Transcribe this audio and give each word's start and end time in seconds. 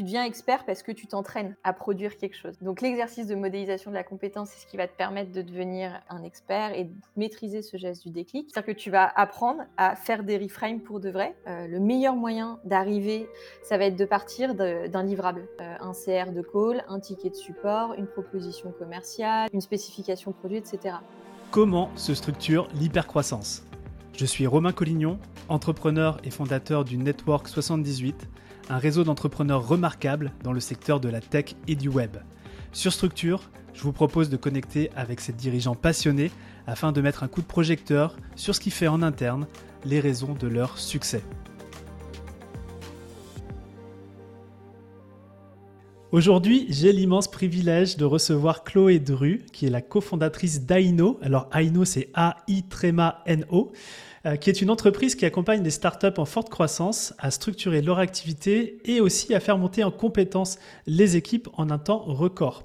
Tu 0.00 0.04
deviens 0.04 0.24
expert 0.24 0.64
parce 0.64 0.82
que 0.82 0.92
tu 0.92 1.06
t'entraînes 1.06 1.56
à 1.62 1.74
produire 1.74 2.16
quelque 2.16 2.34
chose. 2.34 2.56
Donc 2.62 2.80
l'exercice 2.80 3.26
de 3.26 3.34
modélisation 3.34 3.90
de 3.90 3.96
la 3.96 4.02
compétence, 4.02 4.48
c'est 4.48 4.62
ce 4.62 4.66
qui 4.66 4.78
va 4.78 4.88
te 4.88 4.96
permettre 4.96 5.30
de 5.30 5.42
devenir 5.42 6.00
un 6.08 6.22
expert 6.22 6.72
et 6.72 6.84
de 6.84 6.94
maîtriser 7.18 7.60
ce 7.60 7.76
geste 7.76 8.04
du 8.06 8.10
déclic. 8.10 8.48
C'est-à-dire 8.48 8.74
que 8.74 8.80
tu 8.80 8.90
vas 8.90 9.12
apprendre 9.14 9.60
à 9.76 9.96
faire 9.96 10.24
des 10.24 10.38
reframes 10.38 10.80
pour 10.80 11.00
de 11.00 11.10
vrai. 11.10 11.36
Euh, 11.46 11.66
le 11.66 11.80
meilleur 11.80 12.16
moyen 12.16 12.60
d'arriver, 12.64 13.28
ça 13.62 13.76
va 13.76 13.84
être 13.84 13.96
de 13.96 14.06
partir 14.06 14.54
d'un 14.54 15.02
livrable. 15.02 15.46
Euh, 15.60 15.76
un 15.80 15.92
CR 15.92 16.32
de 16.32 16.40
call, 16.40 16.82
un 16.88 16.98
ticket 16.98 17.28
de 17.28 17.34
support, 17.34 17.92
une 17.92 18.06
proposition 18.06 18.72
commerciale, 18.72 19.50
une 19.52 19.60
spécification 19.60 20.32
produit, 20.32 20.56
etc. 20.56 20.94
Comment 21.50 21.90
se 21.94 22.14
structure 22.14 22.68
l'hypercroissance? 22.72 23.64
Je 24.16 24.24
suis 24.24 24.46
Romain 24.46 24.72
Collignon, 24.72 25.18
entrepreneur 25.50 26.16
et 26.24 26.30
fondateur 26.30 26.86
du 26.86 26.96
Network 26.96 27.48
78, 27.48 28.28
un 28.70 28.78
réseau 28.78 29.02
d'entrepreneurs 29.02 29.66
remarquables 29.66 30.32
dans 30.44 30.52
le 30.52 30.60
secteur 30.60 31.00
de 31.00 31.08
la 31.08 31.20
tech 31.20 31.56
et 31.66 31.74
du 31.74 31.88
web. 31.88 32.16
Sur 32.72 32.92
Structure, 32.92 33.50
je 33.74 33.82
vous 33.82 33.92
propose 33.92 34.30
de 34.30 34.36
connecter 34.36 34.90
avec 34.94 35.20
ces 35.20 35.32
dirigeants 35.32 35.74
passionnés 35.74 36.30
afin 36.68 36.92
de 36.92 37.00
mettre 37.00 37.24
un 37.24 37.28
coup 37.28 37.42
de 37.42 37.46
projecteur 37.46 38.16
sur 38.36 38.54
ce 38.54 38.60
qui 38.60 38.70
fait 38.70 38.86
en 38.86 39.02
interne 39.02 39.48
les 39.84 39.98
raisons 39.98 40.34
de 40.34 40.46
leur 40.46 40.78
succès. 40.78 41.22
Aujourd'hui, 46.12 46.66
j'ai 46.68 46.92
l'immense 46.92 47.28
privilège 47.28 47.96
de 47.96 48.04
recevoir 48.04 48.64
Chloé 48.64 48.98
Dru, 48.98 49.42
qui 49.52 49.66
est 49.66 49.70
la 49.70 49.80
cofondatrice 49.80 50.62
d'Aino. 50.62 51.18
Alors 51.22 51.48
Aino, 51.54 51.84
c'est 51.84 52.08
A-I-N-O, 52.14 53.72
qui 54.40 54.50
est 54.50 54.60
une 54.60 54.70
entreprise 54.70 55.14
qui 55.14 55.24
accompagne 55.24 55.62
des 55.62 55.70
startups 55.70 56.18
en 56.18 56.26
forte 56.26 56.50
croissance 56.50 57.14
à 57.18 57.30
structurer 57.30 57.80
leur 57.80 57.98
activité 57.98 58.78
et 58.84 59.00
aussi 59.00 59.34
à 59.34 59.40
faire 59.40 59.56
monter 59.56 59.82
en 59.82 59.90
compétences 59.90 60.58
les 60.86 61.16
équipes 61.16 61.48
en 61.54 61.70
un 61.70 61.78
temps 61.78 62.00
record. 62.00 62.64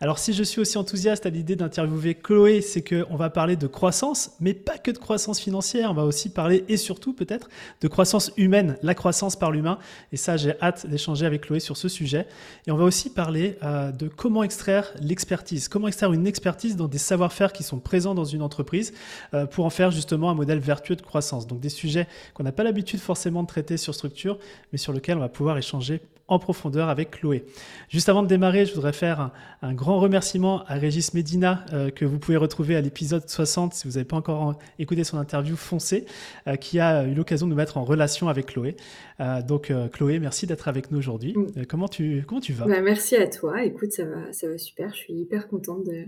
Alors 0.00 0.18
si 0.18 0.34
je 0.34 0.42
suis 0.42 0.60
aussi 0.60 0.76
enthousiaste 0.76 1.24
à 1.24 1.30
l'idée 1.30 1.56
d'interviewer 1.56 2.14
Chloé, 2.14 2.60
c'est 2.60 2.82
qu'on 2.82 3.16
va 3.16 3.30
parler 3.30 3.56
de 3.56 3.66
croissance, 3.66 4.32
mais 4.40 4.52
pas 4.52 4.76
que 4.76 4.90
de 4.90 4.98
croissance 4.98 5.40
financière, 5.40 5.90
on 5.90 5.94
va 5.94 6.04
aussi 6.04 6.28
parler 6.28 6.64
et 6.68 6.76
surtout 6.76 7.14
peut-être 7.14 7.48
de 7.80 7.88
croissance 7.88 8.30
humaine, 8.36 8.76
la 8.82 8.94
croissance 8.94 9.36
par 9.36 9.50
l'humain. 9.50 9.78
Et 10.12 10.18
ça, 10.18 10.36
j'ai 10.36 10.60
hâte 10.60 10.86
d'échanger 10.86 11.24
avec 11.24 11.42
Chloé 11.42 11.60
sur 11.60 11.78
ce 11.78 11.88
sujet. 11.88 12.26
Et 12.66 12.70
on 12.70 12.76
va 12.76 12.84
aussi 12.84 13.08
parler 13.10 13.56
euh, 13.62 13.90
de 13.90 14.08
comment 14.08 14.42
extraire 14.42 14.92
l'expertise, 15.00 15.68
comment 15.68 15.88
extraire 15.88 16.12
une 16.12 16.26
expertise 16.26 16.76
dans 16.76 16.88
des 16.88 16.98
savoir-faire 16.98 17.54
qui 17.54 17.62
sont 17.62 17.78
présents 17.78 18.14
dans 18.14 18.24
une 18.24 18.42
entreprise 18.42 18.92
euh, 19.32 19.46
pour 19.46 19.64
en 19.64 19.70
faire 19.70 19.90
justement 19.90 20.30
un 20.30 20.34
modèle 20.34 20.58
vertueux 20.58 20.96
de 20.96 21.02
croissance. 21.02 21.46
Donc 21.46 21.60
des 21.60 21.70
sujets 21.70 22.06
qu'on 22.34 22.44
n'a 22.44 22.52
pas 22.52 22.64
l'habitude 22.64 23.00
forcément 23.00 23.42
de 23.42 23.48
traiter 23.48 23.78
sur 23.78 23.94
structure, 23.94 24.38
mais 24.72 24.78
sur 24.78 24.92
lesquels 24.92 25.16
on 25.16 25.20
va 25.20 25.30
pouvoir 25.30 25.56
échanger 25.56 26.02
en 26.28 26.38
profondeur 26.38 26.88
avec 26.88 27.12
Chloé. 27.12 27.44
Juste 27.88 28.08
avant 28.08 28.22
de 28.22 28.28
démarrer, 28.28 28.66
je 28.66 28.74
voudrais 28.74 28.92
faire 28.92 29.30
un, 29.62 29.74
grand 29.74 30.00
remerciement 30.00 30.64
à 30.64 30.74
Régis 30.74 31.14
Medina, 31.14 31.64
euh, 31.72 31.90
que 31.90 32.04
vous 32.04 32.18
pouvez 32.18 32.36
retrouver 32.36 32.76
à 32.76 32.80
l'épisode 32.80 33.28
60 33.28 33.74
si 33.74 33.86
vous 33.86 33.94
n'avez 33.94 34.04
pas 34.04 34.16
encore 34.16 34.58
écouté 34.78 35.04
son 35.04 35.18
interview, 35.18 35.56
foncé, 35.56 36.04
euh, 36.46 36.56
qui 36.56 36.80
a 36.80 37.04
eu 37.04 37.14
l'occasion 37.14 37.46
de 37.46 37.50
nous 37.50 37.56
mettre 37.56 37.76
en 37.76 37.84
relation 37.84 38.28
avec 38.28 38.46
Chloé. 38.46 38.76
Euh, 39.20 39.42
donc 39.42 39.72
Chloé, 39.92 40.18
merci 40.18 40.46
d'être 40.46 40.68
avec 40.68 40.90
nous 40.90 40.98
aujourd'hui. 40.98 41.34
Mm. 41.36 41.66
comment, 41.66 41.88
tu, 41.88 42.24
comment 42.26 42.40
tu 42.40 42.52
vas? 42.52 42.66
Bah, 42.66 42.80
Merci 42.80 43.16
à 43.16 43.26
toi. 43.26 43.62
Écoute, 43.64 43.92
ça 43.92 44.04
va, 44.04 44.32
ça 44.32 44.48
va 44.48 44.58
super. 44.58 44.90
Je 44.94 44.98
suis 44.98 45.14
hyper 45.14 45.48
contente 45.48 45.84
de, 45.84 46.06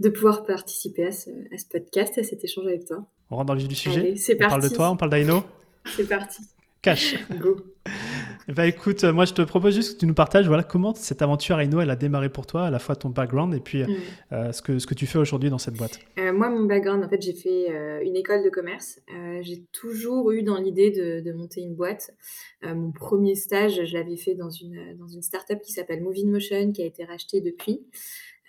de 0.00 0.08
pouvoir 0.08 0.44
participer 0.44 1.06
à 1.06 1.12
ce, 1.12 1.30
à 1.30 1.58
ce, 1.58 1.66
podcast, 1.66 2.18
à 2.18 2.22
cet 2.22 2.44
échange 2.44 2.66
avec 2.66 2.86
toi. 2.86 3.06
On 3.30 3.36
rentre 3.36 3.46
dans 3.46 3.54
le 3.54 3.60
vif 3.60 3.68
du 3.68 3.74
sujet? 3.74 4.14
on 4.14 4.48
parle 4.48 4.62
de 4.62 4.68
toi, 4.68 4.90
on 4.90 4.96
parle 4.96 5.10
d'Aino? 5.10 5.42
C'est 5.96 6.08
parti. 6.08 6.42
Cache. 6.82 7.16
Go. 7.38 7.56
Bah 8.54 8.66
écoute, 8.66 9.04
moi 9.04 9.26
je 9.26 9.34
te 9.34 9.42
propose 9.42 9.74
juste 9.74 9.94
que 9.94 10.00
tu 10.00 10.06
nous 10.06 10.14
partages 10.14 10.48
voilà, 10.48 10.64
comment 10.64 10.92
cette 10.94 11.22
aventure 11.22 11.60
Aino 11.60 11.80
elle 11.80 11.90
a 11.90 11.96
démarré 11.96 12.28
pour 12.28 12.46
toi, 12.46 12.66
à 12.66 12.70
la 12.70 12.78
fois 12.78 12.96
ton 12.96 13.08
background 13.08 13.54
et 13.54 13.60
puis 13.60 13.84
mm. 13.84 13.96
euh, 14.32 14.52
ce, 14.52 14.60
que, 14.60 14.78
ce 14.78 14.86
que 14.86 14.94
tu 14.94 15.06
fais 15.06 15.18
aujourd'hui 15.18 15.50
dans 15.50 15.58
cette 15.58 15.74
boîte. 15.74 16.00
Euh, 16.18 16.32
moi, 16.32 16.48
mon 16.48 16.64
background, 16.64 17.04
en 17.04 17.08
fait, 17.08 17.22
j'ai 17.22 17.32
fait 17.32 17.70
euh, 17.70 18.00
une 18.02 18.16
école 18.16 18.42
de 18.42 18.50
commerce. 18.50 19.00
j'ai 19.42 19.64
toujours 19.72 20.32
eu 20.32 20.42
dans 20.42 20.58
l'idée 20.58 20.90
de, 20.90 21.20
de, 21.20 21.32
monter 21.32 21.60
une 21.60 21.74
boîte. 21.74 22.10
mon 22.62 22.90
premier 22.90 23.34
stage, 23.34 23.84
je 23.84 23.96
l'avais 23.96 24.16
fait 24.16 24.34
dans 24.34 24.50
une, 24.50 24.96
dans 24.98 25.06
une 25.06 25.22
startup 25.22 25.60
qui 25.60 25.72
s'appelle 25.72 26.02
Moving 26.02 26.30
Motion, 26.30 26.72
qui 26.72 26.82
a 26.82 26.86
été 26.86 27.04
rachetée 27.04 27.40
depuis. 27.40 27.86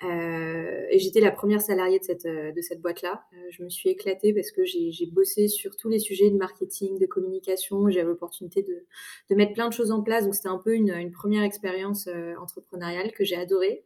Euh, 0.04 0.86
et 0.90 0.98
j'étais 0.98 1.20
la 1.20 1.32
première 1.32 1.62
salariée 1.62 2.00
de 2.00 2.04
cette, 2.04 2.26
euh, 2.26 2.52
de 2.52 2.62
cette 2.62 2.82
boîte-là. 2.82 3.24
Euh, 3.34 3.38
je 3.52 3.64
me 3.64 3.70
suis 3.70 3.90
éclatée 3.90 4.34
parce 4.34 4.52
que 4.52 4.64
j'ai 4.66 5.06
bossé 5.12 5.48
sur 5.48 5.76
tous 5.78 5.90
les 5.90 6.00
sujets 6.00 6.30
de 6.30 6.38
marketing, 6.38 6.98
de 6.98 7.06
communication. 7.06 7.90
J'avais 7.90 8.08
l'opportunité 8.08 8.64
de, 8.64 8.86
de, 9.30 9.36
mettre 9.36 9.54
plein 9.54 9.68
de 9.68 9.74
choses 9.74 9.92
en 9.92 10.02
place. 10.02 10.26
Donc, 10.26 10.34
c'était 10.36 10.48
un 10.48 10.58
peu 10.58 10.74
une, 10.74 10.92
une 10.92 11.12
première 11.12 11.44
expérience 11.44 12.10
entrepreneuriale 12.40 13.12
que 13.12 13.24
j'ai 13.24 13.36
adorée. 13.36 13.84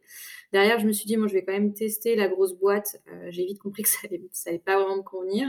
Derrière, 0.52 0.78
je 0.78 0.86
me 0.86 0.92
suis 0.92 1.06
dit, 1.06 1.16
moi, 1.16 1.26
je 1.28 1.34
vais 1.34 1.44
quand 1.44 1.52
même 1.52 1.74
tester 1.74 2.16
la 2.16 2.28
grosse 2.28 2.54
boîte. 2.54 2.96
j'ai 3.28 3.44
vite 3.44 3.58
compris 3.58 3.82
que 3.82 3.88
ça 3.88 3.98
n'allait 4.04 4.22
ça 4.32 4.50
allait 4.50 4.58
pas 4.58 4.80
vraiment 4.80 4.98
me 4.98 5.02
convenir. 5.02 5.48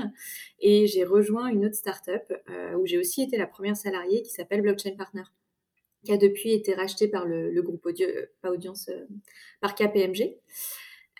Et 0.59 0.87
j'ai 0.87 1.03
rejoint 1.03 1.47
une 1.47 1.65
autre 1.65 1.75
startup 1.75 2.33
où 2.77 2.85
j'ai 2.85 2.97
aussi 2.97 3.23
été 3.23 3.37
la 3.37 3.47
première 3.47 3.77
salariée 3.77 4.21
qui 4.21 4.31
s'appelle 4.31 4.61
Blockchain 4.61 4.95
Partner 4.97 5.23
qui 6.03 6.11
a 6.13 6.17
depuis 6.17 6.53
été 6.53 6.73
racheté 6.73 7.07
par 7.07 7.25
le, 7.25 7.61
groupe 7.61 7.85
euh, 7.85 8.25
pas 8.41 8.51
audience, 8.51 8.89
euh, 8.89 9.05
par 9.61 9.75
KPMG. 9.75 10.37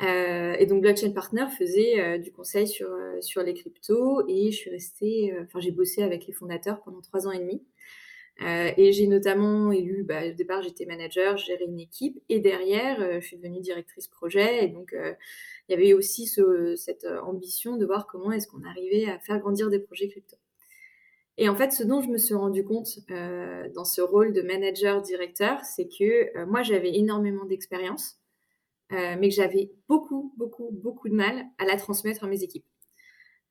Euh, 0.03 0.53
et 0.59 0.65
donc 0.67 0.81
Blockchain 0.81 1.11
Partner 1.11 1.45
faisait 1.57 2.19
du 2.19 2.31
conseil 2.31 2.67
sur, 2.67 2.88
sur 3.19 3.41
les 3.41 3.55
cryptos 3.55 4.23
et 4.27 4.51
je 4.51 4.55
suis 4.55 4.69
restée, 4.69 5.33
enfin 5.41 5.59
j'ai 5.59 5.71
bossé 5.71 6.03
avec 6.03 6.27
les 6.27 6.33
fondateurs 6.33 6.83
pendant 6.83 7.01
trois 7.01 7.25
ans 7.25 7.31
et 7.31 7.39
demi. 7.39 7.63
et 8.39 8.91
j'ai 8.93 9.07
notamment 9.07 9.71
élu, 9.71 10.03
bah, 10.03 10.27
au 10.27 10.33
départ 10.33 10.61
j'étais 10.61 10.85
manager, 10.85 11.38
j'ai 11.38 11.53
géré 11.53 11.65
une 11.65 11.79
équipe 11.79 12.21
et 12.29 12.39
derrière 12.39 13.19
je 13.19 13.25
suis 13.25 13.38
devenue 13.38 13.59
directrice 13.59 14.07
projet 14.07 14.65
et 14.65 14.67
donc 14.67 14.94
il 14.94 15.71
y 15.71 15.73
avait 15.73 15.94
aussi 15.94 16.27
cette 16.75 17.07
ambition 17.23 17.75
de 17.75 17.83
voir 17.83 18.05
comment 18.05 18.31
est-ce 18.31 18.47
qu'on 18.47 18.63
arrivait 18.65 19.09
à 19.09 19.17
faire 19.17 19.39
grandir 19.39 19.71
des 19.71 19.79
projets 19.79 20.09
crypto. 20.09 20.38
Et 21.38 21.50
en 21.50 21.56
fait, 21.56 21.72
ce 21.72 21.84
dont 21.84 22.02
je 22.02 22.09
me 22.09 22.18
suis 22.18 22.34
rendu 22.34 22.64
compte 22.64 23.00
euh, 23.12 23.70
dans 23.75 23.86
ce 23.86 24.02
rôle 24.02 24.34
de 24.34 24.42
manager-directeur, 24.42 25.64
c'est 25.64 25.88
que 25.88 26.36
euh, 26.36 26.46
moi, 26.48 26.64
j'avais 26.64 26.96
énormément 26.96 27.46
d'expérience, 27.46 28.16
euh, 28.92 29.16
mais 29.20 29.30
que 29.30 29.36
j'avais 29.36 29.72
beaucoup, 29.88 30.34
beaucoup, 30.38 30.70
beaucoup 30.72 31.09
de 31.09 31.14
mal 31.14 31.46
à 31.59 31.66
la 31.66 31.75
transmettre 31.78 32.24
à 32.24 32.28
mes 32.28 32.42
équipes. 32.44 32.66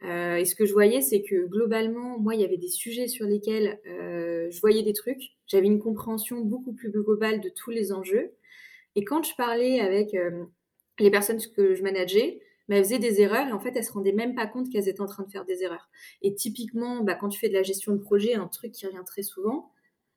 et 0.03 0.45
ce 0.45 0.55
que 0.55 0.67
je 0.67 0.73
voyais, 0.73 1.01
c'est 1.01 1.23
que 1.23 1.47
globalement, 1.47 2.19
moi, 2.19 2.35
il 2.35 2.41
y 2.41 2.45
avait 2.45 2.59
des 2.59 2.69
sujets 2.69 3.09
sur 3.09 3.27
lesquels 3.27 3.81
je 3.85 4.61
voyais 4.61 4.83
des 4.83 4.93
trucs. 4.93 5.37
J'avais 5.47 5.67
une 5.67 5.79
compréhension 5.79 6.41
beaucoup 6.41 6.75
plus 6.75 6.91
globale 6.91 7.41
de 7.41 7.49
tous 7.49 7.71
les 7.71 7.93
enjeux. 7.93 8.33
Et 8.95 9.05
quand 9.05 9.23
je 9.23 9.35
parlais 9.37 9.81
avec 9.81 10.15
les 10.99 11.11
personnes 11.11 11.41
que 11.57 11.75
je 11.75 11.83
manageais, 11.83 12.41
mais 12.69 12.79
elles 12.79 12.85
faisaient 12.85 12.99
des 12.99 13.21
erreurs 13.21 13.47
et 13.49 13.53
en 13.53 13.61
fait, 13.61 13.73
elles 13.77 13.85
se 13.85 13.93
rendaient 13.93 14.13
même 14.13 14.35
pas 14.35 14.47
compte 14.47 14.71
qu'elles 14.71 14.89
étaient 14.89 15.01
en 15.01 15.07
train 15.07 15.25
de 15.25 15.31
faire 15.31 15.45
des 15.45 15.63
erreurs. 15.63 15.89
Et 16.23 16.35
typiquement, 16.35 17.03
bah, 17.03 17.15
quand 17.15 17.29
tu 17.29 17.39
fais 17.39 17.49
de 17.49 17.55
la 17.55 17.63
gestion 17.63 17.93
de 17.93 17.99
projet, 17.99 18.35
un 18.35 18.49
truc 18.49 18.73
qui 18.73 18.87
revient 18.87 19.05
très 19.07 19.23
souvent, 19.23 19.71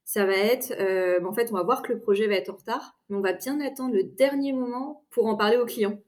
ça 0.06 0.26
va 0.26 0.36
être, 0.36 0.74
euh, 0.80 1.20
bah, 1.20 1.28
en 1.28 1.34
fait, 1.34 1.52
on 1.52 1.56
va 1.56 1.64
voir 1.64 1.82
que 1.82 1.94
le 1.94 2.00
projet 2.00 2.28
va 2.28 2.36
être 2.36 2.50
en 2.50 2.56
retard, 2.56 2.98
mais 3.10 3.18
on 3.18 3.22
va 3.22 3.34
bien 3.34 3.60
attendre 3.62 3.94
le 3.94 4.04
dernier 4.04 4.54
moment 4.54 5.04
pour 5.12 5.28
en 5.28 5.36
parler 5.36 5.58
au 5.58 5.66
client. 5.66 6.00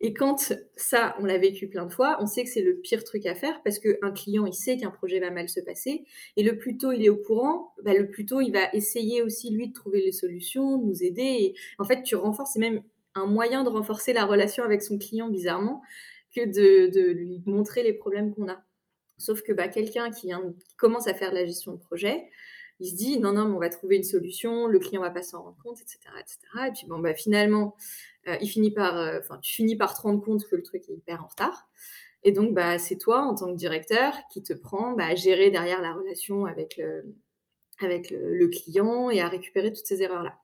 Et 0.00 0.12
quand 0.12 0.52
ça, 0.76 1.16
on 1.20 1.24
l'a 1.24 1.38
vécu 1.38 1.68
plein 1.68 1.86
de 1.86 1.92
fois, 1.92 2.18
on 2.20 2.26
sait 2.26 2.44
que 2.44 2.50
c'est 2.50 2.62
le 2.62 2.76
pire 2.76 3.02
truc 3.02 3.24
à 3.24 3.34
faire 3.34 3.62
parce 3.62 3.78
qu'un 3.78 4.10
client, 4.10 4.44
il 4.44 4.52
sait 4.52 4.76
qu'un 4.76 4.90
projet 4.90 5.20
va 5.20 5.30
mal 5.30 5.48
se 5.48 5.60
passer. 5.60 6.04
Et 6.36 6.42
le 6.42 6.58
plus 6.58 6.76
tôt 6.76 6.92
il 6.92 7.02
est 7.04 7.08
au 7.08 7.16
courant, 7.16 7.72
bah, 7.82 7.94
le 7.94 8.08
plus 8.10 8.26
tôt 8.26 8.42
il 8.42 8.52
va 8.52 8.68
essayer 8.74 9.22
aussi, 9.22 9.50
lui, 9.50 9.68
de 9.68 9.72
trouver 9.72 10.02
les 10.02 10.12
solutions, 10.12 10.76
de 10.76 10.84
nous 10.84 11.02
aider. 11.02 11.22
Et 11.22 11.54
en 11.78 11.84
fait, 11.84 12.02
tu 12.02 12.14
renforces, 12.14 12.52
c'est 12.52 12.60
même 12.60 12.82
un 13.16 13.26
moyen 13.26 13.64
de 13.64 13.68
renforcer 13.68 14.12
la 14.12 14.24
relation 14.24 14.62
avec 14.62 14.82
son 14.82 14.98
client 14.98 15.28
bizarrement 15.28 15.82
que 16.34 16.44
de, 16.44 17.12
lui 17.12 17.42
montrer 17.46 17.82
les 17.82 17.92
problèmes 17.92 18.34
qu'on 18.34 18.48
a. 18.48 18.62
Sauf 19.18 19.42
que 19.42 19.52
bah, 19.52 19.68
quelqu'un 19.68 20.10
qui, 20.10 20.30
commence 20.76 21.08
à 21.08 21.14
faire 21.14 21.30
de 21.30 21.36
la 21.36 21.46
gestion 21.46 21.72
de 21.72 21.78
projet, 21.78 22.28
il 22.78 22.90
se 22.90 22.94
dit 22.94 23.18
non, 23.18 23.32
non, 23.32 23.48
mais 23.48 23.54
on 23.54 23.58
va 23.58 23.70
trouver 23.70 23.96
une 23.96 24.04
solution, 24.04 24.66
le 24.66 24.78
client 24.78 25.00
va 25.00 25.10
pas 25.10 25.22
s'en 25.22 25.42
rendre 25.42 25.56
compte, 25.62 25.80
etc. 25.80 25.98
etc. 26.20 26.38
Et 26.68 26.72
puis 26.72 26.86
bon, 26.86 26.98
bah, 26.98 27.14
finalement, 27.14 27.74
euh, 28.28 28.36
il 28.42 28.48
finit 28.48 28.70
par, 28.70 28.98
euh, 28.98 29.20
tu 29.40 29.54
finis 29.54 29.76
par 29.76 29.96
te 29.96 30.02
rendre 30.02 30.22
compte 30.22 30.46
que 30.46 30.56
le 30.56 30.62
truc 30.62 30.82
est 30.90 30.94
hyper 30.94 31.24
en 31.24 31.28
retard. 31.28 31.68
Et 32.22 32.32
donc, 32.32 32.52
bah, 32.52 32.78
c'est 32.78 32.96
toi, 32.98 33.22
en 33.22 33.34
tant 33.34 33.50
que 33.52 33.56
directeur, 33.56 34.14
qui 34.30 34.42
te 34.42 34.52
prend 34.52 34.92
bah, 34.92 35.06
à 35.06 35.14
gérer 35.14 35.50
derrière 35.50 35.80
la 35.80 35.94
relation 35.94 36.44
avec 36.44 36.76
le, 36.76 37.14
avec 37.80 38.10
le 38.10 38.48
client 38.48 39.08
et 39.10 39.20
à 39.20 39.28
récupérer 39.28 39.72
toutes 39.72 39.86
ces 39.86 40.02
erreurs-là. 40.02 40.38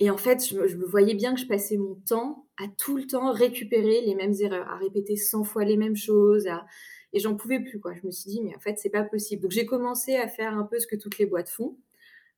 Et 0.00 0.10
en 0.10 0.16
fait, 0.16 0.46
je, 0.48 0.76
me 0.76 0.86
voyais 0.86 1.14
bien 1.14 1.34
que 1.34 1.40
je 1.40 1.46
passais 1.46 1.76
mon 1.76 1.96
temps 1.96 2.46
à 2.56 2.66
tout 2.78 2.96
le 2.96 3.06
temps 3.06 3.32
récupérer 3.32 4.00
les 4.02 4.14
mêmes 4.14 4.34
erreurs, 4.40 4.68
à 4.68 4.76
répéter 4.76 5.16
100 5.16 5.42
fois 5.42 5.64
les 5.64 5.76
mêmes 5.76 5.96
choses, 5.96 6.48
et 7.12 7.18
j'en 7.18 7.34
pouvais 7.34 7.60
plus. 7.60 7.80
quoi. 7.80 7.94
Je 7.94 8.06
me 8.06 8.12
suis 8.12 8.30
dit, 8.30 8.40
mais 8.42 8.54
en 8.54 8.60
fait, 8.60 8.78
c'est 8.78 8.90
pas 8.90 9.02
possible. 9.02 9.42
Donc 9.42 9.50
j'ai 9.50 9.66
commencé 9.66 10.14
à 10.14 10.28
faire 10.28 10.56
un 10.56 10.64
peu 10.64 10.78
ce 10.78 10.86
que 10.86 10.94
toutes 10.94 11.18
les 11.18 11.26
boîtes 11.26 11.48
font, 11.48 11.76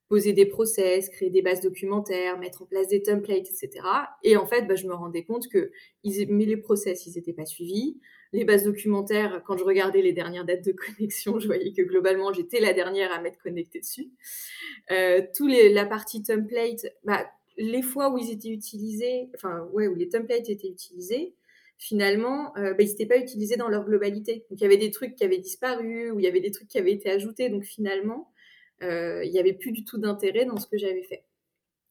poser 0.09 0.33
des 0.33 0.47
process, 0.47 1.07
créer 1.09 1.29
des 1.29 1.43
bases 1.43 1.61
documentaires, 1.61 2.39
mettre 2.39 2.63
en 2.63 2.65
place 2.65 2.87
des 2.87 3.03
templates, 3.03 3.47
etc. 3.47 3.85
Et 4.23 4.37
en 4.37 4.47
fait, 4.47 4.63
bah, 4.63 4.75
je 4.75 4.87
me 4.87 4.93
rendais 4.95 5.23
compte 5.23 5.47
que 5.47 5.71
ils, 6.03 6.27
mais 6.29 6.45
les 6.45 6.57
process, 6.57 7.05
ils 7.05 7.13
n'étaient 7.13 7.31
pas 7.31 7.45
suivis. 7.45 7.99
Les 8.33 8.43
bases 8.43 8.63
documentaires, 8.63 9.43
quand 9.45 9.57
je 9.57 9.63
regardais 9.63 10.01
les 10.01 10.13
dernières 10.13 10.45
dates 10.45 10.65
de 10.65 10.71
connexion, 10.71 11.39
je 11.39 11.45
voyais 11.45 11.73
que 11.73 11.83
globalement, 11.83 12.33
j'étais 12.33 12.59
la 12.59 12.73
dernière 12.73 13.13
à 13.13 13.21
m'être 13.21 13.37
connectée 13.37 13.81
dessus. 13.81 14.09
Euh, 14.89 15.21
tous 15.35 15.47
les, 15.47 15.71
la 15.71 15.85
partie 15.85 16.23
template, 16.23 16.87
bah, 17.03 17.29
les 17.61 17.81
fois 17.81 18.09
où 18.09 18.17
ils 18.17 18.31
étaient 18.31 18.49
utilisés, 18.49 19.29
enfin, 19.35 19.69
les 19.95 20.09
templates 20.09 20.49
étaient 20.49 20.67
utilisés, 20.67 21.35
finalement, 21.77 22.55
euh, 22.57 22.73
bah, 22.73 22.83
ils 22.83 22.89
n'étaient 22.89 23.05
pas 23.05 23.17
utilisés 23.17 23.55
dans 23.55 23.67
leur 23.67 23.85
globalité. 23.85 24.45
Donc, 24.49 24.59
il 24.59 24.63
y 24.63 24.65
avait 24.65 24.77
des 24.77 24.91
trucs 24.91 25.15
qui 25.15 25.23
avaient 25.23 25.37
disparu, 25.37 26.11
ou 26.11 26.19
il 26.19 26.25
y 26.25 26.27
avait 26.27 26.39
des 26.39 26.51
trucs 26.51 26.67
qui 26.67 26.77
avaient 26.77 26.91
été 26.91 27.09
ajoutés. 27.09 27.49
Donc, 27.49 27.63
finalement, 27.63 28.31
euh, 28.83 29.23
il 29.23 29.31
n'y 29.31 29.39
avait 29.39 29.53
plus 29.53 29.71
du 29.71 29.85
tout 29.85 29.99
d'intérêt 29.99 30.45
dans 30.45 30.57
ce 30.57 30.67
que 30.67 30.77
j'avais 30.77 31.03
fait. 31.03 31.23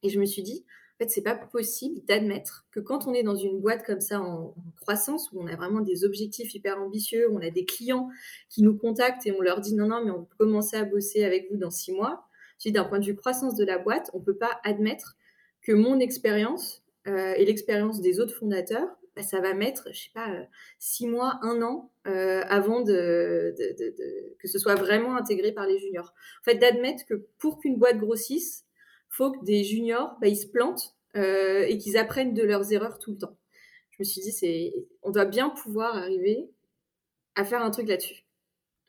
Et 0.02 0.08
je 0.08 0.18
me 0.18 0.24
suis 0.24 0.42
dit, 0.42 0.64
en 0.66 1.04
fait, 1.04 1.10
c'est 1.10 1.22
pas 1.22 1.36
possible 1.36 2.00
d'admettre 2.04 2.66
que 2.72 2.80
quand 2.80 3.06
on 3.06 3.14
est 3.14 3.22
dans 3.22 3.36
une 3.36 3.60
boîte 3.60 3.84
comme 3.84 4.00
ça 4.00 4.20
en, 4.20 4.54
croissance, 4.80 5.30
où 5.32 5.40
on 5.40 5.46
a 5.46 5.54
vraiment 5.54 5.80
des 5.80 6.04
objectifs 6.04 6.52
hyper 6.54 6.80
ambitieux, 6.80 7.30
où 7.30 7.38
on 7.38 7.42
a 7.42 7.50
des 7.50 7.64
clients 7.64 8.08
qui 8.48 8.62
nous 8.62 8.76
contactent 8.76 9.26
et 9.26 9.32
on 9.32 9.40
leur 9.40 9.60
dit 9.60 9.74
non, 9.74 9.86
non, 9.86 10.04
mais 10.04 10.10
on 10.10 10.24
peut 10.24 10.36
commencer 10.38 10.76
à 10.76 10.84
bosser 10.84 11.24
avec 11.24 11.48
vous 11.50 11.56
dans 11.56 11.70
six 11.70 11.92
mois. 11.92 12.26
D'un 12.66 12.84
point 12.84 12.98
de 12.98 13.06
vue 13.06 13.16
croissance 13.16 13.56
de 13.56 13.64
la 13.64 13.78
boîte, 13.78 14.10
on 14.12 14.18
ne 14.18 14.24
peut 14.24 14.36
pas 14.36 14.60
admettre 14.64 15.16
que 15.62 15.72
mon 15.72 15.98
expérience 16.00 16.82
euh, 17.06 17.34
et 17.36 17.44
l'expérience 17.44 18.00
des 18.00 18.20
autres 18.20 18.34
fondateurs 18.34 18.88
bah, 19.16 19.22
ça 19.22 19.40
va 19.40 19.54
mettre, 19.54 19.88
je 19.92 20.02
sais 20.04 20.10
pas, 20.14 20.30
euh, 20.30 20.44
six 20.78 21.06
mois, 21.08 21.40
un 21.42 21.62
an 21.62 21.90
euh, 22.06 22.42
avant 22.48 22.80
de, 22.80 23.54
que 24.38 24.46
ce 24.46 24.58
soit 24.58 24.76
vraiment 24.76 25.16
intégré 25.16 25.50
par 25.50 25.66
les 25.66 25.78
juniors. 25.78 26.14
En 26.40 26.44
fait, 26.44 26.56
d'admettre 26.56 27.04
que 27.06 27.14
pour 27.38 27.58
qu'une 27.58 27.76
boîte 27.76 27.98
grossisse, 27.98 28.66
faut 29.08 29.32
que 29.32 29.44
des 29.44 29.64
juniors, 29.64 30.16
bah, 30.20 30.28
ils 30.28 30.36
se 30.36 30.46
plantent 30.46 30.94
et 31.16 31.76
qu'ils 31.78 31.96
apprennent 31.96 32.34
de 32.34 32.44
leurs 32.44 32.72
erreurs 32.72 33.00
tout 33.00 33.10
le 33.10 33.18
temps. 33.18 33.36
Je 33.90 33.96
me 33.98 34.04
suis 34.04 34.20
dit, 34.20 34.30
c'est, 34.30 34.72
on 35.02 35.10
doit 35.10 35.24
bien 35.24 35.50
pouvoir 35.50 35.96
arriver 35.96 36.48
à 37.34 37.44
faire 37.44 37.62
un 37.62 37.70
truc 37.72 37.88
là-dessus. 37.88 38.24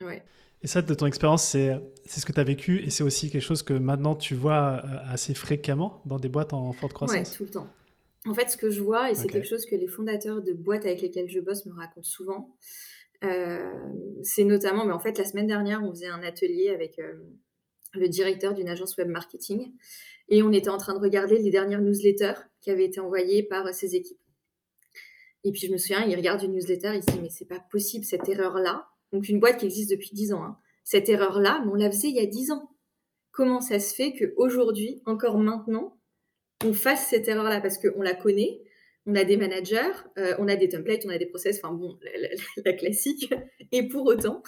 Ouais. 0.00 0.22
Et 0.62 0.68
ça, 0.68 0.80
de 0.80 0.94
ton 0.94 1.06
expérience, 1.06 1.44
c'est, 1.44 1.80
c'est 2.04 2.20
ce 2.20 2.26
que 2.26 2.32
tu 2.32 2.40
as 2.40 2.44
vécu 2.44 2.82
et 2.84 2.90
c'est 2.90 3.02
aussi 3.02 3.30
quelque 3.30 3.42
chose 3.42 3.62
que 3.62 3.74
maintenant 3.74 4.14
tu 4.14 4.34
vois 4.34 4.82
assez 5.08 5.34
fréquemment 5.34 6.00
dans 6.06 6.18
des 6.18 6.28
boîtes 6.28 6.52
en 6.52 6.72
forte 6.72 6.92
croissance? 6.92 7.30
Oui, 7.30 7.36
tout 7.36 7.44
le 7.44 7.50
temps. 7.50 7.68
En 8.26 8.34
fait, 8.34 8.48
ce 8.48 8.56
que 8.56 8.70
je 8.70 8.80
vois, 8.80 9.10
et 9.10 9.16
c'est 9.16 9.26
quelque 9.26 9.48
chose 9.48 9.66
que 9.66 9.74
les 9.74 9.88
fondateurs 9.88 10.42
de 10.42 10.52
boîtes 10.52 10.86
avec 10.86 11.00
lesquelles 11.00 11.28
je 11.28 11.40
bosse 11.40 11.66
me 11.66 11.72
racontent 11.72 12.06
souvent, 12.06 12.56
euh, 13.24 13.72
c'est 14.22 14.44
notamment, 14.44 14.84
mais 14.84 14.92
en 14.92 15.00
fait, 15.00 15.18
la 15.18 15.24
semaine 15.24 15.48
dernière, 15.48 15.82
on 15.82 15.90
faisait 15.90 16.08
un 16.08 16.22
atelier 16.22 16.70
avec 16.70 17.00
euh, 17.00 17.14
le 17.94 18.08
directeur 18.08 18.54
d'une 18.54 18.68
agence 18.68 18.96
web 18.96 19.08
marketing 19.08 19.72
et 20.28 20.42
on 20.42 20.52
était 20.52 20.70
en 20.70 20.78
train 20.78 20.94
de 20.94 21.00
regarder 21.00 21.38
les 21.38 21.50
dernières 21.50 21.80
newsletters 21.80 22.40
qui 22.60 22.70
avaient 22.70 22.84
été 22.84 23.00
envoyées 23.00 23.42
par 23.42 23.72
ses 23.74 23.96
équipes. 23.96 24.18
Et 25.44 25.50
puis 25.50 25.66
je 25.66 25.72
me 25.72 25.76
souviens, 25.76 26.04
il 26.06 26.14
regarde 26.14 26.42
une 26.42 26.52
newsletter, 26.52 26.92
il 26.94 27.02
se 27.02 27.10
dit 27.10 27.20
mais 27.20 27.30
c'est 27.30 27.48
pas 27.48 27.58
possible 27.58 28.04
cette 28.04 28.28
erreur-là. 28.28 28.88
Donc 29.12 29.28
une 29.28 29.40
boîte 29.40 29.58
qui 29.58 29.66
existe 29.66 29.90
depuis 29.90 30.10
10 30.12 30.32
ans, 30.32 30.44
hein. 30.44 30.58
cette 30.84 31.08
erreur-là, 31.08 31.64
on 31.70 31.74
la 31.74 31.90
faisait 31.90 32.08
il 32.08 32.16
y 32.16 32.20
a 32.20 32.26
10 32.26 32.52
ans. 32.52 32.70
Comment 33.30 33.60
ça 33.60 33.80
se 33.80 33.94
fait 33.94 34.12
qu'aujourd'hui, 34.12 35.02
encore 35.06 35.38
maintenant, 35.38 35.98
on 36.64 36.72
fasse 36.72 37.06
cette 37.08 37.28
erreur-là? 37.28 37.60
Parce 37.60 37.78
qu'on 37.78 38.02
la 38.02 38.14
connaît, 38.14 38.60
on 39.06 39.14
a 39.14 39.24
des 39.24 39.36
managers, 39.36 39.92
euh, 40.18 40.34
on 40.38 40.48
a 40.48 40.56
des 40.56 40.68
templates, 40.68 41.02
on 41.06 41.10
a 41.10 41.18
des 41.18 41.26
process, 41.26 41.60
enfin 41.62 41.74
bon, 41.74 41.98
la, 42.64 42.72
classique. 42.74 43.32
Et 43.72 43.88
pour 43.88 44.06
autant, 44.06 44.42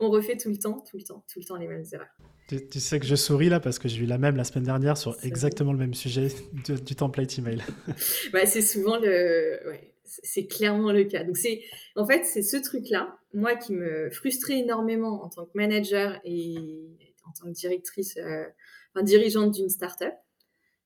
on 0.00 0.10
refait 0.10 0.36
tout 0.36 0.50
le 0.50 0.56
temps, 0.56 0.82
tout 0.90 0.96
le 0.96 1.04
temps, 1.04 1.24
tout 1.30 1.40
le 1.40 1.44
temps 1.44 1.56
les 1.56 1.68
mêmes 1.68 1.84
erreurs. 1.92 2.08
Tu, 2.48 2.80
sais 2.80 3.00
que 3.00 3.06
je 3.06 3.14
souris 3.14 3.48
là 3.48 3.60
parce 3.60 3.78
que 3.78 3.88
j'ai 3.88 4.02
eu 4.02 4.06
la 4.06 4.18
même 4.18 4.36
la 4.36 4.44
semaine 4.44 4.64
dernière 4.64 4.96
sur 4.98 5.16
exactement 5.22 5.72
le 5.72 5.78
même 5.78 5.94
sujet 5.94 6.28
du 6.52 6.96
template 6.96 7.38
email. 7.38 7.62
bah, 8.32 8.44
c'est 8.44 8.60
souvent 8.60 8.98
le, 8.98 9.58
c'est 10.04 10.46
clairement 10.46 10.92
le 10.92 11.04
cas. 11.04 11.24
Donc 11.24 11.36
c'est, 11.36 11.62
en 11.96 12.06
fait, 12.06 12.24
c'est 12.24 12.42
ce 12.42 12.56
truc-là, 12.56 13.18
moi 13.32 13.56
qui 13.56 13.72
me 13.72 14.10
frustrait 14.10 14.58
énormément 14.58 15.22
en 15.24 15.28
tant 15.28 15.46
que 15.46 15.52
manager 15.54 16.20
et 16.24 16.56
en 17.24 17.32
tant 17.32 17.46
que 17.46 17.52
directrice, 17.52 18.16
euh, 18.16 18.44
enfin, 18.94 19.04
dirigeante 19.04 19.52
d'une 19.52 19.68
startup 19.68 20.12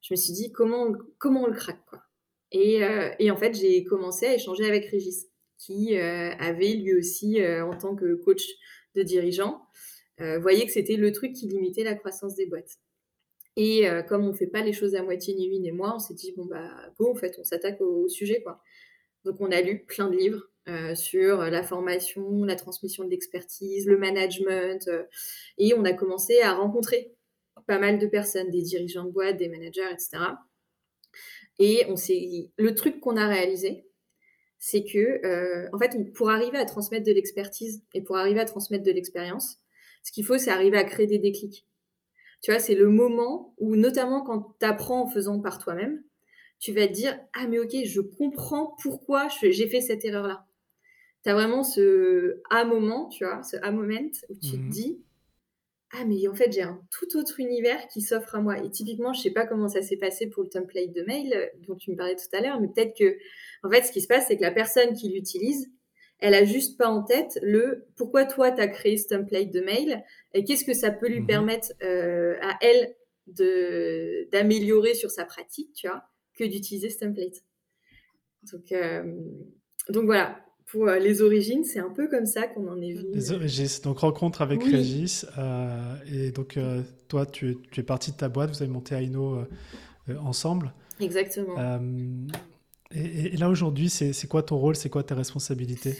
je 0.02 0.14
me 0.14 0.16
suis 0.16 0.32
dit 0.32 0.52
comment, 0.52 0.92
comment 1.18 1.44
on 1.44 1.46
le 1.46 1.54
craque 1.54 1.84
quoi? 1.88 2.00
Et, 2.52 2.84
euh, 2.84 3.10
et 3.18 3.32
en 3.32 3.36
fait, 3.36 3.54
j'ai 3.54 3.82
commencé 3.82 4.26
à 4.26 4.34
échanger 4.34 4.64
avec 4.64 4.86
Régis, 4.86 5.26
qui 5.58 5.98
euh, 5.98 6.30
avait 6.38 6.74
lui 6.74 6.94
aussi, 6.94 7.44
en 7.44 7.76
tant 7.76 7.96
que 7.96 8.14
coach 8.14 8.44
de 8.94 9.02
dirigeant, 9.02 9.62
voyait 10.18 10.64
que 10.64 10.70
c'était 10.70 10.96
le 10.96 11.10
truc 11.10 11.32
qui 11.32 11.48
limitait 11.48 11.82
la 11.82 11.96
croissance 11.96 12.36
des 12.36 12.46
boîtes. 12.46 12.78
Et 13.56 13.88
comme 14.08 14.24
on 14.24 14.28
ne 14.28 14.36
fait 14.36 14.46
pas 14.46 14.62
les 14.62 14.72
choses 14.72 14.94
à 14.94 15.02
moitié, 15.02 15.34
ni 15.34 15.48
lui 15.48 15.58
ni 15.58 15.72
moi, 15.72 15.94
on 15.96 15.98
s'est 15.98 16.14
dit, 16.14 16.32
bon, 16.36 16.44
bah, 16.44 16.70
go, 16.98 17.10
en 17.10 17.16
fait, 17.16 17.34
on 17.40 17.44
s'attaque 17.44 17.80
au, 17.80 18.06
sujet, 18.06 18.42
quoi. 18.42 18.62
Donc, 19.26 19.40
on 19.40 19.50
a 19.50 19.60
lu 19.60 19.84
plein 19.84 20.08
de 20.08 20.16
livres 20.16 20.50
sur 20.94 21.42
la 21.42 21.62
formation, 21.62 22.42
la 22.42 22.56
transmission 22.56 23.04
de 23.04 23.10
l'expertise, 23.10 23.86
le 23.86 23.98
management, 23.98 24.90
et 25.58 25.74
on 25.74 25.84
a 25.84 25.92
commencé 25.92 26.40
à 26.40 26.54
rencontrer 26.54 27.14
pas 27.66 27.78
mal 27.78 27.98
de 27.98 28.06
personnes, 28.06 28.50
des 28.50 28.62
dirigeants 28.62 29.04
de 29.04 29.10
boîte, 29.10 29.36
des 29.36 29.48
managers, 29.48 29.88
etc. 29.92 30.18
Et 31.58 31.86
on 31.88 31.94
le 31.94 32.74
truc 32.74 33.00
qu'on 33.00 33.16
a 33.16 33.26
réalisé, 33.26 33.86
c'est 34.58 34.84
que, 34.84 35.24
euh, 35.26 35.68
en 35.72 35.78
fait, 35.78 36.12
pour 36.12 36.30
arriver 36.30 36.58
à 36.58 36.64
transmettre 36.64 37.06
de 37.06 37.12
l'expertise 37.12 37.82
et 37.94 38.02
pour 38.02 38.16
arriver 38.16 38.40
à 38.40 38.44
transmettre 38.44 38.84
de 38.84 38.90
l'expérience, 38.90 39.58
ce 40.02 40.12
qu'il 40.12 40.24
faut, 40.24 40.38
c'est 40.38 40.50
arriver 40.50 40.78
à 40.78 40.84
créer 40.84 41.06
des 41.06 41.18
déclics. 41.18 41.66
Tu 42.42 42.50
vois, 42.50 42.60
c'est 42.60 42.74
le 42.74 42.88
moment 42.88 43.54
où, 43.58 43.76
notamment 43.76 44.22
quand 44.22 44.56
tu 44.60 44.66
apprends 44.66 45.02
en 45.02 45.06
faisant 45.06 45.40
par 45.40 45.58
toi-même, 45.58 46.02
tu 46.58 46.72
vas 46.72 46.86
te 46.86 46.92
dire 46.92 47.18
Ah, 47.34 47.46
mais 47.48 47.58
ok, 47.58 47.74
je 47.84 48.00
comprends 48.00 48.76
pourquoi 48.82 49.28
j'ai 49.42 49.68
fait 49.68 49.80
cette 49.80 50.04
erreur-là. 50.04 50.46
Tu 51.24 51.30
as 51.30 51.34
vraiment 51.34 51.62
ce 51.62 52.40
à 52.50 52.64
moment, 52.64 53.08
tu 53.08 53.24
vois, 53.24 53.42
ce 53.42 53.56
à 53.62 53.70
moment 53.72 54.10
où 54.28 54.34
tu 54.34 54.52
te 54.52 54.56
mmh 54.56 54.68
dis 54.70 55.00
ah 55.92 56.04
mais 56.04 56.26
en 56.28 56.34
fait 56.34 56.52
j'ai 56.52 56.62
un 56.62 56.80
tout 56.90 57.16
autre 57.16 57.38
univers 57.40 57.86
qui 57.88 58.00
s'offre 58.00 58.34
à 58.34 58.40
moi. 58.40 58.58
Et 58.58 58.70
typiquement 58.70 59.12
je 59.12 59.20
sais 59.20 59.30
pas 59.30 59.46
comment 59.46 59.68
ça 59.68 59.82
s'est 59.82 59.96
passé 59.96 60.28
pour 60.28 60.42
le 60.42 60.48
template 60.48 60.92
de 60.92 61.02
mail 61.02 61.32
euh, 61.34 61.46
dont 61.66 61.76
tu 61.76 61.90
me 61.90 61.96
parlais 61.96 62.16
tout 62.16 62.36
à 62.36 62.40
l'heure 62.40 62.60
mais 62.60 62.68
peut-être 62.68 62.96
que 62.96 63.16
en 63.62 63.70
fait 63.70 63.82
ce 63.82 63.92
qui 63.92 64.00
se 64.00 64.08
passe 64.08 64.26
c'est 64.26 64.36
que 64.36 64.42
la 64.42 64.50
personne 64.50 64.94
qui 64.94 65.08
l'utilise 65.10 65.70
elle 66.18 66.34
a 66.34 66.44
juste 66.44 66.78
pas 66.78 66.88
en 66.88 67.02
tête 67.02 67.38
le 67.42 67.86
pourquoi 67.96 68.24
toi 68.24 68.50
tu 68.50 68.60
as 68.60 68.68
créé 68.68 68.96
ce 68.96 69.08
template 69.08 69.50
de 69.50 69.60
mail 69.60 70.02
et 70.34 70.44
qu'est-ce 70.44 70.64
que 70.64 70.74
ça 70.74 70.90
peut 70.90 71.08
lui 71.08 71.20
mmh 71.20 71.26
permettre 71.26 71.72
euh, 71.82 72.36
à 72.42 72.58
elle 72.62 72.94
de 73.28 74.28
d'améliorer 74.32 74.94
sur 74.94 75.10
sa 75.10 75.24
pratique 75.24 75.72
tu 75.74 75.88
vois 75.88 76.02
que 76.36 76.44
d'utiliser 76.44 76.90
ce 76.90 76.98
template 76.98 77.42
donc 78.52 78.72
euh, 78.72 79.02
donc 79.88 80.04
voilà 80.04 80.46
pour 80.66 80.88
euh, 80.88 80.98
les 80.98 81.22
origines, 81.22 81.64
c'est 81.64 81.78
un 81.78 81.90
peu 81.90 82.08
comme 82.08 82.26
ça 82.26 82.46
qu'on 82.48 82.68
en 82.68 82.80
est 82.80 82.92
venu. 82.92 83.12
Les 83.14 83.32
origines, 83.32 83.68
donc 83.84 83.98
rencontre 84.00 84.42
avec 84.42 84.62
Régis. 84.64 85.26
Euh, 85.38 85.96
et 86.12 86.32
donc, 86.32 86.56
euh, 86.56 86.82
toi, 87.08 87.24
tu 87.24 87.52
es, 87.52 87.56
tu 87.70 87.80
es 87.80 87.82
partie 87.84 88.10
de 88.10 88.16
ta 88.16 88.28
boîte, 88.28 88.50
vous 88.50 88.62
avez 88.62 88.70
monté 88.70 88.94
Aino 88.96 89.44
ensemble. 90.20 90.72
Exactement. 91.00 91.80
Et, 92.94 93.36
là, 93.36 93.48
aujourd'hui, 93.48 93.90
c'est 93.90 94.28
quoi 94.28 94.42
ton 94.42 94.56
rôle? 94.56 94.76
C'est 94.76 94.90
quoi 94.90 95.02
tes 95.02 95.14
responsabilités? 95.14 95.94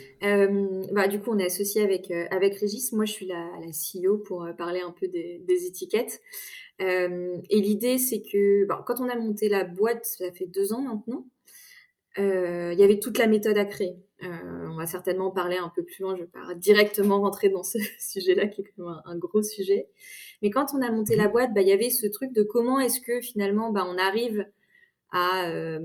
Bah, 0.93 1.09
Du 1.09 1.21
coup, 1.21 1.31
on 1.33 1.39
est 1.39 1.47
associé 1.47 1.83
avec, 1.83 2.11
avec 2.11 2.57
Régis. 2.57 2.93
Moi, 2.93 3.05
je 3.05 3.13
suis 3.13 3.27
la, 3.27 3.51
CEO 3.73 4.19
pour 4.19 4.47
parler 4.57 4.81
un 4.81 4.93
peu 4.93 5.09
des, 5.09 5.67
étiquettes. 5.67 6.21
et 6.79 7.61
l'idée, 7.61 7.99
c'est 7.99 8.23
que 8.23 8.67
quand 8.85 9.01
on 9.01 9.09
a 9.09 9.17
monté 9.17 9.49
la 9.49 9.65
boîte, 9.65 10.05
ça 10.05 10.31
fait 10.33 10.47
deux 10.47 10.73
ans 10.73 10.83
maintenant, 10.83 11.27
il 12.19 12.79
y 12.79 12.83
avait 12.83 13.01
toute 13.01 13.19
la 13.19 13.27
méthode 13.27 13.59
à 13.59 13.65
créer. 13.65 13.97
Euh, 14.23 14.67
on 14.71 14.77
va 14.77 14.87
certainement 14.87 15.31
parler 15.31 15.59
un 15.59 15.71
peu 15.75 15.85
plus 15.85 16.03
loin, 16.03 16.17
je 16.17 16.23
vais 16.23 16.29
pas 16.29 16.55
directement 16.55 17.21
rentrer 17.21 17.51
dans 17.51 17.63
ce 17.63 17.79
sujet-là 17.99 18.47
qui 18.47 18.63
est 18.63 18.65
quand 18.65 18.89
même 18.89 19.01
un, 19.05 19.19
gros 19.19 19.43
sujet. 19.43 19.89
Mais 20.43 20.51
quand 20.51 20.69
on 20.75 20.81
a 20.81 20.91
monté 20.91 21.17
la 21.17 21.29
boîte, 21.29 21.53
bah, 21.55 21.61
il 21.61 21.69
y 21.69 21.73
avait 21.73 21.91
ce 21.91 22.07
truc 22.07 22.33
de 22.33 22.43
comment 22.43 22.81
est-ce 22.81 23.01
que 23.01 23.21
finalement 23.21 23.73
bah, 23.73 23.87
on 23.87 23.99
arrive 23.99 24.47
à, 25.11 25.51
euh, 25.51 25.81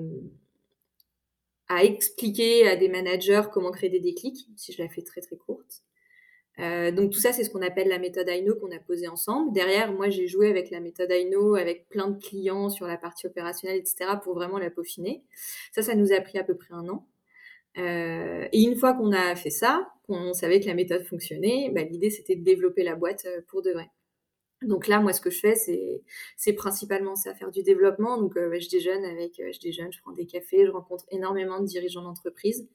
à 1.72 1.86
expliquer 1.86 2.68
à 2.68 2.76
des 2.76 2.90
managers 2.90 3.44
comment 3.54 3.72
créer 3.72 3.90
des 3.90 4.02
déclics, 4.02 4.46
si 4.58 4.74
je 4.74 4.82
la 4.82 4.90
fais 4.90 5.02
très 5.04 5.22
très 5.22 5.38
courte. 5.38 5.84
Euh, 6.60 6.92
donc 6.92 7.12
tout 7.12 7.20
ça, 7.20 7.32
c'est 7.32 7.46
ce 7.46 7.50
qu'on 7.50 7.62
appelle 7.62 7.88
la 7.88 7.98
méthode 7.98 8.28
Aino 8.28 8.56
qu'on 8.56 8.76
a 8.76 8.80
posée 8.80 9.08
ensemble. 9.08 9.54
Derrière, 9.54 9.94
moi, 9.94 10.10
j'ai 10.10 10.28
joué 10.28 10.50
avec 10.50 10.70
la 10.70 10.82
méthode 10.82 11.10
Aino, 11.12 11.56
avec 11.56 11.88
plein 11.88 12.10
de 12.10 12.20
clients 12.20 12.70
sur 12.70 12.88
la 12.88 12.98
partie 12.98 13.26
opérationnelle, 13.26 13.78
etc., 13.78 14.18
pour 14.22 14.34
vraiment 14.36 14.58
la 14.58 14.70
peaufiner. 14.70 15.24
Ça, 15.72 15.82
ça 15.82 15.96
nous 15.96 16.12
a 16.12 16.20
pris 16.20 16.38
à 16.38 16.44
peu 16.44 16.56
près 16.56 16.74
un 16.74 16.90
an. 16.90 17.08
Euh, 17.78 18.50
et 18.52 18.62
une 18.62 18.76
fois 18.76 18.94
qu'on 18.94 19.14
a 19.14 19.34
fait 19.38 19.50
ça, 19.50 19.90
qu'on 20.06 20.34
savait 20.34 20.60
que 20.60 20.66
la 20.66 20.74
méthode 20.74 21.04
fonctionnait, 21.06 21.72
bah, 21.74 21.84
l'idée 21.84 22.10
c'était 22.10 22.36
de 22.36 22.44
développer 22.44 22.84
la 22.84 22.96
boîte 22.96 23.26
euh, 23.26 23.40
pour 23.48 23.62
de 23.62 23.72
vrai. 23.72 23.90
Donc 24.62 24.88
là, 24.88 25.00
moi, 25.00 25.12
ce 25.12 25.22
que 25.22 25.32
je 25.32 25.40
fais, 25.40 25.56
c'est, 25.56 26.04
c'est 26.38 26.54
principalement 26.54 27.16
ça, 27.16 27.34
faire 27.34 27.52
du 27.52 27.64
développement. 27.64 28.18
Donc, 28.18 28.38
euh, 28.38 28.60
je 28.60 28.70
déjeune 28.70 29.04
avec, 29.06 29.42
je 29.52 29.60
déjeune, 29.60 29.92
je 29.92 30.00
prends 30.02 30.12
des 30.12 30.26
cafés, 30.26 30.66
je 30.66 30.72
rencontre 30.72 31.06
énormément 31.10 31.60
de 31.60 31.66
dirigeants 31.66 32.04
d'entreprise. 32.04 32.68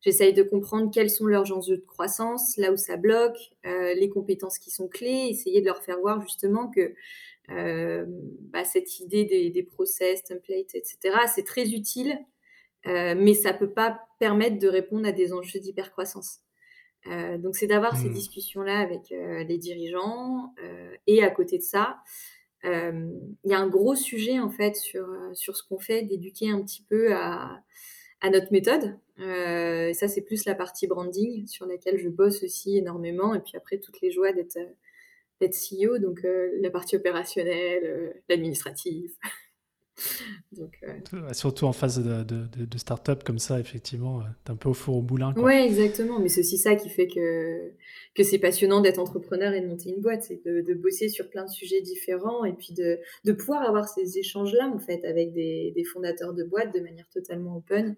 J'essaye 0.00 0.32
de 0.32 0.42
comprendre 0.42 0.90
quels 0.92 1.10
sont 1.10 1.26
leurs 1.26 1.52
enjeux 1.56 1.76
de 1.76 1.84
croissance, 1.84 2.56
là 2.56 2.72
où 2.72 2.76
ça 2.76 2.96
bloque, 2.96 3.38
les 3.64 4.08
compétences 4.08 4.58
qui 4.58 4.70
sont 4.70 4.88
clés, 4.88 5.28
essayer 5.30 5.60
de 5.60 5.66
leur 5.66 5.82
faire 5.82 5.98
voir 5.98 6.20
justement 6.20 6.70
que 6.70 6.94
bah, 7.48 8.64
cette 8.64 9.00
idée 9.00 9.24
des, 9.24 9.50
des, 9.50 9.62
process, 9.62 10.22
templates, 10.22 10.74
etc., 10.74 10.98
c'est 11.34 11.44
très 11.44 11.70
utile, 11.70 12.18
mais 12.84 13.34
ça 13.34 13.52
ne 13.52 13.58
peut 13.58 13.72
pas 13.72 13.98
permettre 14.20 14.58
de 14.58 14.68
répondre 14.68 15.08
à 15.08 15.12
des 15.12 15.32
enjeux 15.32 15.58
d'hypercroissance. 15.58 16.40
Euh, 17.10 17.38
donc 17.38 17.56
c'est 17.56 17.66
d'avoir 17.66 17.96
ces 17.96 18.08
mmh. 18.08 18.14
discussions-là 18.14 18.78
avec 18.78 19.10
les 19.10 19.58
dirigeants. 19.58 20.54
et 21.06 21.22
à 21.22 21.30
côté 21.30 21.58
de 21.58 21.62
ça, 21.62 21.98
il 22.64 23.30
y 23.44 23.54
a 23.54 23.58
un 23.58 23.68
gros 23.68 23.94
sujet 23.94 24.40
en 24.40 24.50
fait 24.50 24.74
sur, 24.74 25.06
sur 25.34 25.56
ce 25.56 25.62
qu'on 25.62 25.78
fait, 25.78 26.02
d'éduquer 26.02 26.50
un 26.50 26.62
petit 26.62 26.82
peu 26.82 27.14
à, 27.14 27.62
à 28.20 28.30
notre 28.30 28.52
méthode. 28.52 28.98
Euh, 29.18 29.92
ça, 29.92 30.08
c'est 30.08 30.22
plus 30.22 30.44
la 30.44 30.54
partie 30.54 30.86
branding 30.86 31.46
sur 31.46 31.66
laquelle 31.66 31.98
je 31.98 32.08
bosse 32.08 32.42
aussi 32.42 32.76
énormément. 32.76 33.34
Et 33.34 33.40
puis 33.40 33.56
après, 33.56 33.78
toutes 33.78 34.00
les 34.00 34.10
joies 34.10 34.32
d'être 34.32 34.58
d'être 35.40 35.54
CEO, 35.54 35.98
donc 35.98 36.20
la 36.24 36.70
partie 36.70 36.96
opérationnelle, 36.96 38.22
l'administratif. 38.28 39.12
Donc, 40.52 40.78
Surtout 41.32 41.64
en 41.64 41.72
phase 41.72 42.02
de, 42.02 42.22
de, 42.22 42.78
start-up 42.78 43.24
comme 43.24 43.38
ça, 43.38 43.58
effectivement, 43.58 44.22
t'es 44.44 44.50
un 44.50 44.56
peu 44.56 44.68
au 44.68 44.74
four 44.74 44.96
au 44.96 45.02
moulin. 45.02 45.32
Oui, 45.36 45.54
exactement. 45.54 46.18
Mais 46.18 46.28
c'est 46.28 46.40
aussi 46.40 46.58
ça 46.58 46.74
qui 46.76 46.88
fait 46.88 47.06
que, 47.06 47.72
que 48.14 48.22
c'est 48.22 48.38
passionnant 48.38 48.80
d'être 48.80 48.98
entrepreneur 48.98 49.52
et 49.54 49.60
de 49.60 49.66
monter 49.66 49.90
une 49.90 50.00
boîte. 50.00 50.24
C'est 50.24 50.44
de, 50.44 50.74
bosser 50.74 51.08
sur 51.08 51.28
plein 51.30 51.44
de 51.44 51.50
sujets 51.50 51.80
différents 51.80 52.44
et 52.44 52.52
puis 52.52 52.74
de, 52.74 52.98
de 53.24 53.32
pouvoir 53.32 53.62
avoir 53.62 53.88
ces 53.88 54.18
échanges-là, 54.18 54.68
en 54.68 54.78
fait, 54.78 55.04
avec 55.04 55.32
des, 55.32 55.72
des, 55.74 55.84
fondateurs 55.84 56.34
de 56.34 56.44
boîtes 56.44 56.74
de 56.74 56.80
manière 56.80 57.08
totalement 57.08 57.56
open. 57.56 57.96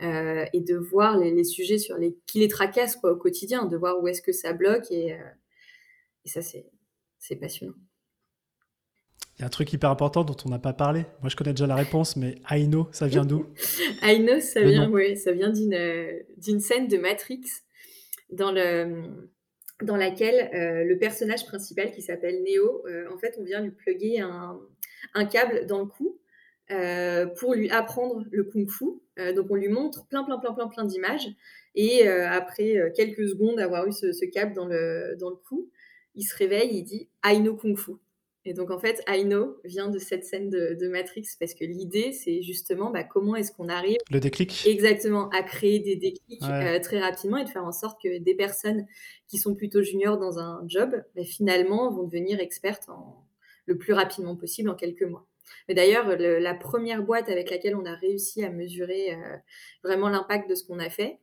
Euh, 0.00 0.44
et 0.52 0.60
de 0.60 0.76
voir 0.76 1.18
les, 1.18 1.32
les, 1.32 1.42
sujets 1.42 1.78
sur 1.78 1.98
les, 1.98 2.16
qui 2.26 2.38
les 2.38 2.46
tracassent 2.46 2.94
quoi, 2.94 3.10
au 3.10 3.16
quotidien, 3.16 3.66
de 3.66 3.76
voir 3.76 4.00
où 4.00 4.06
est-ce 4.06 4.22
que 4.22 4.30
ça 4.30 4.52
bloque. 4.52 4.88
Et, 4.92 5.12
euh, 5.12 5.30
et 6.24 6.28
ça, 6.28 6.40
c'est 6.40 7.36
passionnant. 7.36 7.74
Il 9.38 9.42
y 9.42 9.44
a 9.44 9.46
un 9.46 9.50
truc 9.50 9.72
hyper 9.72 9.90
important 9.90 10.24
dont 10.24 10.36
on 10.44 10.48
n'a 10.48 10.58
pas 10.58 10.72
parlé. 10.72 11.04
Moi, 11.20 11.28
je 11.28 11.36
connais 11.36 11.52
déjà 11.52 11.68
la 11.68 11.76
réponse, 11.76 12.16
mais 12.16 12.34
Aino, 12.50 12.88
ça 12.90 13.06
vient 13.06 13.24
d'où? 13.24 13.46
Aino, 14.02 14.40
ça 14.40 14.62
vient, 14.62 14.90
oui, 14.90 15.16
ça 15.16 15.30
vient 15.30 15.50
d'une 15.50 16.60
scène 16.60 16.88
de 16.88 16.98
Matrix 16.98 17.42
dans, 18.32 18.50
le, 18.50 19.04
dans 19.80 19.94
laquelle 19.94 20.50
euh, 20.54 20.82
le 20.82 20.98
personnage 20.98 21.46
principal 21.46 21.92
qui 21.92 22.02
s'appelle 22.02 22.42
Neo, 22.42 22.84
euh, 22.88 23.08
en 23.12 23.18
fait, 23.18 23.36
on 23.38 23.44
vient 23.44 23.60
lui 23.60 23.70
plugger 23.70 24.18
un, 24.18 24.58
un 25.14 25.24
câble 25.24 25.66
dans 25.66 25.78
le 25.78 25.86
cou 25.86 26.18
euh, 26.72 27.26
pour 27.26 27.54
lui 27.54 27.70
apprendre 27.70 28.24
le 28.32 28.42
kung-fu. 28.42 28.86
donc, 29.36 29.46
on 29.50 29.54
lui 29.54 29.68
montre 29.68 30.04
plein, 30.08 30.24
plein, 30.24 30.38
plein, 30.38 30.52
plein, 30.52 30.66
plein 30.66 30.84
d'images. 30.84 31.28
Et 31.76 32.08
après 32.08 32.92
quelques 32.96 33.28
secondes 33.28 33.56
d'avoir 33.56 33.86
eu 33.86 33.92
ce, 33.92 34.10
ce, 34.10 34.24
câble 34.24 34.52
dans 34.52 34.66
le, 34.66 35.14
dans 35.20 35.30
le 35.30 35.36
cou, 35.36 35.70
il 36.16 36.24
se 36.24 36.36
réveille, 36.36 36.70
il 36.72 36.82
dit 36.82 37.08
Aino 37.24 37.54
kung-fu. 37.54 37.92
Et 38.48 38.54
donc, 38.54 38.70
en 38.70 38.78
fait, 38.78 39.02
I 39.06 39.24
Know 39.24 39.58
vient 39.62 39.88
de 39.88 39.98
cette 39.98 40.24
scène 40.24 40.48
de, 40.48 40.88
Matrix 40.88 41.26
parce 41.38 41.52
que 41.52 41.66
l'idée, 41.66 42.12
c'est 42.12 42.40
justement 42.40 42.90
bah, 42.90 43.04
comment 43.04 43.36
est-ce 43.36 43.52
qu'on 43.52 43.68
arrive. 43.68 43.98
Le 44.10 44.20
déclic. 44.20 44.66
Exactement, 44.66 45.28
à 45.28 45.42
créer 45.42 45.80
des 45.80 45.96
déclics 45.96 46.42
euh, 46.44 46.80
très 46.80 46.98
rapidement 46.98 47.36
et 47.36 47.44
de 47.44 47.50
faire 47.50 47.66
en 47.66 47.72
sorte 47.72 48.00
que 48.02 48.18
des 48.18 48.34
personnes 48.34 48.86
qui 49.26 49.36
sont 49.36 49.54
plutôt 49.54 49.82
juniors 49.82 50.16
dans 50.16 50.38
un 50.38 50.62
job, 50.66 50.94
bah, 51.14 51.24
finalement, 51.24 51.90
vont 51.90 52.04
devenir 52.04 52.40
expertes 52.40 52.88
en, 52.88 53.22
le 53.66 53.76
plus 53.76 53.92
rapidement 53.92 54.34
possible 54.34 54.70
en 54.70 54.74
quelques 54.74 55.02
mois. 55.02 55.26
Mais 55.68 55.74
d'ailleurs, 55.74 56.16
la 56.18 56.54
première 56.54 57.02
boîte 57.02 57.28
avec 57.28 57.50
laquelle 57.50 57.76
on 57.76 57.84
a 57.84 57.94
réussi 57.96 58.42
à 58.44 58.50
mesurer 58.50 59.12
euh, 59.12 59.36
vraiment 59.84 60.08
l'impact 60.08 60.48
de 60.48 60.54
ce 60.54 60.64
qu'on 60.64 60.78
a 60.78 60.88
fait, 60.88 61.18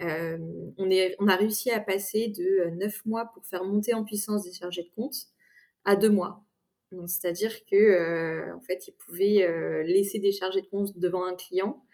euh, 0.00 0.38
on, 0.78 0.88
est, 0.88 1.14
on 1.18 1.28
a 1.28 1.36
réussi 1.36 1.70
à 1.70 1.80
passer 1.80 2.28
de 2.28 2.70
9 2.70 3.04
mois 3.04 3.26
pour 3.34 3.44
faire 3.44 3.64
monter 3.64 3.92
en 3.92 4.02
puissance 4.02 4.44
des 4.44 4.52
chargés 4.52 4.84
de 4.84 4.90
compte 4.96 5.14
à 5.84 5.94
2 5.94 6.08
mois. 6.08 6.42
C'est-à-dire 7.06 7.52
que 7.70 7.76
euh, 7.76 8.54
en 8.54 8.60
fait, 8.60 8.88
ils 8.88 8.92
pouvaient 8.92 9.42
euh, 9.42 9.82
laisser 9.84 10.18
décharger 10.18 10.60
de 10.60 10.66
compte 10.66 10.98
devant 10.98 11.24
un 11.24 11.34
client 11.34 11.84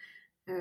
euh, 0.48 0.52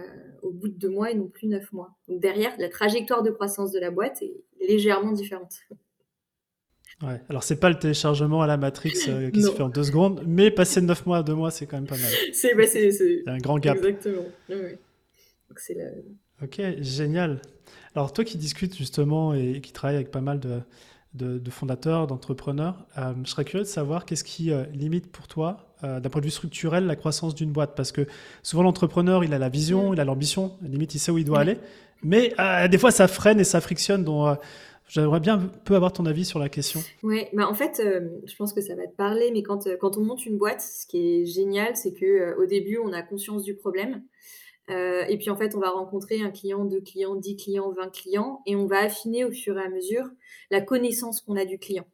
au 0.41 0.51
bout 0.51 0.67
de 0.67 0.77
deux 0.77 0.89
mois 0.89 1.11
et 1.11 1.15
non 1.15 1.27
plus 1.27 1.47
neuf 1.47 1.71
mois. 1.71 1.95
Donc 2.07 2.19
derrière, 2.19 2.53
la 2.57 2.69
trajectoire 2.69 3.23
de 3.23 3.31
croissance 3.31 3.71
de 3.71 3.79
la 3.79 3.91
boîte 3.91 4.21
est 4.21 4.35
légèrement 4.67 5.13
différente. 5.13 5.53
Ouais. 7.01 7.21
Alors 7.29 7.43
c'est 7.43 7.59
pas 7.59 7.69
le 7.69 7.77
téléchargement 7.77 8.41
à 8.41 8.47
la 8.47 8.57
Matrix 8.57 8.91
qui 9.33 9.41
se 9.41 9.51
fait 9.51 9.63
en 9.63 9.69
deux 9.69 9.83
secondes, 9.83 10.23
mais 10.25 10.51
passer 10.51 10.81
de 10.81 10.85
neuf 10.85 11.05
mois 11.05 11.17
à 11.19 11.23
deux 11.23 11.35
mois, 11.35 11.51
c'est 11.51 11.65
quand 11.65 11.77
même 11.77 11.87
pas 11.87 11.97
mal. 11.97 12.11
C'est 12.33 12.55
bah, 12.55 13.31
un 13.31 13.37
grand 13.37 13.59
gap. 13.59 13.77
Exactement. 13.77 14.23
Ok, 16.41 16.61
génial. 16.81 17.41
Alors 17.95 18.11
toi 18.11 18.25
qui 18.25 18.37
discutes 18.37 18.75
justement 18.75 19.33
et 19.33 19.61
qui 19.61 19.71
travaille 19.71 19.95
avec 19.95 20.11
pas 20.11 20.21
mal 20.21 20.39
de, 20.39 20.59
de, 21.15 21.49
fondateurs, 21.49 22.07
d'entrepreneurs. 22.07 22.85
Euh, 22.97 23.13
je 23.23 23.29
serais 23.29 23.45
curieux 23.45 23.63
de 23.63 23.69
savoir 23.69 24.05
qu'est-ce 24.05 24.23
qui 24.23 24.51
euh, 24.51 24.63
limite 24.73 25.11
pour 25.11 25.27
toi, 25.27 25.57
euh, 25.83 25.99
d'un 25.99 26.09
point 26.09 26.21
de 26.21 26.25
vue 26.25 26.31
structurel, 26.31 26.85
la 26.85 26.95
croissance 26.95 27.35
d'une 27.35 27.51
boîte. 27.51 27.75
Parce 27.75 27.91
que 27.91 28.05
souvent, 28.43 28.63
l'entrepreneur, 28.63 29.23
il 29.23 29.33
a 29.33 29.39
la 29.39 29.49
vision, 29.49 29.93
il 29.93 29.99
a 29.99 30.05
l'ambition, 30.05 30.57
limite, 30.61 30.95
il 30.95 30.99
sait 30.99 31.11
où 31.11 31.17
il 31.17 31.25
doit 31.25 31.39
aller. 31.39 31.57
Mais 32.03 32.33
des 32.69 32.77
fois, 32.77 32.91
ça 32.91 33.07
freine 33.07 33.39
et 33.39 33.43
ça 33.43 33.61
frictionne. 33.61 34.03
Donc, 34.03 34.37
j'aimerais 34.87 35.19
bien 35.19 35.35
un 35.35 35.47
peu 35.63 35.75
avoir 35.75 35.91
ton 35.91 36.05
avis 36.05 36.25
sur 36.25 36.37
la 36.37 36.49
question. 36.49 36.81
Oui, 37.01 37.23
bah 37.33 37.47
en 37.49 37.55
fait, 37.55 37.81
je 37.81 38.35
pense 38.35 38.53
que 38.53 38.61
ça 38.61 38.75
va 38.75 38.85
te 38.85 38.95
parler. 38.95 39.31
Mais 39.33 39.41
quand, 39.41 39.67
quand 39.79 39.97
on 39.97 40.01
monte 40.01 40.25
une 40.25 40.37
boîte, 40.37 40.61
ce 40.61 40.85
qui 40.85 40.97
est 40.97 41.25
génial, 41.25 41.75
c'est 41.75 41.93
que 41.93 42.37
au 42.39 42.45
début, 42.45 42.77
on 42.77 42.93
a 42.93 43.01
conscience 43.01 43.43
du 43.43 43.55
problème. 43.55 44.03
Euh, 44.69 45.05
et 45.07 45.17
puis 45.17 45.29
en 45.29 45.35
fait, 45.35 45.55
on 45.55 45.59
va 45.59 45.69
rencontrer 45.69 46.21
un 46.21 46.31
client, 46.31 46.65
deux 46.65 46.81
clients, 46.81 47.15
dix 47.15 47.35
clients, 47.35 47.71
vingt 47.71 47.89
clients, 47.89 48.41
et 48.45 48.55
on 48.55 48.65
va 48.65 48.79
affiner 48.79 49.25
au 49.25 49.31
fur 49.31 49.57
et 49.57 49.63
à 49.63 49.69
mesure 49.69 50.09
la 50.51 50.61
connaissance 50.61 51.21
qu'on 51.21 51.35
a 51.35 51.45
du 51.45 51.59
client. 51.59 51.85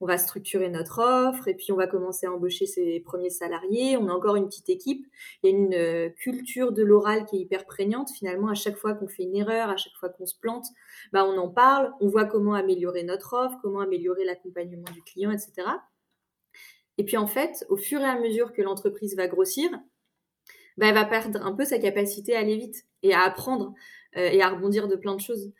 On 0.00 0.06
va 0.06 0.18
structurer 0.18 0.68
notre 0.68 1.00
offre, 1.00 1.46
et 1.46 1.54
puis 1.54 1.70
on 1.70 1.76
va 1.76 1.86
commencer 1.86 2.26
à 2.26 2.32
embaucher 2.32 2.66
ses 2.66 2.98
premiers 3.00 3.30
salariés. 3.30 3.96
On 3.96 4.08
a 4.08 4.12
encore 4.12 4.34
une 4.34 4.46
petite 4.46 4.68
équipe. 4.68 5.06
Il 5.42 5.50
y 5.50 5.52
a 5.52 5.56
une 5.56 5.74
euh, 5.74 6.08
culture 6.10 6.72
de 6.72 6.82
l'oral 6.82 7.24
qui 7.24 7.36
est 7.36 7.40
hyper 7.40 7.66
prégnante. 7.66 8.10
Finalement, 8.10 8.48
à 8.48 8.54
chaque 8.54 8.76
fois 8.76 8.94
qu'on 8.94 9.06
fait 9.06 9.22
une 9.22 9.36
erreur, 9.36 9.70
à 9.70 9.76
chaque 9.76 9.94
fois 9.94 10.08
qu'on 10.08 10.26
se 10.26 10.34
plante, 10.36 10.66
bah, 11.12 11.24
on 11.24 11.38
en 11.38 11.48
parle. 11.48 11.92
On 12.00 12.08
voit 12.08 12.24
comment 12.24 12.54
améliorer 12.54 13.04
notre 13.04 13.34
offre, 13.34 13.58
comment 13.62 13.80
améliorer 13.80 14.24
l'accompagnement 14.24 14.90
du 14.92 15.02
client, 15.02 15.30
etc. 15.30 15.68
Et 16.98 17.04
puis 17.04 17.16
en 17.16 17.28
fait, 17.28 17.64
au 17.68 17.76
fur 17.76 18.00
et 18.00 18.04
à 18.04 18.18
mesure 18.18 18.52
que 18.52 18.62
l'entreprise 18.62 19.16
va 19.16 19.28
grossir, 19.28 19.70
bah, 20.76 20.86
elle 20.88 20.94
va 20.94 21.04
perdre 21.04 21.44
un 21.44 21.52
peu 21.52 21.64
sa 21.64 21.78
capacité 21.78 22.34
à 22.34 22.40
aller 22.40 22.56
vite 22.56 22.86
et 23.02 23.14
à 23.14 23.22
apprendre 23.22 23.74
euh, 24.16 24.28
et 24.28 24.42
à 24.42 24.48
rebondir 24.48 24.88
de 24.88 24.96
plein 24.96 25.14
de 25.14 25.20
choses. 25.20 25.52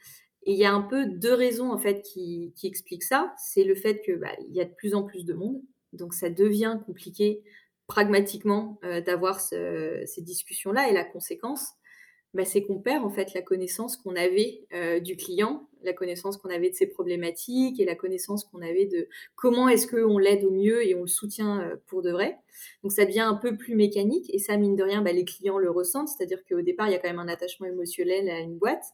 Et 0.45 0.53
il 0.53 0.59
y 0.59 0.65
a 0.65 0.73
un 0.73 0.83
peu 0.83 1.07
deux 1.07 1.35
raisons 1.35 1.73
en 1.73 1.79
fait 1.79 2.03
qui, 2.03 2.53
expliquent 2.65 3.05
ça. 3.05 3.35
C'est 3.39 3.65
le 3.65 3.75
fait 3.75 4.03
que 4.05 4.13
bah, 4.13 4.33
il 4.49 4.55
y 4.55 4.61
a 4.61 4.65
de 4.65 4.75
plus 4.75 4.95
en 4.95 5.05
plus 5.05 5.25
de 5.25 5.35
monde, 5.35 5.61
donc 5.93 6.15
ça 6.15 6.31
devient 6.31 6.79
compliqué 6.87 7.43
pragmatiquement 7.87 8.79
euh, 8.85 9.01
d'avoir 9.01 9.41
ces 9.41 10.07
discussions-là. 10.19 10.89
Et 10.89 10.93
la 10.93 11.05
conséquence, 11.05 11.73
bah, 12.35 12.45
c'est 12.47 12.63
qu'on 12.63 12.81
perd 12.81 13.05
en 13.05 13.11
fait 13.11 13.35
la 13.35 13.43
connaissance 13.43 13.97
qu'on 13.97 14.17
avait 14.17 14.65
euh, 14.73 15.01
du 15.01 15.17
client, 15.17 15.69
la 15.85 15.93
connaissance 15.93 16.39
qu'on 16.39 16.49
avait 16.49 16.71
de 16.71 16.75
ses 16.75 16.87
problématiques 16.87 17.79
et 17.79 17.85
la 17.85 17.95
connaissance 17.95 18.45
qu'on 18.45 18.63
avait 18.63 18.87
de 18.87 19.09
comment 19.35 19.69
est-ce 19.69 19.87
qu'on 19.87 20.17
l'aide 20.17 20.45
au 20.45 20.51
mieux 20.51 20.87
et 20.87 20.95
on 20.95 21.03
le 21.03 21.09
soutient 21.09 21.61
euh, 21.61 21.77
pour 21.89 22.01
de 22.01 22.11
vrai. 22.11 22.39
Donc 22.83 22.93
ça 22.93 23.05
devient 23.05 23.21
un 23.21 23.35
peu 23.35 23.57
plus 23.57 23.75
mécanique 23.75 24.33
et 24.33 24.39
ça, 24.39 24.57
mine 24.57 24.77
de 24.77 24.83
rien, 24.83 25.03
bah, 25.03 25.13
les 25.13 25.27
clients 25.27 25.59
le 25.59 25.71
ressentent, 25.71 26.09
c'est-à-dire 26.09 26.43
qu'au 26.49 26.63
départ, 26.63 26.89
il 26.89 26.93
y 26.93 26.95
a 26.95 26.99
quand 26.99 27.11
même 27.11 27.19
un 27.19 27.29
attachement 27.29 27.67
émotionnel 27.67 28.31
à 28.31 28.39
une 28.41 28.57
boîte, 28.57 28.85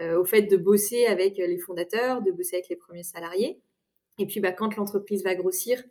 euh, 0.00 0.18
au 0.18 0.24
fait 0.24 0.42
de 0.42 0.56
bosser 0.56 1.06
avec 1.06 1.36
les 1.36 1.58
fondateurs, 1.58 2.22
de 2.22 2.30
bosser 2.30 2.56
avec 2.56 2.70
les 2.70 2.76
premiers 2.76 3.02
salariés. 3.02 3.60
Et 4.18 4.26
puis 4.26 4.40
bah, 4.40 4.52
quand 4.52 4.76
l'entreprise 4.76 5.22
va 5.24 5.34
grossir, 5.34 5.82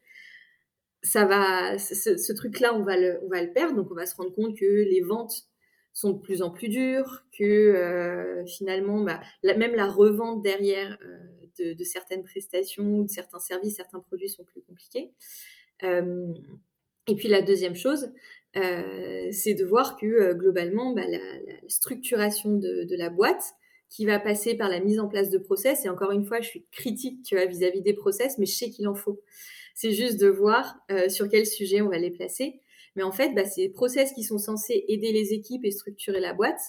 ça 1.04 1.25
va, 1.25 1.77
ce, 1.77 2.34
truc-là, 2.34 2.74
on 2.74 2.82
on 2.82 2.84
va 2.84 2.98
le 2.98 3.54
perdre. 3.54 3.75
Donc 3.75 3.92
on 3.92 3.96
va 3.96 4.08
se 4.08 4.16
rendre 4.16 4.34
compte 4.34 4.58
que 4.58 4.66
les 4.66 5.01
ventes 5.01 5.48
sont 5.98 6.12
de 6.12 6.20
plus 6.20 6.44
en 6.44 6.51
plus 6.51 6.70
dures, 6.70 7.24
que 7.36 7.44
euh, 7.44 8.46
finalement, 8.46 9.01
bah, 9.01 9.20
même 9.44 9.74
la 9.74 9.88
revente 9.88 10.44
derrière 10.44 10.96
euh, 11.60 11.74
de, 11.74 11.84
certaines 11.84 12.24
prestations, 12.24 13.01
de 13.01 13.10
certains 13.10 13.39
services, 13.39 13.77
certains 13.77 14.00
produits 14.00 14.30
sont 14.30 14.44
plus 14.44 14.62
compliqués. 14.62 15.12
Euh, 15.82 16.32
et 17.08 17.16
puis 17.16 17.27
la 17.27 17.42
deuxième 17.42 17.75
chose, 17.75 18.12
c'est 18.54 19.54
de 19.54 19.66
voir 19.66 19.98
que 19.98 20.34
globalement, 20.34 20.94
bah, 20.94 21.08
la, 21.08 21.20
structuration 21.68 22.58
de, 22.58 22.96
la 22.96 23.10
boîte, 23.10 23.56
qui 23.89 24.06
va 24.06 24.20
passer 24.20 24.56
par 24.56 24.70
la 24.70 24.80
mise 24.80 25.00
en 25.00 25.08
place 25.08 25.32
de 25.32 25.38
process, 25.39 25.86
et 25.86 25.89
encore 25.89 26.12
une 26.12 26.25
fois, 26.25 26.42
je 26.42 26.50
suis 26.50 26.66
critique 26.72 27.34
vis-à-vis 27.34 27.82
des 27.82 27.94
process, 27.94 28.38
mais 28.38 28.46
je 28.46 28.54
sais 28.54 28.70
qu'il 28.70 28.88
en 28.88 28.96
faut. 28.96 29.22
C'est 29.74 29.94
juste 29.94 30.20
de 30.20 30.27
voir 30.27 30.77
sur 31.08 31.27
quel 31.27 31.46
sujet 31.48 31.82
on 31.82 31.89
va 31.89 31.98
les 31.98 32.12
placer. 32.12 32.62
Mais 32.98 33.04
en 33.04 33.12
fait, 33.12 33.34
bah, 33.36 33.46
ces 33.46 33.70
process 33.70 34.12
qui 34.12 34.24
sont 34.24 34.39
censés 34.39 34.84
aider 34.88 35.12
les 35.12 35.32
équipes 35.32 35.63
et 35.63 35.72
structurer 35.72 36.20
la 36.20 36.34
boîte, 36.34 36.60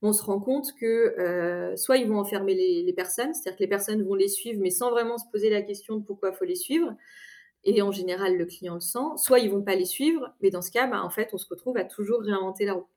on 0.00 0.14
se 0.14 0.22
rend 0.22 0.40
compte 0.40 0.72
que 0.80 1.14
euh, 1.18 1.76
soit 1.76 1.98
ils 1.98 2.08
vont 2.08 2.18
enfermer 2.18 2.54
les, 2.54 2.92
personnes, 2.94 3.34
c'est-à-dire 3.34 3.58
que 3.58 3.62
les 3.62 3.68
personnes 3.68 4.02
vont 4.02 4.14
les 4.14 4.28
suivre, 4.28 4.60
mais 4.62 4.70
sans 4.70 4.90
vraiment 4.90 5.18
se 5.18 5.26
poser 5.30 5.50
la 5.50 5.60
question 5.60 5.96
de 5.96 6.02
pourquoi 6.02 6.30
il 6.30 6.36
faut 6.36 6.46
les 6.46 6.56
suivre. 6.56 6.96
Et 7.64 7.82
en 7.82 7.92
général, 7.92 8.36
le 8.38 8.46
client 8.46 8.74
le 8.74 8.80
sent. 8.80 8.98
Soit 9.16 9.40
ils 9.40 9.50
vont 9.50 9.62
pas 9.62 9.74
les 9.74 9.84
suivre, 9.84 10.34
mais 10.40 10.48
dans 10.50 10.62
ce 10.62 10.70
cas, 10.70 10.86
bah, 10.86 11.02
en 11.02 11.10
fait, 11.10 11.28
on 11.34 11.38
se 11.38 11.46
retrouve 11.48 11.76
à 11.76 11.84
toujours 11.84 12.22
réinventer 12.22 12.64
la 12.64 12.74
roue. 12.74 12.88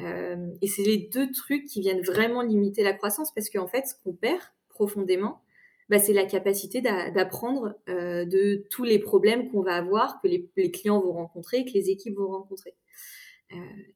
Euh, 0.00 0.48
et 0.62 0.68
c'est 0.68 0.82
les 0.82 1.08
deux 1.12 1.30
trucs 1.32 1.64
qui 1.64 1.80
viennent 1.80 2.02
vraiment 2.02 2.42
limiter 2.42 2.84
la 2.84 2.92
croissance, 2.92 3.32
parce 3.34 3.50
qu'en 3.50 3.66
fait, 3.66 3.86
ce 3.86 3.94
qu'on 4.02 4.12
perd 4.12 4.42
profondément, 4.68 5.42
bah, 5.88 5.98
c'est 5.98 6.12
la 6.12 6.24
capacité 6.24 6.80
d'apprendre 6.80 7.74
de 7.86 8.64
tous 8.70 8.84
les 8.84 8.98
problèmes 8.98 9.50
qu'on 9.50 9.62
va 9.62 9.76
avoir, 9.76 10.20
que 10.20 10.28
les, 10.28 10.70
clients 10.70 11.00
vont 11.00 11.12
rencontrer, 11.12 11.64
que 11.64 11.72
les 11.72 11.90
équipes 11.90 12.16
vont 12.16 12.30
rencontrer. 12.30 12.74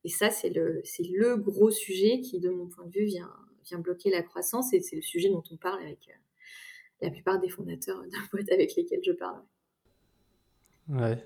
et 0.05 0.09
ça, 0.09 0.31
c'est 0.31 0.51
le, 0.51 1.37
gros 1.37 1.71
sujet 1.71 2.21
qui, 2.21 2.39
de 2.39 2.51
mon 2.51 2.67
point 2.67 2.85
de 2.85 2.93
vue, 2.93 3.07
vient, 3.07 3.31
bloquer 3.79 4.11
la 4.11 4.23
croissance 4.23 4.73
et 4.73 4.81
c'est 4.81 4.97
le 4.97 5.03
sujet 5.03 5.29
dont 5.29 5.43
on 5.51 5.57
parle 5.57 5.83
avec 5.83 6.09
la 7.01 7.11
plupart 7.11 7.41
des 7.41 7.49
fondateurs 7.49 8.03
d'un 8.03 8.19
boîte 8.33 8.51
avec 8.53 8.75
lesquels 8.77 9.01
je 9.05 9.13
parle. 9.13 9.43
Ouais. 10.89 11.19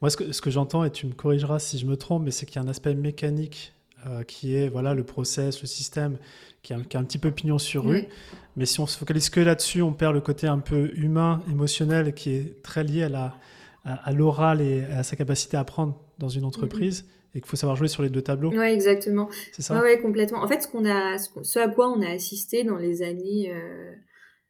Moi, 0.00 0.10
ce 0.10 0.16
que, 0.16 0.32
ce 0.32 0.40
que 0.40 0.50
j'entends, 0.50 0.84
et 0.84 0.90
tu 0.90 1.06
me 1.06 1.12
corrigeras 1.12 1.58
si 1.58 1.78
je 1.78 1.86
me 1.86 1.96
trompe, 1.96 2.24
mais 2.24 2.30
c'est 2.30 2.46
qu'il 2.46 2.56
y 2.56 2.58
a 2.58 2.62
un 2.62 2.68
aspect 2.68 2.94
mécanique 2.94 3.72
euh, 4.06 4.22
qui 4.22 4.54
est 4.54 4.68
voilà 4.68 4.94
le 4.94 5.04
process, 5.04 5.60
le 5.60 5.66
système, 5.66 6.18
qui 6.62 6.72
a, 6.72 6.76
un 6.76 7.04
petit 7.04 7.18
peu 7.18 7.30
pignon 7.30 7.58
sur 7.58 7.84
rue. 7.84 8.04
Mais 8.56 8.66
si 8.66 8.80
on 8.80 8.86
se 8.86 8.98
focalise 8.98 9.30
que 9.30 9.40
là-dessus, 9.40 9.82
on 9.82 9.92
perd 9.92 10.14
le 10.14 10.20
côté 10.20 10.46
un 10.46 10.58
peu 10.58 10.90
humain, 10.94 11.42
émotionnel, 11.50 12.14
qui 12.14 12.30
est 12.34 12.62
très 12.62 12.84
lié 12.84 13.04
à 13.04 13.08
la 13.08 13.34
à, 13.84 14.12
l'oral 14.12 14.60
et 14.60 14.84
à 14.84 15.02
sa 15.02 15.16
capacité 15.16 15.56
à 15.56 15.60
apprendre 15.60 15.98
dans 16.18 16.28
une 16.28 16.44
entreprise. 16.44 17.06
Et 17.34 17.40
qu'il 17.40 17.48
faut 17.48 17.56
savoir 17.56 17.76
jouer 17.76 17.88
sur 17.88 18.02
les 18.02 18.08
deux 18.08 18.22
tableaux. 18.22 18.50
Oui, 18.50 18.66
exactement. 18.66 19.28
C'est 19.52 19.62
ça. 19.62 19.80
Ouais, 19.80 20.00
complètement. 20.00 20.42
En 20.42 20.48
fait, 20.48 20.62
ce, 20.62 20.68
qu'on 20.68 20.86
a, 20.86 21.18
ce, 21.18 21.58
à 21.58 21.68
quoi 21.68 21.90
on 21.90 22.00
a 22.00 22.08
assisté 22.08 22.64
dans 22.64 22.76
les 22.76 23.02
années 23.02 23.52
euh, 23.52 23.92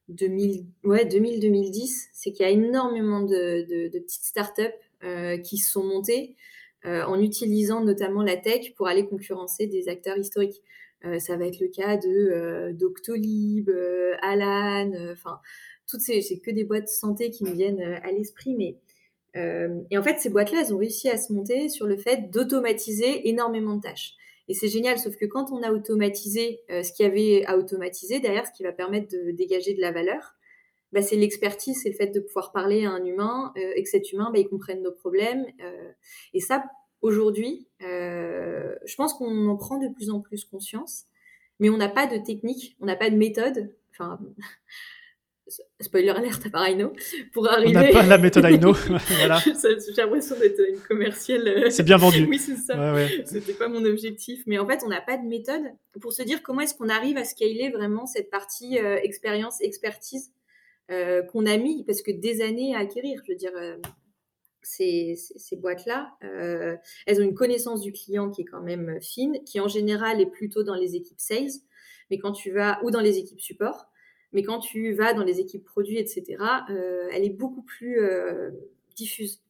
2000, 0.08 0.64
ouais, 0.84 1.04
2000-2010, 1.04 2.06
c'est 2.12 2.30
qu'il 2.30 2.46
y 2.46 2.48
a 2.48 2.52
énormément 2.52 3.20
de, 3.20 3.66
de, 3.68 3.92
de 3.92 3.98
petites 3.98 4.24
startups 4.24 4.62
euh, 5.02 5.38
qui 5.38 5.58
se 5.58 5.72
sont 5.72 5.82
montées 5.82 6.36
euh, 6.36 6.57
en 6.84 7.20
utilisant 7.20 7.84
notamment 7.84 8.22
la 8.22 8.36
tech 8.36 8.72
pour 8.74 8.86
aller 8.86 9.06
concurrencer 9.06 9.66
des 9.66 9.88
acteurs 9.88 10.16
historiques. 10.16 10.62
Euh, 11.04 11.18
ça 11.18 11.36
va 11.36 11.46
être 11.46 11.60
le 11.60 11.68
cas 11.68 11.96
de 11.96 12.08
euh, 12.08 12.72
Doctolib, 12.72 13.68
euh, 13.68 14.14
Alan, 14.20 14.92
enfin 15.12 15.40
toutes 15.88 16.00
ces, 16.00 16.20
c'est 16.22 16.38
que 16.38 16.50
des 16.50 16.64
boîtes 16.64 16.88
santé 16.88 17.30
qui 17.30 17.44
me 17.44 17.52
viennent 17.52 17.80
à 17.80 18.12
l'esprit, 18.12 18.54
mais 18.54 18.76
et 19.90 19.96
en 19.96 20.02
fait 20.02 20.18
ces 20.18 20.30
boîtes-là, 20.30 20.62
elles 20.66 20.74
ont 20.74 20.78
réussi 20.78 21.08
à 21.08 21.16
se 21.16 21.32
monter 21.32 21.68
sur 21.68 21.86
le 21.86 21.96
fait 21.96 22.28
d'automatiser 22.30 23.28
énormément 23.28 23.76
de 23.76 23.82
tâches. 23.82 24.16
Et 24.48 24.54
c'est 24.54 24.68
génial, 24.68 24.98
sauf 24.98 25.16
que 25.16 25.26
quand 25.26 25.52
on 25.52 25.62
a 25.62 25.70
automatisé 25.70 26.62
euh, 26.70 26.82
ce 26.82 26.92
qu'il 26.92 27.04
y 27.04 27.08
avait 27.08 27.44
à 27.46 27.56
automatiser, 27.58 28.18
derrière, 28.18 28.46
ce 28.46 28.52
qui 28.52 28.62
va 28.62 28.72
permettre 28.72 29.12
de 29.12 29.30
dégager 29.30 29.74
de 29.74 29.80
la 29.80 29.92
valeur, 29.92 30.34
bah, 30.92 31.02
c'est 31.02 31.16
l'expertise, 31.16 31.80
c'est 31.82 31.90
le 31.90 31.94
fait 31.94 32.08
de 32.08 32.20
pouvoir 32.20 32.52
parler 32.52 32.84
à 32.84 32.90
un 32.90 33.04
humain 33.04 33.52
euh, 33.56 33.72
et 33.76 33.82
que 33.82 33.88
cet 33.88 34.12
humain, 34.12 34.30
bah, 34.32 34.38
il 34.38 34.48
comprenne 34.48 34.82
nos 34.82 34.92
problèmes. 34.92 35.46
Euh, 35.60 35.92
et 36.34 36.40
ça, 36.40 36.64
aujourd'hui, 37.02 37.68
je 37.80 38.94
pense 38.96 39.14
qu'on 39.14 39.48
en 39.48 39.56
prend 39.56 39.78
de 39.78 39.88
plus 39.92 40.10
en 40.10 40.20
plus 40.20 40.44
conscience, 40.44 41.04
mais 41.60 41.70
on 41.70 41.76
n'a 41.76 41.88
pas 41.88 42.06
de 42.06 42.18
technique, 42.24 42.76
on 42.80 42.86
n'a 42.86 42.96
pas 42.96 43.10
de 43.10 43.16
méthode. 43.16 43.74
Enfin, 43.90 44.18
spoiler 45.80 46.10
alerte 46.10 46.50
par 46.50 46.64
Aino, 46.66 46.92
pour 47.32 47.48
arriver. 47.50 47.76
On 47.76 47.82
n'a 47.82 47.92
pas 47.92 48.02
la 48.04 48.18
méthode 48.18 48.44
Aino. 48.44 48.72
voilà. 49.18 49.38
J'ai 49.38 50.02
l'impression 50.02 50.38
d'être 50.38 50.60
une 50.68 50.80
commerciale. 50.80 51.48
Euh, 51.48 51.70
c'est 51.70 51.82
bien 51.82 51.96
vendu. 51.96 52.26
oui, 52.28 52.38
c'est 52.38 52.56
ça. 52.56 52.96
C'était 53.24 53.54
pas 53.54 53.68
mon 53.68 53.84
objectif. 53.84 54.42
Mais 54.46 54.58
en 54.58 54.66
fait, 54.66 54.82
on 54.84 54.88
n'a 54.88 55.00
pas 55.00 55.16
de 55.16 55.26
méthode 55.26 55.62
pour 56.00 56.12
se 56.12 56.22
dire 56.22 56.42
comment 56.42 56.60
est-ce 56.60 56.74
qu'on 56.74 56.88
arrive 56.88 57.16
à 57.16 57.24
scaler 57.24 57.70
vraiment 57.70 58.06
cette 58.06 58.30
partie 58.30 58.78
euh, 58.78 58.98
expérience, 59.02 59.60
expertise 59.60 60.32
euh, 60.90 61.22
qu'on 61.22 61.46
a 61.46 61.56
mis, 61.56 61.84
parce 61.84 62.02
que 62.02 62.10
des 62.10 62.42
années 62.42 62.74
à 62.74 62.78
acquérir. 62.80 63.20
Je 63.26 63.32
veux 63.32 63.38
dire, 63.38 63.52
ces, 64.62 65.14
ces 65.16 65.56
boîtes-là, 65.56 66.16
elles 67.06 67.20
ont 67.20 67.24
une 67.24 67.34
connaissance 67.34 67.80
du 67.80 67.92
client 67.92 68.30
qui 68.30 68.42
est 68.42 68.46
quand 68.46 68.62
même 68.62 69.00
fine, 69.00 69.42
qui 69.44 69.60
en 69.60 69.68
général 69.68 70.20
est 70.20 70.30
plutôt 70.30 70.62
dans 70.62 70.74
les 70.74 70.96
équipes 70.96 71.20
sales, 71.20 71.60
mais 72.10 72.18
quand 72.18 72.32
tu 72.32 72.50
vas, 72.50 72.80
ou 72.82 72.90
dans 72.90 73.00
les 73.00 73.18
équipes 73.18 73.40
support. 73.40 73.88
Mais 74.32 74.42
quand 74.42 74.58
tu 74.58 74.92
vas 74.92 75.14
dans 75.14 75.24
les 75.24 75.40
équipes 75.40 75.64
produits, 75.64 75.98
etc., 75.98 76.36
euh, 76.70 77.08
elle 77.12 77.24
est 77.24 77.30
beaucoup 77.30 77.62
plus 77.62 78.00
euh, 78.00 78.50
diffuse. 78.94 79.40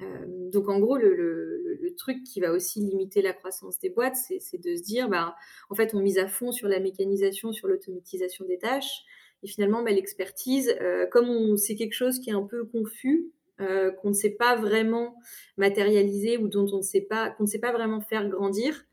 Euh, 0.00 0.06
donc 0.50 0.68
en 0.68 0.78
gros, 0.78 0.96
le, 0.96 1.94
truc 1.96 2.24
qui 2.24 2.40
va 2.40 2.50
aussi 2.50 2.80
limiter 2.80 3.22
la 3.22 3.32
croissance 3.32 3.78
des 3.78 3.88
boîtes, 3.88 4.16
c'est 4.16 4.58
de 4.58 4.74
se 4.74 4.82
dire, 4.82 5.08
bah, 5.08 5.36
en 5.70 5.76
fait, 5.76 5.94
on 5.94 6.00
mise 6.00 6.18
à 6.18 6.26
fond 6.26 6.50
sur 6.50 6.66
la 6.66 6.80
mécanisation, 6.80 7.52
sur 7.52 7.68
l'automatisation 7.68 8.44
des 8.44 8.58
tâches, 8.58 9.04
et 9.44 9.46
finalement, 9.46 9.82
bah, 9.82 9.90
l'expertise, 9.90 10.74
euh, 10.80 11.06
comme 11.06 11.56
c'est 11.58 11.74
quelque 11.74 11.92
chose 11.92 12.18
qui 12.18 12.30
est 12.30 12.34
un 12.34 12.42
peu 12.42 12.64
confus, 12.64 13.30
euh, 13.60 13.92
qu'on 13.92 14.08
ne 14.08 14.14
sait 14.14 14.30
pas 14.30 14.56
vraiment 14.56 15.14
matérialiser 15.58 16.38
ou 16.38 16.48
dont 16.48 16.66
on 16.72 16.78
ne 16.78 16.82
sait 16.82 17.02
pas, 17.02 17.30
qu'on 17.30 17.44
ne 17.44 17.48
sait 17.48 17.60
pas 17.60 17.72
vraiment 17.72 18.00
faire 18.00 18.26
grandir, 18.28 18.86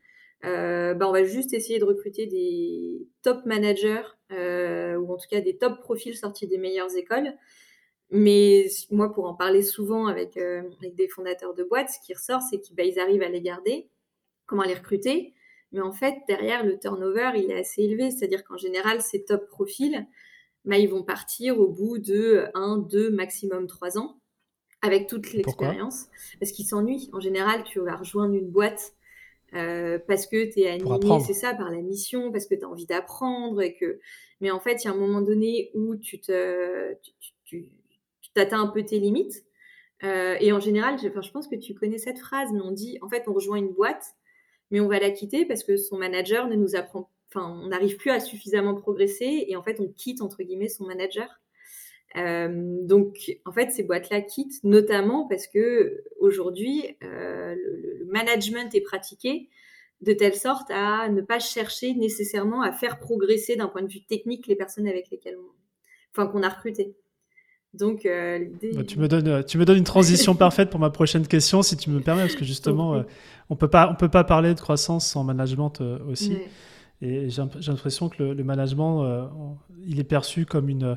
euh, 0.44 0.92
bah, 0.92 1.08
on 1.08 1.12
va 1.12 1.24
juste 1.24 1.54
essayer 1.54 1.78
de 1.78 1.84
recruter 1.84 2.26
des 2.26 3.08
top 3.22 3.46
managers 3.46 4.02
ou 4.30 5.12
en 5.12 5.16
tout 5.16 5.28
cas 5.28 5.40
des 5.40 5.56
top 5.56 5.80
profils 5.80 6.16
sortis 6.16 6.46
des 6.46 6.58
meilleures 6.58 6.94
écoles. 6.96 7.32
Mais 8.10 8.66
moi, 8.90 9.12
pour 9.12 9.26
en 9.26 9.34
parler 9.34 9.62
souvent 9.62 10.06
avec, 10.06 10.36
avec 10.36 10.94
des 10.94 11.08
fondateurs 11.08 11.54
de 11.54 11.64
boîtes, 11.64 11.88
ce 11.88 12.06
qui 12.06 12.12
ressort, 12.12 12.42
c'est 12.42 12.60
qu'ils 12.60 12.76
bah, 12.76 12.82
arrivent 13.02 13.22
à 13.22 13.28
les 13.28 13.40
garder, 13.40 13.88
comment 14.46 14.64
les 14.64 14.74
recruter. 14.74 15.34
Mais 15.72 15.80
en 15.80 15.92
fait, 15.92 16.16
derrière, 16.28 16.64
le 16.64 16.78
turnover, 16.78 17.32
il 17.36 17.50
est 17.50 17.58
assez 17.58 17.82
élevé. 17.82 18.10
C'est-à-dire 18.10 18.44
qu'en 18.44 18.58
général, 18.58 19.00
ces 19.00 19.24
top 19.24 19.48
profils, 19.48 20.06
bah, 20.64 20.78
ils 20.78 20.88
vont 20.88 21.02
partir 21.02 21.58
au 21.58 21.68
bout 21.68 21.98
de 21.98 22.46
1, 22.54 22.78
2, 22.78 23.10
maximum 23.10 23.66
3 23.66 23.98
ans, 23.98 24.20
avec 24.80 25.08
toute 25.08 25.32
l'expérience. 25.32 26.06
Parce 26.40 26.52
qu'ils 26.52 26.66
s'ennuient. 26.66 27.10
En 27.12 27.20
général, 27.20 27.64
tu 27.64 27.80
vas 27.80 27.96
rejoindre 27.96 28.34
une 28.34 28.50
boîte 28.50 28.94
euh, 29.54 29.98
parce 30.06 30.26
que 30.26 30.50
tu 30.50 30.60
es 30.60 30.68
animé, 30.68 31.20
c'est 31.26 31.34
ça, 31.34 31.54
par 31.54 31.70
la 31.70 31.80
mission, 31.82 32.32
parce 32.32 32.46
que 32.46 32.54
tu 32.54 32.64
as 32.64 32.68
envie 32.68 32.86
d'apprendre. 32.86 33.60
et 33.60 33.74
que 33.74 34.00
Mais 34.40 34.50
en 34.50 34.60
fait, 34.60 34.82
il 34.82 34.86
y 34.86 34.88
a 34.88 34.92
un 34.92 34.96
moment 34.96 35.20
donné 35.20 35.70
où 35.74 35.96
tu 35.96 36.20
te, 36.20 36.94
tu, 37.44 37.70
t'atteins 38.34 38.62
un 38.62 38.68
peu 38.68 38.84
tes 38.84 38.98
limites. 38.98 39.44
Euh, 40.04 40.36
et 40.40 40.52
en 40.52 40.58
général, 40.58 40.98
je, 40.98 41.08
je 41.08 41.30
pense 41.30 41.46
que 41.46 41.54
tu 41.54 41.74
connais 41.74 41.98
cette 41.98 42.18
phrase, 42.18 42.48
mais 42.52 42.60
on 42.60 42.72
dit, 42.72 42.98
en 43.02 43.08
fait, 43.08 43.24
on 43.28 43.32
rejoint 43.32 43.58
une 43.58 43.72
boîte, 43.72 44.04
mais 44.70 44.80
on 44.80 44.88
va 44.88 44.98
la 44.98 45.10
quitter 45.10 45.44
parce 45.44 45.62
que 45.62 45.76
son 45.76 45.98
manager 45.98 46.48
ne 46.48 46.56
nous 46.56 46.74
apprend, 46.74 47.10
enfin, 47.34 47.60
on 47.62 47.68
n'arrive 47.68 47.96
plus 47.96 48.10
à 48.10 48.20
suffisamment 48.20 48.74
progresser, 48.74 49.44
et 49.48 49.56
en 49.56 49.62
fait, 49.62 49.80
on 49.80 49.88
quitte, 49.88 50.22
entre 50.22 50.42
guillemets, 50.42 50.68
son 50.68 50.84
manager. 50.84 51.28
Euh, 52.16 52.78
donc, 52.82 53.16
en 53.44 53.52
fait, 53.52 53.70
ces 53.70 53.82
boîtes-là 53.82 54.20
quittent, 54.20 54.62
notamment 54.64 55.26
parce 55.28 55.46
que 55.46 56.04
aujourd'hui, 56.20 56.96
euh, 57.02 57.54
le, 57.54 58.06
management 58.10 58.74
est 58.74 58.82
pratiqué 58.82 59.48
de 60.02 60.12
telle 60.12 60.34
sorte 60.34 60.70
à 60.70 61.08
ne 61.08 61.22
pas 61.22 61.38
chercher 61.38 61.94
nécessairement 61.94 62.60
à 62.60 62.72
faire 62.72 62.98
progresser 62.98 63.56
d'un 63.56 63.68
point 63.68 63.82
de 63.82 63.90
vue 63.90 64.04
technique 64.04 64.46
les 64.46 64.56
personnes 64.56 64.86
avec 64.86 65.10
lesquelles 65.10 65.38
on, 65.38 65.50
enfin, 66.10 66.30
qu'on 66.30 66.42
a 66.42 66.48
recruté. 66.48 66.94
Donc, 67.72 68.04
euh, 68.04 68.44
tu 68.86 68.98
me 68.98 69.08
donnes, 69.08 69.44
tu 69.46 69.56
me 69.56 69.64
donnes 69.64 69.78
une 69.78 69.84
transition 69.84 70.34
parfaite 70.36 70.68
pour 70.68 70.80
ma 70.80 70.90
prochaine 70.90 71.26
question, 71.26 71.62
si 71.62 71.78
tu 71.78 71.88
me 71.88 72.00
permets, 72.00 72.22
parce 72.22 72.36
que 72.36 72.44
justement, 72.44 73.02
on 73.48 73.56
peut 73.56 73.68
pas, 73.68 73.88
on 73.90 73.94
peut 73.94 74.10
pas 74.10 74.24
parler 74.24 74.52
de 74.52 74.60
croissance 74.60 75.08
sans 75.08 75.24
management 75.24 75.80
aussi. 76.10 76.36
Et 77.02 77.28
j'ai 77.28 77.42
l'impression 77.66 78.08
que 78.08 78.22
le, 78.22 78.44
management, 78.44 79.28
il 79.84 79.98
est 80.00 80.04
perçu 80.04 80.46
comme 80.46 80.68
une 80.68 80.96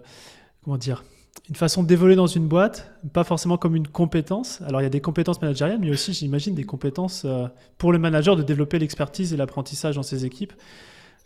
comment 0.65 0.77
dire, 0.77 1.03
une 1.49 1.55
façon 1.55 1.83
d'évoluer 1.83 2.15
dans 2.15 2.27
une 2.27 2.47
boîte, 2.47 2.91
pas 3.13 3.23
forcément 3.23 3.57
comme 3.57 3.75
une 3.75 3.87
compétence. 3.87 4.61
Alors 4.61 4.81
il 4.81 4.83
y 4.83 4.87
a 4.87 4.89
des 4.89 5.01
compétences 5.01 5.41
managériales, 5.41 5.79
mais 5.79 5.91
aussi 5.91 6.11
j'imagine 6.11 6.55
des 6.55 6.63
compétences 6.63 7.23
euh, 7.25 7.45
pour 7.77 7.91
le 7.91 7.99
manager 7.99 8.35
de 8.35 8.41
développer 8.41 8.79
l'expertise 8.79 9.33
et 9.33 9.37
l'apprentissage 9.37 9.95
dans 9.95 10.03
ses 10.03 10.25
équipes. 10.25 10.53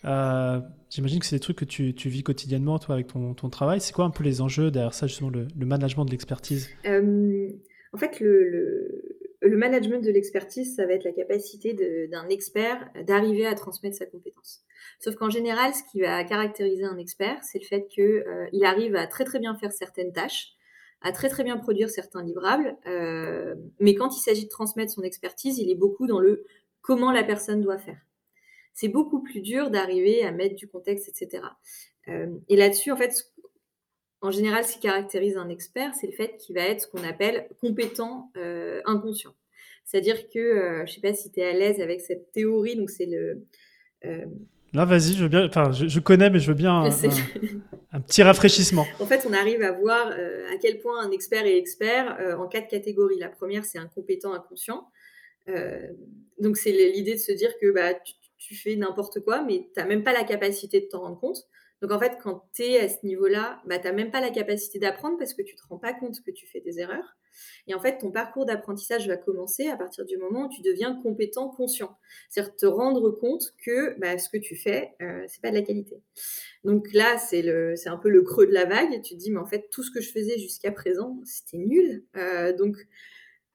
Euh, 0.06 0.60
j'imagine 0.90 1.20
que 1.20 1.26
c'est 1.26 1.38
des 1.38 1.42
trucs 1.42 1.58
que 1.58 1.66
tu, 1.66 2.10
vis 2.10 2.24
quotidiennement, 2.24 2.80
toi, 2.80 2.96
avec 2.96 3.08
ton, 3.08 3.34
travail. 3.50 3.80
C'est 3.80 3.94
quoi 3.94 4.06
un 4.06 4.10
peu 4.10 4.24
les 4.24 4.42
enjeux 4.42 4.72
derrière 4.72 4.94
ça, 4.94 5.08
justement, 5.08 5.30
le, 5.30 5.48
management 5.66 6.06
de 6.06 6.12
l'expertise? 6.12 6.70
Euh, 6.86 7.50
En 7.94 7.98
fait, 7.98 8.20
le 8.22 9.58
management 9.58 10.02
de 10.02 10.10
l'expertise, 10.12 10.76
ça 10.76 10.86
va 10.86 10.94
être 10.94 11.04
la 11.04 11.12
capacité 11.12 11.76
d'un 12.10 12.30
expert 12.30 12.90
d'arriver 13.06 13.46
à 13.46 13.56
transmettre 13.56 13.98
sa 13.98 14.06
compétence. 14.06 14.64
Sauf 15.00 15.16
qu'en 15.16 15.30
général, 15.30 15.74
ce 15.74 15.82
qui 15.90 16.02
va 16.02 16.24
caractériser 16.26 16.84
un 16.84 16.98
expert, 16.98 17.42
c'est 17.42 17.60
le 17.60 17.66
fait 17.66 17.88
qu'il 17.88 18.04
euh, 18.04 18.64
arrive 18.64 18.98
à 18.98 19.08
très 19.08 19.24
très 19.24 19.40
bien 19.40 19.56
faire 19.56 19.72
certaines 19.72 20.12
tâches, 20.12 20.56
à 21.02 21.14
très 21.14 21.30
très 21.30 21.46
bien 21.46 21.58
produire 21.58 21.90
certains 21.90 22.22
livrables, 22.22 22.76
euh, 22.86 23.56
mais 23.80 23.96
quand 23.96 24.16
il 24.18 24.20
s'agit 24.20 24.44
de 24.44 24.50
transmettre 24.50 24.92
son 24.92 25.04
expertise, 25.04 25.58
il 25.58 25.72
est 25.72 25.76
beaucoup 25.76 26.06
dans 26.06 26.20
le 26.20 26.44
comment 26.82 27.14
la 27.14 27.24
personne 27.24 27.62
doit 27.62 27.78
faire. 27.78 28.02
C'est 28.74 28.90
beaucoup 28.90 29.22
plus 29.22 29.40
dur 29.40 29.70
d'arriver 29.72 30.24
à 30.24 30.34
mettre 30.34 30.56
du 30.56 30.68
contexte, 30.68 31.08
etc. 31.08 31.44
Euh, 32.10 32.28
et 32.50 32.58
là-dessus, 32.58 32.92
en 32.92 32.98
fait, 32.98 33.14
en 34.20 34.32
général, 34.32 34.66
ce 34.66 34.74
qui 34.74 34.80
caractérise 34.82 35.38
un 35.38 35.48
expert, 35.48 35.96
c'est 35.96 36.08
le 36.08 36.14
fait 36.14 36.36
qu'il 36.36 36.56
va 36.56 36.64
être 36.64 36.82
ce 36.82 36.88
qu'on 36.88 37.06
appelle 37.06 37.48
compétent 37.62 38.34
inconscient. 38.86 39.34
C'est-à-dire 39.86 40.28
que, 40.28 40.76
je 40.80 40.82
ne 40.82 40.88
sais 40.88 41.00
pas 41.00 41.14
si 41.14 41.32
tu 41.32 41.40
es 41.40 41.46
à 41.46 41.54
l'aise 41.54 41.80
avec 41.80 42.02
cette 42.02 42.34
théorie, 42.34 42.76
donc 42.76 42.90
c'est 42.90 43.06
le... 43.06 43.46
Là, 44.74 44.86
vas-y, 44.86 45.14
je 45.14 45.24
veux 45.24 45.30
bien. 45.30 45.48
Enfin, 45.48 45.72
je, 45.72 46.00
connais, 46.00 46.30
mais 46.30 46.40
je 46.40 46.48
veux 46.48 46.58
bien 46.58 46.84
un, 47.92 48.02
petit 48.02 48.22
rafraîchissement. 48.24 48.86
en 49.00 49.06
fait, 49.06 49.26
on 49.28 49.34
arrive 49.34 49.62
à 49.64 49.72
voir 49.72 50.08
à 50.08 50.58
quel 50.62 50.80
point 50.80 51.02
un 51.02 51.12
expert 51.12 51.46
est 51.46 51.58
expert 51.58 52.18
en 52.38 52.48
quatre 52.48 52.68
catégories. 52.68 53.18
La 53.20 53.30
première, 53.30 53.66
c'est 53.66 53.80
un 53.80 53.88
compétent 53.88 54.34
inconscient. 54.34 54.88
donc, 56.40 56.58
c'est 56.58 56.72
l'idée 56.72 57.14
de 57.14 57.20
se 57.20 57.32
dire 57.32 57.52
que 57.60 57.72
bah, 57.72 57.94
tu, 57.94 58.14
tu 58.38 58.56
fais 58.56 58.76
n'importe 58.76 59.20
quoi, 59.20 59.44
mais 59.44 59.70
tu 59.74 59.80
n'as 59.80 59.86
même 59.86 60.04
pas 60.04 60.14
la 60.14 60.24
capacité 60.24 60.80
de 60.82 60.88
t'en 60.88 61.02
rendre 61.02 61.20
compte. 61.20 61.46
Donc 61.82 61.92
en 61.92 62.00
fait, 62.00 62.18
quand 62.22 62.44
tu 62.54 62.64
es 62.64 62.80
à 62.80 62.90
ce 62.90 63.06
niveau-là, 63.06 63.62
bah, 63.66 63.80
tu 63.80 63.86
n'as 63.86 63.94
même 63.94 64.12
pas 64.12 64.22
la 64.22 64.32
capacité 64.32 64.80
d'apprendre 64.80 65.18
parce 65.18 65.34
que 65.34 65.42
tu 65.42 65.56
te 65.56 65.62
rends 65.70 65.78
pas 65.78 65.94
compte 65.94 66.20
que 66.26 66.32
tu 66.32 66.48
fais 66.48 66.62
des 66.62 66.80
erreurs. 66.80 67.18
Et 67.68 67.74
en 67.74 67.80
fait, 67.80 67.98
ton 67.98 68.12
parcours 68.12 68.46
d'apprentissage 68.46 69.08
va 69.08 69.18
commencer 69.18 69.68
à 69.68 69.78
partir 69.78 70.06
du 70.06 70.18
moment 70.18 70.46
où 70.46 70.50
tu 70.50 70.62
deviens 70.62 71.00
compétent, 71.02 71.50
conscient. 71.50 71.98
C'est-à-dire 72.30 72.56
te 72.56 72.66
rendre 72.66 73.12
compte 73.12 73.54
que 73.64 73.98
bah, 74.00 74.18
ce 74.18 74.30
que 74.30 74.38
tu 74.38 74.56
fais, 74.56 74.96
euh, 75.02 75.24
c'est 75.28 75.42
pas 75.42 75.50
de 75.50 75.56
la 75.56 75.62
qualité. 75.62 76.02
Donc 76.64 76.88
là, 76.94 77.18
c'est 77.18 77.42
le, 77.42 77.76
c'est 77.76 77.90
un 77.90 77.98
peu 77.98 78.10
le 78.10 78.22
creux 78.24 78.48
de 78.48 78.54
la 78.54 78.66
vague. 78.66 78.94
Et 78.94 79.02
tu 79.02 79.16
te 79.16 79.20
dis, 79.20 79.32
mais 79.32 79.40
en 79.40 79.46
fait, 79.46 79.70
tout 79.72 79.84
ce 79.84 79.92
que 79.92 80.02
je 80.02 80.12
faisais 80.12 80.38
jusqu'à 80.38 80.72
présent, 80.72 81.20
c'était 81.24 81.58
nul. 81.58 82.04
Euh, 82.16 82.56
donc 82.56 82.78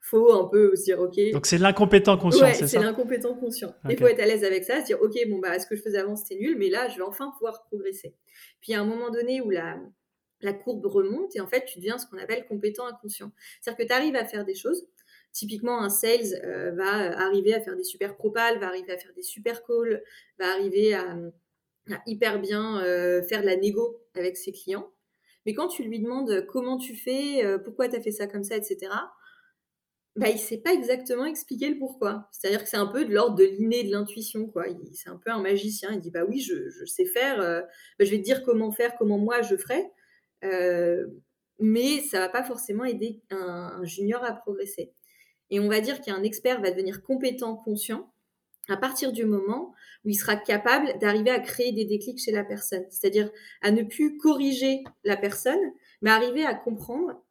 faut 0.05 0.33
un 0.33 0.44
peu 0.44 0.77
se 0.77 0.85
dire 0.85 1.01
ok. 1.01 1.18
Donc 1.33 1.47
c'est 1.47 1.57
l'incompétent 1.57 2.18
conscient, 2.18 2.47
c'est 2.53 2.61
ça? 2.61 2.66
C'est 2.66 2.79
l'incompétent 2.79 3.35
conscient. 3.35 3.75
Il 3.88 3.97
faut 3.97 4.07
être 4.07 4.20
à 4.20 4.27
l'aise 4.27 4.44
avec 4.44 4.64
ça, 4.64 4.81
se 4.83 4.87
dire 4.87 4.99
ok 5.01 5.14
bon 5.29 5.38
bah 5.38 5.59
ce 5.59 5.66
que 5.66 5.77
je 5.77 5.83
faisais 5.83 5.99
avant 5.99 6.14
c'était 6.14 6.37
nul, 6.37 6.57
mais 6.59 6.68
là 6.68 6.88
je 6.88 6.97
vais 6.97 7.03
enfin 7.03 7.33
pouvoir 7.38 7.64
progresser. 7.64 8.14
Puis 8.61 8.75
à 8.75 8.83
un 8.83 8.85
moment 8.85 9.11
donné 9.11 9.40
où 9.40 9.49
la 9.49 9.79
la 10.40 10.53
courbe 10.53 10.85
remonte 10.87 11.35
et 11.37 11.40
en 11.40 11.47
fait 11.47 11.64
tu 11.64 11.79
deviens 11.79 11.99
ce 11.99 12.07
qu'on 12.07 12.18
appelle 12.18 12.47
compétent 12.47 12.87
inconscient. 12.87 13.33
C'est-à-dire 13.61 13.85
que 13.85 13.88
tu 13.88 13.94
arrives 13.94 14.16
à 14.16 14.25
faire 14.25 14.44
des 14.44 14.55
choses. 14.55 14.87
Typiquement, 15.33 15.83
un 15.83 15.88
sales 15.88 16.40
euh, 16.44 16.70
va 16.73 17.18
arriver 17.18 17.55
à 17.55 17.61
faire 17.61 17.75
des 17.75 17.83
super 17.83 18.16
propals, 18.16 18.61
va 18.61 18.68
arriver 18.68 18.92
à 18.92 18.99
faire 18.99 19.12
des 19.14 19.23
super 19.23 19.64
calls, 19.64 20.03
va 20.38 20.53
arriver 20.53 20.94
à, 20.94 21.16
hyper 22.07 22.40
bien 22.40 22.81
euh, 22.83 23.20
faire 23.23 23.40
de 23.40 23.47
la 23.47 23.57
négo 23.57 24.01
avec 24.14 24.37
ses 24.37 24.53
clients. 24.53 24.92
Mais 25.44 25.55
quand 25.55 25.68
tu 25.68 25.83
lui 25.83 25.99
demandes 25.99 26.47
comment 26.47 26.79
tu 26.79 26.94
fais, 26.97 27.44
euh, 27.44 27.59
pourquoi 27.59 27.88
tu 27.88 27.97
as 27.97 28.01
fait 28.01 28.12
ça 28.12 28.27
comme 28.27 28.44
ça, 28.44 28.57
etc., 28.57 28.90
bah, 30.16 30.29
il 30.29 30.38
sait 30.38 30.59
pas 30.59 30.73
exactement 30.73 31.27
expliquer 31.27 31.68
le 31.68 31.79
pourquoi. 31.79 32.29
C'est-à-dire 32.31 32.62
que 32.62 32.68
c'est 32.68 32.77
un 32.77 32.87
peu 32.87 33.05
de 33.05 33.12
l'ordre 33.12 33.37
de 33.37 33.44
l'inné, 33.44 33.83
de 33.83 33.90
l'intuition, 33.90 34.47
quoi. 34.47 34.64
C'est 34.92 35.09
un 35.09 35.16
peu 35.16 35.31
un 35.31 35.40
magicien. 35.40 35.90
Il 35.92 36.01
dit 36.01 36.12
bah 36.12 36.25
oui, 36.29 36.40
je, 36.40 36.85
sais 36.85 37.05
faire. 37.05 37.40
Euh, 37.40 37.61
bah, 37.99 38.05
je 38.05 38.11
vais 38.11 38.18
te 38.18 38.23
dire 38.23 38.44
comment 38.44 38.70
faire, 38.70 38.94
comment 38.97 39.18
moi 39.18 39.42
je 39.42 39.57
ferai. 39.57 39.85
Euh, 40.44 41.07
mais 41.59 42.00
ça 42.00 42.20
va 42.20 42.28
pas 42.28 42.42
forcément 42.42 42.85
aider 42.85 43.22
un, 43.30 43.85
junior 43.85 44.22
à 44.24 44.33
progresser. 44.33 44.92
Et 45.50 45.61
on 45.61 45.68
va 45.68 45.80
dire 45.80 46.00
qu'un 46.00 46.22
expert 46.22 46.61
va 46.61 46.70
devenir 46.70 47.02
compétent, 47.02 47.57
conscient 47.57 48.12
à 48.68 48.76
partir 48.76 49.12
du 49.12 49.24
moment 49.26 49.74
où 50.04 50.09
il 50.09 50.14
sera 50.14 50.37
capable 50.37 50.98
d'arriver 50.98 51.30
à 51.30 51.38
créer 51.38 51.72
des 51.72 51.85
déclics 51.85 52.18
chez 52.18 52.33
la 52.33 52.44
personne. 52.44 52.85
C'est-à-dire 52.90 53.30
à 53.62 53.70
ne 53.70 53.83
plus 53.83 54.16
corriger 54.16 54.83
la 55.04 55.16
personne, 55.16 55.61
mais 56.00 56.11
arriver 56.11 56.44
à 56.44 56.54
comprendre 56.54 57.22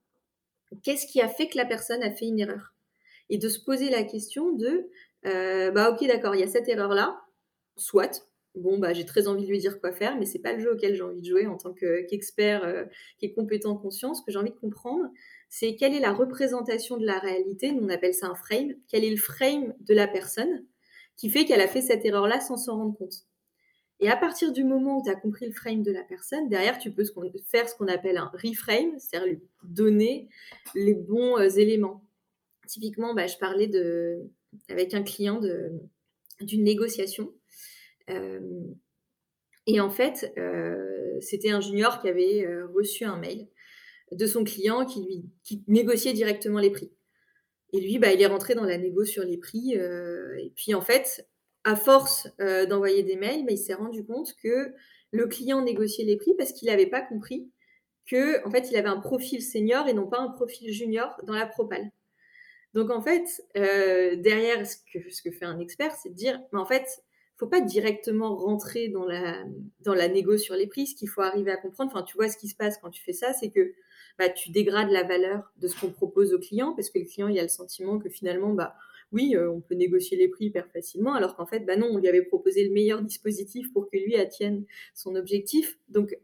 qu'est-ce 0.84 1.08
qui 1.08 1.22
a 1.22 1.28
fait 1.28 1.48
que 1.48 1.58
la 1.58 1.66
personne 1.66 2.04
a 2.04 2.12
fait 2.12 2.26
une 2.26 2.40
erreur 2.40 2.74
et 3.30 3.38
de 3.38 3.50
se 3.50 3.60
poser 3.60 3.90
la 3.90 4.04
question 4.04 4.52
de 4.52 4.90
euh, 5.26 5.72
bah 5.72 5.92
ok 5.92 6.06
d'accord 6.08 6.36
il 6.36 6.42
y 6.42 6.44
a 6.44 6.48
cette 6.48 6.68
erreur 6.68 6.94
là 6.94 7.22
soit 7.78 8.28
bon 8.56 8.78
bah 8.78 8.94
j'ai 8.94 9.06
très 9.06 9.28
envie 9.28 9.46
de 9.46 9.50
lui 9.50 9.60
dire 9.60 9.80
quoi 9.80 9.92
faire 9.92 10.18
mais 10.18 10.26
c'est 10.26 10.40
pas 10.40 10.54
le 10.54 10.60
jeu 10.60 10.74
auquel 10.74 10.96
j'ai 10.96 11.02
envie 11.02 11.22
de 11.22 11.26
jouer 11.26 11.48
en 11.48 11.58
tant 11.58 11.74
qu'expert 11.74 12.64
euh, 12.64 12.86
qui 13.20 13.26
est 13.26 13.34
compétent 13.34 13.72
en 13.72 13.78
conscience. 13.78 14.20
Ce 14.20 14.26
que 14.26 14.32
j'ai 14.32 14.40
envie 14.40 14.52
de 14.52 14.60
comprendre 14.60 15.06
c'est 15.50 15.76
quelle 15.76 15.94
est 15.94 16.00
la 16.00 16.14
représentation 16.14 16.98
de 16.98 17.06
la 17.06 17.20
réalité. 17.20 17.72
Nous 17.72 17.84
on 17.84 17.90
appelle 17.90 18.14
ça 18.14 18.28
un 18.28 18.36
frame. 18.36 18.74
Quel 18.88 19.04
est 19.04 19.12
le 19.12 19.18
frame 19.18 19.74
de 19.80 19.94
la 19.94 20.08
personne 20.08 20.66
qui 21.16 21.30
fait 21.30 21.46
qu'elle 21.46 21.62
a 21.62 21.68
fait 21.68 21.82
cette 21.82 22.06
erreur 22.06 22.28
là 22.28 22.40
sans 22.40 22.58
s'en 22.58 22.78
rendre 22.78 22.98
compte? 22.98 23.26
Et 24.00 24.10
à 24.10 24.18
partir 24.18 24.52
du 24.52 24.64
moment 24.64 25.00
où 25.00 25.04
tu 25.04 25.10
as 25.10 25.16
compris 25.16 25.46
le 25.46 25.54
frame 25.54 25.82
de 25.82 25.92
la 25.92 26.04
personne, 26.04 26.50
derrière, 26.50 26.78
tu 26.78 26.92
peux 26.92 27.06
faire 27.46 27.70
ce 27.70 27.76
qu'on 27.76 27.88
appelle 27.88 28.18
un 28.18 28.30
reframe, 28.34 29.00
c'est-à-dire 29.00 29.30
lui 29.30 29.40
donner 29.64 30.28
les 30.76 30.94
bons 30.94 31.38
euh, 31.38 31.48
éléments. 31.48 32.04
Typiquement, 32.68 33.14
bah, 33.14 33.28
je 33.28 33.38
parlais 33.38 33.68
de, 33.68 34.30
avec 34.68 34.94
un 34.94 35.04
client 35.04 35.40
d'une 36.42 36.64
négociation. 36.64 37.34
Et 38.08 39.80
en 39.80 39.90
fait, 39.90 40.34
c'était 41.22 41.52
un 41.52 41.62
junior 41.62 42.02
qui 42.02 42.10
avait 42.10 42.48
reçu 42.74 43.06
un 43.06 43.18
mail 43.18 43.48
de 44.12 44.28
son 44.28 44.44
client 44.44 44.86
qui 44.86 45.04
lui 45.04 45.26
qui 45.44 45.64
négociait 45.68 46.14
directement 46.14 46.60
les 46.60 46.70
prix. 46.70 46.92
Et 47.72 47.80
lui, 47.80 47.98
bah, 47.98 48.12
il 48.12 48.22
est 48.22 48.28
rentré 48.28 48.54
dans 48.54 48.66
la 48.66 48.78
négo 48.78 49.04
sur 49.04 49.24
les 49.24 49.38
prix. 49.38 49.74
et 49.74 50.52
puis 50.56 50.74
en 50.74 50.82
fait, 50.82 51.28
à 51.64 51.76
force 51.76 52.28
d'envoyer 52.40 53.04
des 53.04 53.16
mails, 53.16 53.46
bah, 53.46 53.54
il 53.54 53.58
s'est 53.58 53.74
rendu 53.74 54.06
compte 54.06 54.36
que 54.44 54.74
le 55.12 55.28
client 55.28 55.62
négociait 55.62 56.06
les 56.06 56.18
prix 56.18 56.34
parce 56.38 56.52
qu'il 56.52 56.68
n'avait 56.68 56.88
pas 56.88 57.02
compris 57.02 57.50
que 58.06 58.46
en 58.46 58.52
fait, 58.52 58.70
il 58.70 58.76
avait 58.76 58.90
un 58.90 59.00
profil 59.00 59.42
senior 59.42 59.88
et 59.88 59.94
non 59.94 60.08
pas 60.08 60.20
un 60.20 60.30
profil 60.30 60.72
junior 60.72 61.16
dans 61.24 61.34
la 61.34 61.48
propale. 61.48 61.90
Donc 62.74 62.90
en 62.90 63.02
fait, 63.02 63.26
derrière 63.56 64.66
ce 64.66 64.78
que, 64.92 65.10
ce 65.10 65.22
que 65.22 65.32
fait 65.32 65.46
un 65.46 65.60
expert, 65.60 65.96
c'est 65.96 66.10
de 66.10 66.16
dire, 66.16 66.42
mais 66.52 66.60
en 66.60 66.66
fait, 66.66 67.04
faut 67.36 67.48
pas 67.48 67.62
directement 67.62 68.36
rentrer 68.36 68.90
dans 68.90 69.06
la 69.06 69.44
dans 69.82 69.94
la 69.94 70.08
négo 70.08 70.38
sur 70.38 70.56
les 70.56 70.68
prix. 70.68 70.88
Ce 70.88 70.96
qu'il 70.96 71.10
faut 71.10 71.22
arriver 71.22 71.52
à 71.52 71.58
comprendre, 71.58 71.92
enfin, 71.94 72.04
tu 72.04 72.16
vois 72.16 72.30
ce 72.30 72.38
qui 72.38 72.48
se 72.48 72.56
passe 72.56 72.78
quand 72.78 72.90
tu 72.90 73.04
fais 73.04 73.14
ça, 73.14 73.34
c'est 73.34 73.50
que 73.50 73.74
bah, 74.18 74.30
tu 74.30 74.52
dégrades 74.52 74.92
la 74.92 75.04
valeur 75.04 75.52
de 75.58 75.68
ce 75.68 75.80
qu'on 75.80 75.90
propose 75.90 76.34
au 76.34 76.40
client, 76.40 76.74
parce 76.74 76.90
que 76.90 77.00
le 77.00 77.06
client 77.06 77.28
il 77.28 77.40
a 77.40 77.44
le 77.44 77.48
sentiment 77.48 78.00
que 78.00 78.10
finalement, 78.10 78.54
bah 78.54 78.76
oui, 79.12 79.36
euh, 79.36 79.50
on 79.50 79.62
peut 79.62 79.76
négocier 79.76 80.18
les 80.18 80.28
prix 80.28 80.46
hyper 80.46 80.68
facilement, 80.72 81.14
alors 81.14 81.36
qu'en 81.36 81.46
fait, 81.46 81.60
bah 81.62 81.76
non, 81.76 81.88
on 81.92 81.98
lui 81.98 82.08
avait 82.08 82.24
proposé 82.24 82.64
le 82.64 82.72
meilleur 82.72 83.02
dispositif 83.02 83.72
pour 83.74 83.90
que 83.90 83.98
lui 83.98 84.16
attienne 84.16 84.66
son 84.94 85.16
objectif. 85.16 85.78
Donc 85.90 86.18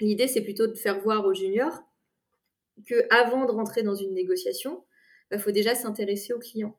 l'idée, 0.00 0.28
c'est 0.28 0.42
plutôt 0.42 0.66
de 0.66 0.74
faire 0.74 1.00
voir 1.00 1.26
aux 1.26 1.34
juniors 1.34 1.82
que 2.86 3.06
avant 3.10 3.46
de 3.46 3.52
rentrer 3.52 3.82
dans 3.82 3.94
une 3.94 4.14
négociation, 4.14 4.84
il 5.30 5.36
bah, 5.36 5.38
faut 5.38 5.50
déjà 5.50 5.74
s'intéresser 5.74 6.32
au 6.32 6.38
client. 6.38 6.76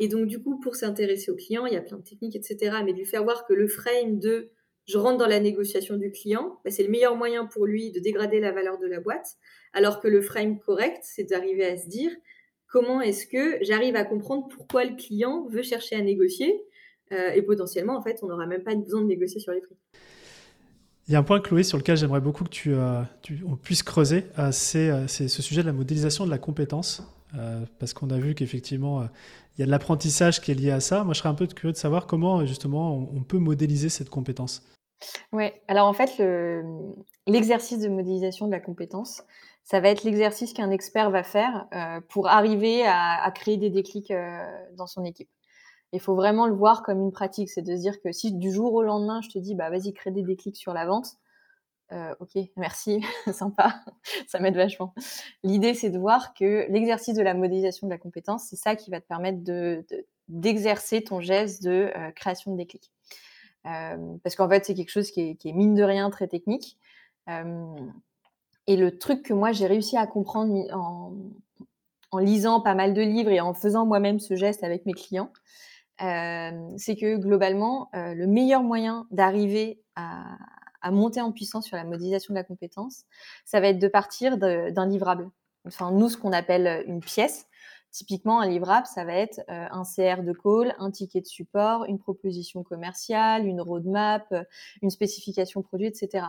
Et 0.00 0.08
donc, 0.08 0.26
du 0.26 0.42
coup, 0.42 0.58
pour 0.58 0.74
s'intéresser 0.74 1.30
au 1.30 1.36
client, 1.36 1.66
il 1.66 1.74
y 1.74 1.76
a 1.76 1.82
plein 1.82 1.98
de 1.98 2.02
techniques, 2.02 2.34
etc. 2.34 2.78
Mais 2.84 2.92
de 2.92 2.98
lui 2.98 3.04
faire 3.04 3.22
voir 3.22 3.46
que 3.46 3.52
le 3.52 3.68
frame 3.68 4.18
de 4.18 4.50
je 4.86 4.98
rentre 4.98 5.18
dans 5.18 5.28
la 5.28 5.38
négociation 5.38 5.96
du 5.96 6.10
client, 6.10 6.58
bah, 6.64 6.70
c'est 6.70 6.82
le 6.82 6.88
meilleur 6.88 7.14
moyen 7.14 7.46
pour 7.46 7.66
lui 7.66 7.92
de 7.92 8.00
dégrader 8.00 8.40
la 8.40 8.50
valeur 8.50 8.78
de 8.78 8.86
la 8.86 8.98
boîte. 8.98 9.36
Alors 9.72 10.00
que 10.00 10.08
le 10.08 10.20
frame 10.20 10.58
correct, 10.58 10.98
c'est 11.02 11.24
d'arriver 11.24 11.64
à 11.64 11.76
se 11.76 11.86
dire 11.86 12.10
comment 12.66 13.00
est-ce 13.00 13.26
que 13.26 13.58
j'arrive 13.62 13.94
à 13.94 14.04
comprendre 14.04 14.48
pourquoi 14.48 14.84
le 14.84 14.96
client 14.96 15.46
veut 15.48 15.62
chercher 15.62 15.96
à 15.96 16.00
négocier? 16.00 16.60
Euh, 17.12 17.30
et 17.30 17.42
potentiellement, 17.42 17.96
en 17.96 18.02
fait, 18.02 18.20
on 18.22 18.28
n'aura 18.28 18.46
même 18.46 18.62
pas 18.62 18.74
besoin 18.74 19.02
de 19.02 19.06
négocier 19.06 19.38
sur 19.40 19.52
les 19.52 19.60
prix. 19.60 19.76
Il 21.08 21.12
y 21.12 21.16
a 21.16 21.18
un 21.18 21.24
point, 21.24 21.40
Chloé, 21.40 21.62
sur 21.64 21.76
lequel 21.76 21.96
j'aimerais 21.96 22.20
beaucoup 22.20 22.44
que 22.44 22.50
tu, 22.50 22.72
euh, 22.72 23.02
on 23.46 23.56
puisse 23.56 23.82
creuser, 23.82 24.24
euh, 24.38 24.52
c'est 24.52 25.08
ce 25.08 25.42
sujet 25.42 25.62
de 25.62 25.66
la 25.66 25.72
modélisation 25.72 26.24
de 26.24 26.30
la 26.30 26.38
compétence. 26.38 27.02
Euh, 27.38 27.64
parce 27.78 27.94
qu'on 27.94 28.10
a 28.10 28.18
vu 28.18 28.34
qu'effectivement, 28.34 29.00
euh, 29.00 29.06
il 29.56 29.60
y 29.60 29.62
a 29.62 29.66
de 29.66 29.70
l'apprentissage 29.70 30.40
qui 30.40 30.50
est 30.50 30.54
lié 30.54 30.70
à 30.70 30.80
ça. 30.80 31.04
Moi, 31.04 31.14
je 31.14 31.20
serais 31.20 31.28
un 31.28 31.34
peu 31.34 31.46
curieux 31.46 31.72
de 31.72 31.78
savoir 31.78 32.06
comment, 32.06 32.44
justement, 32.44 32.94
on, 32.94 33.22
peut 33.22 33.38
modéliser 33.38 33.88
cette 33.88 34.10
compétence. 34.10 34.62
Oui, 35.32 35.50
alors 35.68 35.86
en 35.86 35.92
fait, 35.92 36.22
l'exercice 37.26 37.78
de 37.78 37.88
modélisation 37.88 38.46
de 38.46 38.52
la 38.52 38.60
compétence, 38.60 39.22
ça 39.64 39.80
va 39.80 39.88
être 39.88 40.04
l'exercice 40.04 40.52
qu'un 40.52 40.70
expert 40.70 41.10
va 41.10 41.22
faire 41.22 41.68
euh, 41.74 42.00
pour 42.08 42.28
arriver 42.28 42.82
à, 42.86 43.30
créer 43.34 43.56
des 43.56 43.70
déclics 43.70 44.12
dans 44.76 44.86
son 44.86 45.04
équipe. 45.04 45.30
Il 45.92 46.00
faut 46.00 46.14
vraiment 46.14 46.46
le 46.46 46.54
voir 46.54 46.82
comme 46.82 47.00
une 47.00 47.12
pratique, 47.12 47.50
c'est 47.50 47.62
de 47.62 47.74
se 47.74 47.80
dire 47.80 48.00
que 48.00 48.12
si 48.12 48.32
du 48.32 48.52
jour 48.52 48.74
au 48.74 48.82
lendemain, 48.82 49.20
je 49.22 49.28
te 49.28 49.38
dis, 49.38 49.54
bah 49.54 49.70
vas-y, 49.70 49.92
crée 49.92 50.10
des 50.10 50.22
déclics 50.22 50.56
sur 50.56 50.72
la 50.72 50.86
vente, 50.86 51.16
euh, 51.92 52.14
ok, 52.20 52.38
merci, 52.56 53.04
sympa, 53.32 53.80
ça 54.28 54.38
m'aide 54.38 54.54
vachement. 54.54 54.94
L'idée, 55.42 55.74
c'est 55.74 55.90
de 55.90 55.98
voir 55.98 56.34
que 56.34 56.66
l'exercice 56.70 57.14
de 57.14 57.22
la 57.22 57.34
modélisation 57.34 57.86
de 57.86 57.92
la 57.92 57.98
compétence, 57.98 58.44
c'est 58.48 58.56
ça 58.56 58.76
qui 58.76 58.90
va 58.90 59.00
te 59.00 59.06
permettre 59.06 59.42
de, 59.42 59.84
d'exercer 60.28 61.02
ton 61.02 61.20
geste 61.20 61.64
de 61.64 61.90
euh, 61.96 62.10
création 62.12 62.52
de 62.52 62.56
déclic. 62.56 62.92
Euh, 63.66 63.96
parce 64.22 64.36
qu'en 64.36 64.48
fait, 64.48 64.64
c'est 64.64 64.74
quelque 64.74 64.90
chose 64.90 65.10
qui 65.10 65.20
est, 65.20 65.52
mine 65.52 65.74
de 65.74 65.82
rien 65.82 66.10
très 66.10 66.28
technique. 66.28 66.78
et 68.66 68.76
le 68.76 68.98
truc 68.98 69.24
que 69.24 69.34
moi, 69.34 69.52
j'ai 69.52 69.66
réussi 69.66 69.96
à 69.96 70.06
comprendre 70.06 70.54
en, 70.72 71.12
en, 72.12 72.18
lisant 72.18 72.60
pas 72.60 72.74
mal 72.74 72.94
de 72.94 73.02
livres 73.02 73.30
et 73.30 73.40
en 73.40 73.52
faisant 73.52 73.84
moi-même 73.84 74.20
ce 74.20 74.34
geste 74.36 74.62
avec 74.64 74.86
mes 74.86 74.94
clients, 74.94 75.32
c'est 75.98 76.96
que 76.96 77.16
globalement, 77.16 77.90
le 77.92 78.26
meilleur 78.26 78.62
moyen 78.62 79.06
d'arriver 79.10 79.82
à, 79.94 80.38
à 80.82 80.90
monter 80.90 81.20
en 81.20 81.32
puissance 81.32 81.66
sur 81.66 81.76
la 81.76 81.84
modélisation 81.84 82.34
de 82.34 82.38
la 82.38 82.44
compétence, 82.44 83.04
ça 83.44 83.60
va 83.60 83.68
être 83.68 83.78
de 83.78 83.88
partir 83.88 84.38
d'un 84.38 84.86
livrable. 84.86 85.30
Enfin, 85.66 85.90
nous, 85.90 86.08
ce 86.08 86.16
qu'on 86.16 86.32
appelle 86.32 86.84
une 86.86 87.00
pièce. 87.00 87.46
Typiquement, 87.90 88.40
un 88.40 88.46
livrable, 88.46 88.86
ça 88.86 89.04
va 89.04 89.14
être 89.14 89.40
euh, 89.50 89.66
un 89.70 89.82
CR 89.82 90.22
de 90.22 90.32
call, 90.32 90.76
un 90.78 90.92
ticket 90.92 91.20
de 91.20 91.26
support, 91.26 91.86
une 91.86 91.98
proposition 91.98 92.62
commerciale, 92.62 93.46
une 93.46 93.60
roadmap, 93.60 94.32
une 94.80 94.90
spécification 94.90 95.60
produit, 95.62 95.88
etc. 95.88 96.26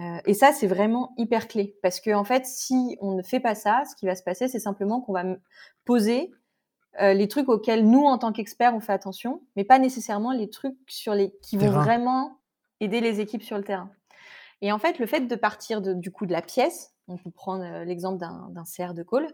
Euh, 0.00 0.18
et 0.26 0.34
ça, 0.34 0.52
c'est 0.52 0.66
vraiment 0.66 1.12
hyper 1.18 1.48
clé. 1.48 1.76
Parce 1.82 2.00
que, 2.00 2.14
en 2.14 2.24
fait, 2.24 2.46
si 2.46 2.96
on 3.00 3.14
ne 3.14 3.22
fait 3.22 3.40
pas 3.40 3.54
ça, 3.54 3.82
ce 3.90 3.96
qui 3.96 4.06
va 4.06 4.14
se 4.14 4.22
passer, 4.22 4.48
c'est 4.48 4.58
simplement 4.58 5.00
qu'on 5.00 5.12
va 5.12 5.24
poser 5.84 6.32
euh, 7.00 7.12
les 7.12 7.28
trucs 7.28 7.48
auxquels 7.48 7.88
nous, 7.88 8.04
en 8.04 8.18
tant 8.18 8.32
qu'experts, 8.32 8.74
on 8.74 8.80
fait 8.80 8.92
attention, 8.92 9.42
mais 9.56 9.64
pas 9.64 9.78
nécessairement 9.78 10.32
les 10.32 10.50
trucs 10.50 10.76
sur 10.88 11.14
les 11.14 11.32
qui 11.42 11.56
vont 11.56 11.70
vraiment 11.70 12.38
aider 12.80 13.00
les 13.00 13.20
équipes 13.20 13.42
sur 13.42 13.56
le 13.56 13.64
terrain. 13.64 13.90
Et 14.60 14.72
en 14.72 14.78
fait, 14.78 14.98
le 14.98 15.06
fait 15.06 15.20
de 15.20 15.36
partir 15.36 15.80
du 15.80 16.10
coup 16.10 16.26
de 16.26 16.32
la 16.32 16.42
pièce, 16.42 16.92
on 17.06 17.16
peut 17.16 17.30
prendre 17.30 17.64
euh, 17.64 17.84
l'exemple 17.84 18.18
d'un 18.18 18.64
CR 18.64 18.94
de 18.94 19.02
call, 19.02 19.26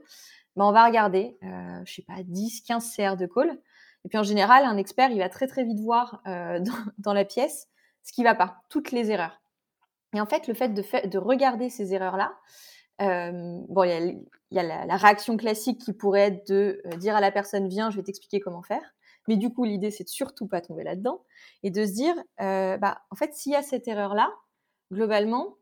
ben 0.57 0.65
on 0.65 0.73
va 0.73 0.87
regarder, 0.87 1.37
euh, 1.43 1.81
je 1.85 1.95
sais 1.95 2.03
pas, 2.03 2.23
10, 2.23 2.63
15 2.63 2.95
CR 2.97 3.17
de 3.17 3.27
call. 3.27 3.59
Et 4.05 4.09
puis 4.09 4.19
en 4.19 4.23
général, 4.23 4.65
un 4.65 4.77
expert, 4.77 5.11
il 5.11 5.19
va 5.19 5.29
très 5.29 5.47
très 5.47 5.65
vite 5.65 5.81
voir 5.81 6.23
euh, 6.27 6.61
dans, 6.99 7.13
la 7.13 7.25
pièce 7.25 7.69
ce 8.03 8.13
qui 8.13 8.23
va 8.23 8.35
pas, 8.35 8.63
toutes 8.69 8.93
les 8.93 9.11
erreurs. 9.11 9.41
Et 10.15 10.21
en 10.21 10.27
fait, 10.27 10.47
le 10.47 10.55
fait 10.55 10.69
de, 10.69 11.09
de 11.09 11.19
regarder 11.19 11.71
ces 11.71 11.95
erreurs-là, 11.95 12.33
bon, 13.01 13.83
il 13.83 14.23
y 14.51 14.59
a, 14.59 14.63
la, 14.63 14.97
réaction 14.97 15.37
classique 15.37 15.81
qui 15.81 15.93
pourrait 15.93 16.29
être 16.29 16.49
de 16.49 16.81
dire 16.99 17.17
à 17.17 17.21
la 17.21 17.33
personne 17.33 17.67
viens, 17.67 17.91
je 17.91 17.97
vais 17.97 18.03
t'expliquer 18.05 18.41
comment 18.41 18.63
faire. 18.63 18.95
Mais 19.29 19.37
du 19.37 19.51
coup, 19.53 19.65
l'idée, 19.65 19.91
c'est 19.91 20.05
de 20.05 20.09
surtout 20.09 20.47
pas 20.47 20.61
tomber 20.61 20.85
là-dedans 20.85 21.23
et 21.63 21.71
de 21.71 21.85
se 21.87 21.93
dire, 21.93 22.15
bah, 22.39 23.03
en 23.11 23.17
fait, 23.17 23.35
s'il 23.35 23.53
y 23.53 23.57
a 23.57 23.63
cette 23.63 23.89
erreur-là, 23.89 24.33
globalement, 24.93 25.57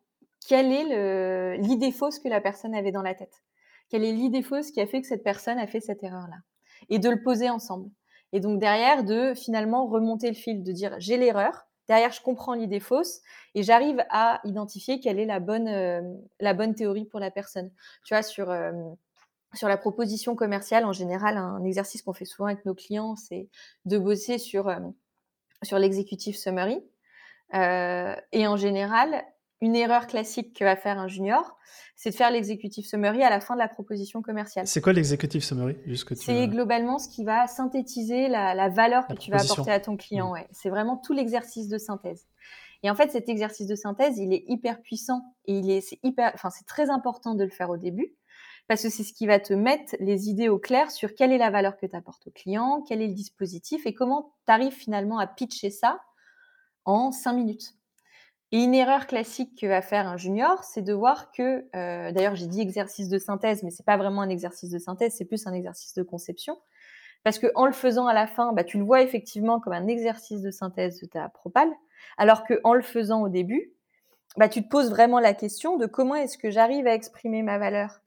quelle 0.49 0.73
est 0.73 1.57
l'idée 1.59 1.93
fausse 1.93 2.19
que 2.19 2.29
la 2.29 2.41
personne 2.41 2.75
avait 2.75 2.93
dans 2.93 3.03
la 3.03 3.15
tête? 3.15 3.43
Quelle 3.89 4.05
est 4.05 4.13
l'idée 4.13 4.43
fausse 4.43 4.71
qui 4.71 4.81
a 4.81 4.87
fait 4.87 5.01
que 5.01 5.07
cette 5.07 5.23
personne 5.23 5.59
a 5.59 5.67
fait 5.67 5.81
cette 5.81 6.03
erreur-là? 6.03 6.39
Et 6.89 6.99
de 6.99 7.09
le 7.09 7.23
poser 7.23 7.51
ensemble. 7.51 7.91
Et 8.33 8.41
donc 8.41 8.59
derrière, 8.59 9.05
de 9.05 9.35
finalement 9.35 9.87
remonter 9.87 10.29
le 10.29 10.35
fil, 10.35 10.65
de 10.65 10.73
dire 10.73 10.97
j'ai 10.99 11.17
l'erreur, 11.19 11.67
derrière 11.87 12.13
je 12.13 12.23
comprends 12.23 12.55
l'idée 12.55 12.81
fausse 12.81 13.21
et 13.55 13.63
j'arrive 13.63 14.03
à 14.11 14.41
identifier 14.45 14.99
quelle 15.01 15.19
est 15.19 15.27
la 15.27 15.39
bonne, 15.39 16.19
la 16.41 16.55
bonne 16.55 16.75
théorie 16.75 17.05
pour 17.05 17.21
la 17.21 17.31
personne. 17.31 17.71
Tu 18.05 18.15
vois, 18.15 18.23
sur, 18.23 18.51
sur 19.55 19.69
la 19.69 19.77
proposition 19.77 20.35
commerciale, 20.35 20.85
en 20.85 20.93
général, 20.93 21.37
un 21.37 21.63
exercice 21.65 22.03
qu'on 22.03 22.13
fait 22.13 22.25
souvent 22.25 22.47
avec 22.47 22.65
nos 22.65 22.75
clients, 22.75 23.17
c'est 23.17 23.49
de 23.85 23.99
bosser 23.99 24.39
sur, 24.39 24.75
sur 25.63 25.79
l'executive 25.79 26.37
summary. 26.37 26.83
et 27.53 28.47
en 28.47 28.57
général, 28.57 29.25
une 29.63 29.77
erreur 29.77 30.09
classique 30.09 30.59
que 30.59 30.65
va 30.65 30.75
faire 30.75 30.99
un 30.99 31.07
junior, 31.07 31.57
c'est 31.95 32.11
de 32.11 32.17
faire 32.17 32.33
l'executive 32.33 32.85
summary 32.85 33.23
à 33.23 33.31
la 33.31 33.41
fin 33.41 33.55
de 33.55 33.61
la 33.61 33.69
proposition 33.69 34.21
commerciale. 34.21 34.67
C'est 34.67 34.81
quoi 34.81 34.93
l'executive 34.93 35.41
summary 35.41 35.77
C'est 36.17 36.49
globalement 36.49 36.99
ce 36.99 37.09
qui 37.09 37.25
va 37.25 37.47
synthétiser 37.47 38.29
la, 38.29 38.69
valeur 38.69 39.07
que 39.07 39.15
tu 39.15 39.31
vas 39.31 39.41
apporter 39.41 39.71
à 39.71 39.79
ton 39.79 39.97
client. 39.97 40.31
Mmh. 40.31 40.33
Ouais. 40.33 40.49
C'est 40.51 40.69
vraiment 40.69 40.97
tout 40.97 41.13
l'exercice 41.13 41.69
de 41.69 41.79
synthèse. 41.79 42.27
Et 42.83 42.91
en 42.91 42.97
fait, 42.97 43.13
cet 43.13 43.29
exercice 43.29 43.69
de 43.69 43.77
synthèse, 43.77 44.19
il 44.19 44.33
est 44.33 44.45
hyper 44.49 44.83
puissant 44.83 45.23
et 45.45 45.57
il 45.57 45.71
est, 45.71 45.97
hyper, 46.03 46.33
enfin, 46.35 46.51
c'est 46.51 46.67
très 46.67 46.91
important 46.91 47.37
de 47.37 47.45
le 47.45 47.51
faire 47.51 47.71
au 47.71 47.77
début 47.77 48.13
parce 48.69 48.83
que 48.83 48.89
c'est 48.89 49.05
ce 49.05 49.13
qui 49.13 49.27
va 49.27 49.39
te 49.39 49.53
mettre 49.53 49.97
les 50.01 50.29
idées 50.29 50.49
au 50.49 50.59
clair 50.59 50.91
sur 50.91 51.15
quelle 51.15 51.33
est 51.33 51.39
la 51.39 51.51
valeur 51.51 51.77
que 51.77 51.87
tu 51.87 51.97
apportes 51.97 52.27
au 52.27 52.31
client, 52.31 52.83
quel 52.87 53.03
est 53.03 53.09
le 53.09 53.15
dispositif 53.15 53.87
et 53.87 53.95
comment 53.95 54.33
tu 54.47 54.53
arrives 54.53 54.73
finalement 54.73 55.19
à 55.19 55.27
pitcher 55.27 55.71
ça 55.71 56.01
en 56.85 57.13
cinq 57.13 57.35
minutes. 57.35 57.75
Et 58.55 58.63
une 58.63 58.75
erreur 58.75 59.07
classique 59.07 59.59
que 59.59 59.67
va 59.67 59.81
faire 59.81 60.07
un 60.07 60.19
junior, 60.19 60.63
c'est 60.63 60.83
de 60.83 60.93
voir 60.93 61.33
que, 61.33 61.65
euh, 61.75 62.13
d'ailleurs 62.13 62.37
j'ai 62.37 62.47
dit 62.47 62.61
exercice 62.61 63.09
de 63.09 63.19
synthèse, 63.19 63.63
mais 63.63 63.71
c'est 63.71 63.87
pas 63.87 63.97
vraiment 63.97 64.21
un 64.21 64.29
exercice 64.29 64.69
de 64.69 64.79
synthèse, 64.79 65.15
c'est 65.17 65.25
plus 65.25 65.47
un 65.47 65.55
exercice 65.55 65.95
de 65.95 66.03
conception, 66.03 66.59
parce 67.25 67.39
que 67.39 67.47
en 67.55 67.65
le 67.65 67.73
faisant 67.73 68.07
à 68.07 68.13
la 68.13 68.27
fin, 68.27 68.53
bah, 68.53 68.63
tu 68.63 68.77
le 68.77 68.85
vois 68.85 69.01
effectivement 69.01 69.59
comme 69.59 69.73
un 69.73 69.87
exercice 69.87 70.43
de 70.43 70.51
synthèse 70.51 71.01
de 71.01 71.07
ta 71.07 71.31
propale, 71.31 71.71
alors 72.19 72.45
que 72.45 72.61
en 72.63 72.75
le 72.75 72.83
faisant 72.83 73.23
au 73.23 73.31
début, 73.31 73.73
bah, 74.37 74.51
tu 74.51 74.63
te 74.63 74.69
poses 74.69 74.91
vraiment 74.91 75.19
la 75.19 75.33
question 75.33 75.79
de 75.79 75.87
comment 75.87 76.15
est-ce 76.15 76.37
que 76.37 76.51
j'arrive 76.51 76.87
à 76.87 76.95
exprimer 76.95 77.43
ma 77.43 77.57
valeur 77.57 78.02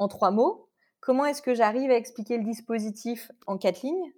en 0.00 0.08
trois 0.08 0.32
mots, 0.32 0.68
comment 0.98 1.24
est-ce 1.24 1.42
que 1.42 1.54
j'arrive 1.54 1.90
à 1.90 1.96
expliquer 1.96 2.38
le 2.38 2.44
dispositif 2.44 3.30
en 3.46 3.56
quatre 3.58 3.82
lignes, 3.82 4.12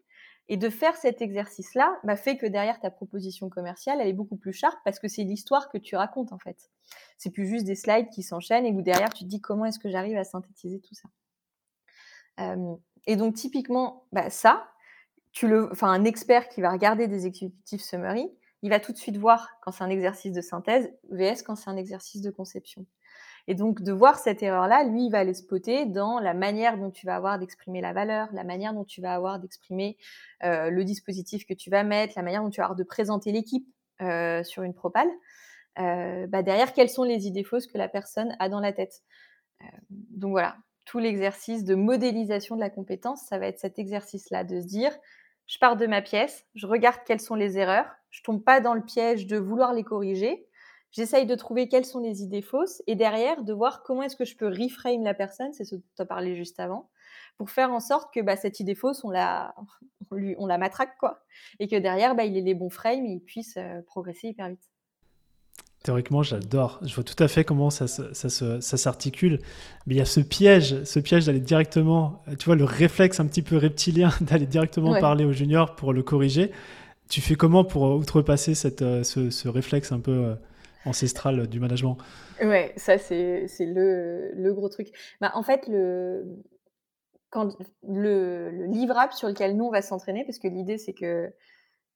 et 0.48 0.56
de 0.56 0.68
faire 0.68 0.96
cet 0.96 1.22
exercice-là 1.22 1.98
fait 2.16 2.36
que 2.36 2.46
derrière 2.46 2.80
ta 2.80 2.90
proposition 2.90 3.48
commerciale, 3.48 4.00
elle 4.00 4.08
est 4.08 4.12
beaucoup 4.12 4.36
plus 4.36 4.52
sharp 4.52 4.76
parce 4.84 4.98
que 4.98 5.08
c'est 5.08 5.22
l'histoire 5.22 5.68
que 5.70 5.78
tu 5.78 5.96
racontes 5.96 6.32
en 6.32 6.38
fait. 6.38 6.70
C'est 7.16 7.30
plus 7.30 7.46
juste 7.46 7.64
des 7.64 7.76
slides 7.76 8.10
qui 8.10 8.22
s'enchaînent 8.22 8.66
et 8.66 8.72
où 8.72 8.82
derrière 8.82 9.10
tu 9.10 9.24
te 9.24 9.28
dis 9.28 9.40
comment 9.40 9.64
est-ce 9.64 9.78
que 9.78 9.88
j'arrive 9.88 10.16
à 10.16 10.24
synthétiser 10.24 10.80
tout 10.80 10.94
ça. 10.94 11.08
et 13.06 13.16
donc 13.16 13.34
typiquement, 13.34 14.06
bah, 14.12 14.30
ça, 14.30 14.68
un 15.42 16.04
expert 16.04 16.48
qui 16.48 16.60
va 16.60 16.70
regarder 16.70 17.08
des 17.08 17.26
exécutifs 17.26 17.82
summary, 17.82 18.28
il 18.62 18.70
va 18.70 18.78
tout 18.78 18.92
de 18.92 18.98
suite 18.98 19.16
voir 19.16 19.48
quand 19.62 19.72
c'est 19.72 19.84
un 19.84 19.90
exercice 19.90 20.32
de 20.32 20.40
synthèse 20.40 20.92
vs 21.10 21.42
quand 21.44 21.56
c'est 21.56 21.70
un 21.70 21.76
exercice 21.76 22.20
de 22.20 22.30
conception. 22.30 22.84
Et 23.48 23.54
donc, 23.54 23.82
de 23.82 23.92
voir 23.92 24.18
cette 24.18 24.42
erreur-là, 24.42 24.84
lui, 24.84 25.10
va 25.10 25.18
aller 25.18 25.34
spotter 25.34 25.86
dans 25.86 26.20
la 26.20 26.34
manière 26.34 26.78
dont 26.78 26.90
tu 26.90 27.06
vas 27.06 27.16
avoir 27.16 27.38
d'exprimer 27.38 27.80
la 27.80 27.92
valeur, 27.92 28.28
la 28.32 28.44
manière 28.44 28.72
dont 28.72 28.84
tu 28.84 29.00
vas 29.00 29.14
avoir 29.14 29.40
d'exprimer 29.40 29.96
euh, 30.44 30.70
le 30.70 30.84
dispositif 30.84 31.44
que 31.46 31.54
tu 31.54 31.68
vas 31.68 31.82
mettre, 31.82 32.14
la 32.16 32.22
manière 32.22 32.42
dont 32.42 32.50
tu 32.50 32.60
vas 32.60 32.66
avoir 32.66 32.76
de 32.76 32.84
présenter 32.84 33.32
l'équipe 33.32 33.66
euh, 34.00 34.44
sur 34.44 34.62
une 34.62 34.74
propale. 34.74 35.08
Euh, 35.78 36.26
bah 36.26 36.42
derrière, 36.42 36.72
quelles 36.72 36.90
sont 36.90 37.02
les 37.02 37.26
idées 37.26 37.44
fausses 37.44 37.66
que 37.66 37.78
la 37.78 37.88
personne 37.88 38.36
a 38.38 38.48
dans 38.48 38.60
la 38.60 38.72
tête? 38.72 39.02
donc 40.00 40.32
voilà, 40.32 40.56
tout 40.86 40.98
l'exercice 40.98 41.62
de 41.62 41.76
modélisation 41.76 42.56
de 42.56 42.60
la 42.60 42.70
compétence, 42.70 43.22
ça 43.22 43.38
va 43.38 43.46
être 43.46 43.60
cet 43.60 43.78
exercice-là, 43.78 44.42
de 44.42 44.60
se 44.60 44.66
dire, 44.66 44.92
je 45.46 45.58
pars 45.58 45.76
de 45.76 45.86
ma 45.86 46.02
pièce, 46.02 46.46
je 46.54 46.66
regarde 46.66 46.98
quelles 47.06 47.20
sont 47.20 47.34
les 47.34 47.58
erreurs, 47.58 47.86
je 48.10 48.22
tombe 48.22 48.42
pas 48.42 48.60
dans 48.60 48.74
le 48.74 48.82
piège 48.82 49.26
de 49.26 49.36
vouloir 49.36 49.72
les 49.72 49.84
corriger, 49.84 50.48
J'essaye 50.92 51.24
de 51.24 51.34
trouver 51.34 51.68
quelles 51.68 51.86
sont 51.86 52.00
les 52.00 52.22
idées 52.22 52.42
fausses 52.42 52.82
et 52.86 52.94
derrière 52.94 53.42
de 53.42 53.52
voir 53.54 53.82
comment 53.82 54.02
est-ce 54.02 54.16
que 54.16 54.26
je 54.26 54.36
peux 54.36 54.48
reframe 54.48 55.02
la 55.02 55.14
personne, 55.14 55.52
c'est 55.54 55.64
ce 55.64 55.76
dont 55.76 55.82
tu 55.96 56.02
as 56.02 56.06
parlé 56.06 56.36
juste 56.36 56.60
avant, 56.60 56.90
pour 57.38 57.50
faire 57.50 57.72
en 57.72 57.80
sorte 57.80 58.12
que 58.12 58.20
bah, 58.20 58.36
cette 58.36 58.60
idée 58.60 58.74
fausse, 58.74 59.02
on 59.02 59.10
la, 59.10 59.54
on, 60.10 60.14
lui, 60.14 60.34
on 60.38 60.46
la 60.46 60.58
matraque, 60.58 60.96
quoi. 60.98 61.24
Et 61.58 61.66
que 61.66 61.76
derrière, 61.76 62.14
bah, 62.14 62.24
il 62.24 62.36
ait 62.36 62.42
les 62.42 62.54
bons 62.54 62.70
frames 62.70 63.06
et 63.06 63.12
il 63.12 63.20
puisse 63.20 63.56
euh, 63.56 63.80
progresser 63.86 64.28
hyper 64.28 64.50
vite. 64.50 64.70
Théoriquement, 65.82 66.22
j'adore. 66.22 66.78
Je 66.82 66.94
vois 66.94 67.02
tout 67.02 67.20
à 67.20 67.26
fait 67.26 67.42
comment 67.42 67.70
ça, 67.70 67.88
ça, 67.88 68.60
s'articule. 68.60 69.40
Mais 69.86 69.94
il 69.94 69.98
y 69.98 70.00
a 70.00 70.04
ce 70.04 70.20
piège, 70.20 70.84
ce 70.84 71.00
piège 71.00 71.26
d'aller 71.26 71.40
directement, 71.40 72.22
tu 72.38 72.44
vois, 72.44 72.54
le 72.54 72.64
réflexe 72.64 73.18
un 73.18 73.26
petit 73.26 73.42
peu 73.42 73.56
reptilien 73.56 74.10
d'aller 74.20 74.46
directement 74.46 75.00
parler 75.00 75.24
au 75.24 75.32
junior 75.32 75.74
pour 75.74 75.92
le 75.92 76.02
corriger. 76.02 76.52
Tu 77.08 77.20
fais 77.20 77.34
comment 77.34 77.64
pour 77.64 77.82
outrepasser 77.82 78.54
cette, 78.54 78.82
euh, 78.82 79.02
ce, 79.02 79.30
ce, 79.30 79.48
réflexe 79.48 79.90
un 79.90 79.98
peu 79.98 80.36
euh, 80.86 80.90
ancestral 80.90 81.46
du 81.46 81.60
management. 81.60 81.96
Ouais, 82.40 82.72
ça 82.76 82.98
c'est 82.98 83.46
le, 83.60 84.32
le, 84.34 84.54
gros 84.54 84.68
truc. 84.68 84.88
Bah, 85.20 85.32
en 85.34 85.42
fait, 85.42 85.66
le, 85.68 86.24
quand 87.30 87.56
le, 87.88 88.50
le 88.50 88.66
livrable 88.66 89.12
sur 89.12 89.28
lequel 89.28 89.56
nous 89.56 89.64
on 89.64 89.70
va 89.70 89.82
s'entraîner, 89.82 90.24
parce 90.24 90.38
que 90.38 90.48
l'idée 90.48 90.78
c'est 90.78 90.94
que 90.94 91.32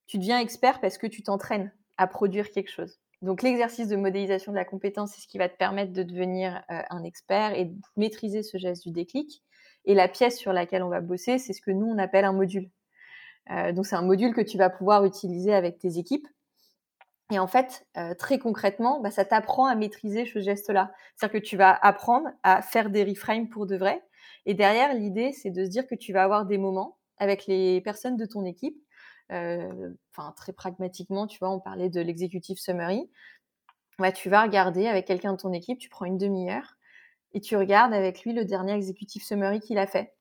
tu 0.06 0.18
deviens 0.18 0.38
expert 0.38 0.80
parce 0.80 0.98
que 0.98 1.06
tu 1.06 1.22
t'entraînes 1.22 1.72
à 1.98 2.06
produire 2.06 2.50
quelque 2.50 2.70
chose. 2.70 2.98
Donc 3.22 3.42
l'exercice 3.42 3.88
de 3.88 3.96
modélisation 3.96 4.52
de 4.52 4.56
la 4.56 4.64
compétence, 4.64 5.12
c'est 5.14 5.20
ce 5.20 5.26
qui 5.26 5.38
va 5.38 5.48
te 5.48 5.56
permettre 5.56 5.92
de 5.92 6.02
devenir 6.02 6.62
euh, 6.70 6.80
un 6.90 7.02
expert 7.02 7.54
et 7.54 7.66
de 7.66 7.74
maîtriser 7.96 8.42
ce 8.42 8.58
geste 8.58 8.84
du 8.84 8.92
déclic. 8.92 9.42
Et 9.84 9.94
la 9.94 10.08
pièce 10.08 10.36
sur 10.36 10.52
laquelle 10.52 10.82
on 10.82 10.88
va 10.88 11.00
bosser, 11.00 11.38
c'est 11.38 11.52
ce 11.52 11.62
que 11.62 11.70
nous 11.70 11.86
on 11.86 11.98
appelle 11.98 12.24
un 12.24 12.32
module. 12.32 12.70
Euh, 13.50 13.72
donc 13.72 13.86
c'est 13.86 13.96
un 13.96 14.02
module 14.02 14.34
que 14.34 14.40
tu 14.40 14.58
vas 14.58 14.70
pouvoir 14.70 15.04
utiliser 15.04 15.54
avec 15.54 15.78
tes 15.78 15.98
équipes 15.98 16.26
et 17.32 17.38
en 17.40 17.46
fait, 17.48 17.86
euh, 17.96 18.14
très 18.14 18.38
concrètement, 18.38 19.00
bah, 19.00 19.10
ça 19.10 19.24
t'apprend 19.24 19.66
à 19.66 19.74
maîtriser 19.74 20.26
ce 20.26 20.38
geste-là. 20.38 20.92
C'est-à-dire 21.16 21.40
que 21.40 21.46
tu 21.46 21.56
vas 21.56 21.72
apprendre 21.82 22.28
à 22.44 22.62
faire 22.62 22.88
des 22.90 23.02
reframes 23.04 23.48
pour 23.48 23.66
de 23.66 23.76
vrai. 23.76 24.00
Et 24.46 24.54
derrière, 24.54 24.94
l'idée, 24.94 25.32
c'est 25.32 25.50
de 25.50 25.64
se 25.64 25.70
dire 25.70 25.86
que 25.88 25.96
tu 25.96 26.12
vas 26.12 26.22
avoir 26.22 26.46
des 26.46 26.58
moments 26.58 26.98
avec 27.18 27.46
les 27.46 27.80
personnes 27.80 28.16
de 28.16 28.26
ton 28.26 28.44
équipe. 28.44 28.76
Euh, 29.32 29.92
enfin, 30.16 30.32
très 30.36 30.52
pragmatiquement, 30.52 31.26
tu 31.26 31.38
vois, 31.40 31.50
on 31.50 31.58
parlait 31.58 31.90
de 31.90 32.00
l'executive 32.00 32.58
summary. 32.58 33.10
Bah, 33.98 34.12
tu 34.12 34.30
vas 34.30 34.42
regarder 34.42 34.86
avec 34.86 35.06
quelqu'un 35.06 35.32
de 35.32 35.38
ton 35.38 35.52
équipe, 35.52 35.78
tu 35.78 35.88
prends 35.88 36.04
une 36.06 36.18
demi-heure 36.18 36.76
et 37.32 37.40
tu 37.40 37.56
regardes 37.56 37.94
avec 37.94 38.24
lui 38.24 38.32
le 38.34 38.44
dernier 38.44 38.74
executive 38.74 39.24
summary 39.24 39.60
qu'il 39.60 39.78
a 39.78 39.86
fait 39.86 40.15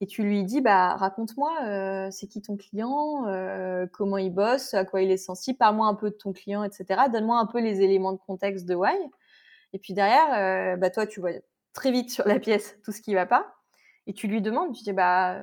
et 0.00 0.06
tu 0.06 0.22
lui 0.22 0.44
dis 0.44 0.60
bah 0.60 0.96
raconte-moi 0.96 1.52
euh, 1.62 2.08
c'est 2.10 2.26
qui 2.26 2.40
ton 2.40 2.56
client 2.56 3.26
euh, 3.26 3.86
comment 3.92 4.16
il 4.16 4.30
bosse 4.30 4.72
à 4.74 4.84
quoi 4.84 5.02
il 5.02 5.10
est 5.10 5.18
sensible 5.18 5.58
parle-moi 5.58 5.86
un 5.86 5.94
peu 5.94 6.10
de 6.10 6.16
ton 6.16 6.32
client 6.32 6.64
etc 6.64 7.02
donne-moi 7.12 7.38
un 7.38 7.46
peu 7.46 7.60
les 7.60 7.82
éléments 7.82 8.12
de 8.12 8.18
contexte 8.18 8.66
de 8.66 8.74
why. 8.74 8.94
Et 9.72 9.78
puis 9.78 9.92
derrière 9.94 10.74
euh, 10.74 10.76
bah 10.76 10.90
toi 10.90 11.06
tu 11.06 11.20
vois 11.20 11.32
très 11.74 11.92
vite 11.92 12.10
sur 12.10 12.26
la 12.26 12.38
pièce 12.38 12.78
tout 12.82 12.92
ce 12.92 13.02
qui 13.02 13.14
va 13.14 13.26
pas. 13.26 13.54
Et 14.06 14.14
tu 14.14 14.26
lui 14.26 14.40
demandes 14.40 14.74
tu 14.74 14.82
dis 14.82 14.92
bah 14.94 15.38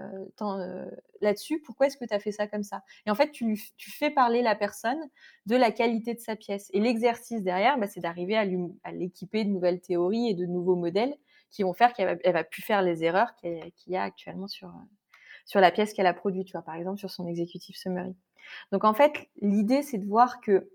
là-dessus 1.22 1.62
pourquoi 1.62 1.88
est-ce 1.88 1.98
que 1.98 2.06
tu 2.06 2.14
as 2.14 2.20
fait 2.20 2.32
ça 2.32 2.48
comme 2.48 2.64
ça? 2.64 2.82
Et 3.06 3.12
en 3.12 3.16
fait 3.16 3.32
tu, 3.32 3.60
tu 3.78 3.92
fais 3.92 4.10
parler 4.10 4.42
la 4.42 4.56
personne 4.56 5.00
de 5.46 5.56
la 5.56 5.72
qualité 5.72 6.16
de 6.16 6.20
sa 6.20 6.36
pièce. 6.36 6.70
Et 6.74 6.80
l'exercice 6.80 7.44
derrière 7.44 7.78
bah, 7.78 7.88
c'est 7.88 8.00
d'arriver 8.00 8.36
à 8.36 8.92
l'équiper 8.92 9.46
de 9.46 9.50
nouvelles 9.52 9.82
théories 9.82 10.30
et 10.30 10.34
de 10.34 10.48
nouveaux 10.48 10.76
modèles 10.76 11.16
qui 11.50 11.64
vont 11.64 11.74
faire 11.74 11.94
qu'elle 11.94 12.20
va, 12.24 12.32
va 12.32 12.44
plus 12.44 12.62
faire 12.62 12.82
les 12.82 13.04
erreurs 13.04 13.36
qu'il 13.36 13.72
y 13.88 13.96
a 13.96 14.04
actuellement 14.04 14.48
sur, 14.48 14.72
sur 15.46 15.60
la 15.60 15.72
pièce 15.72 15.94
qu'elle 15.94 16.08
a 16.08 16.14
produite, 16.14 16.48
tu 16.48 16.54
vois, 16.54 16.62
par 16.62 16.76
exemple 16.76 17.00
sur 17.00 17.10
son 17.10 17.28
exécutif 17.28 17.76
summary. 17.78 18.16
Donc 18.72 18.84
en 18.84 18.94
fait, 18.94 19.30
l'idée, 19.42 19.82
c'est 19.82 19.98
de 19.98 20.06
voir 20.06 20.42
que 20.42 20.70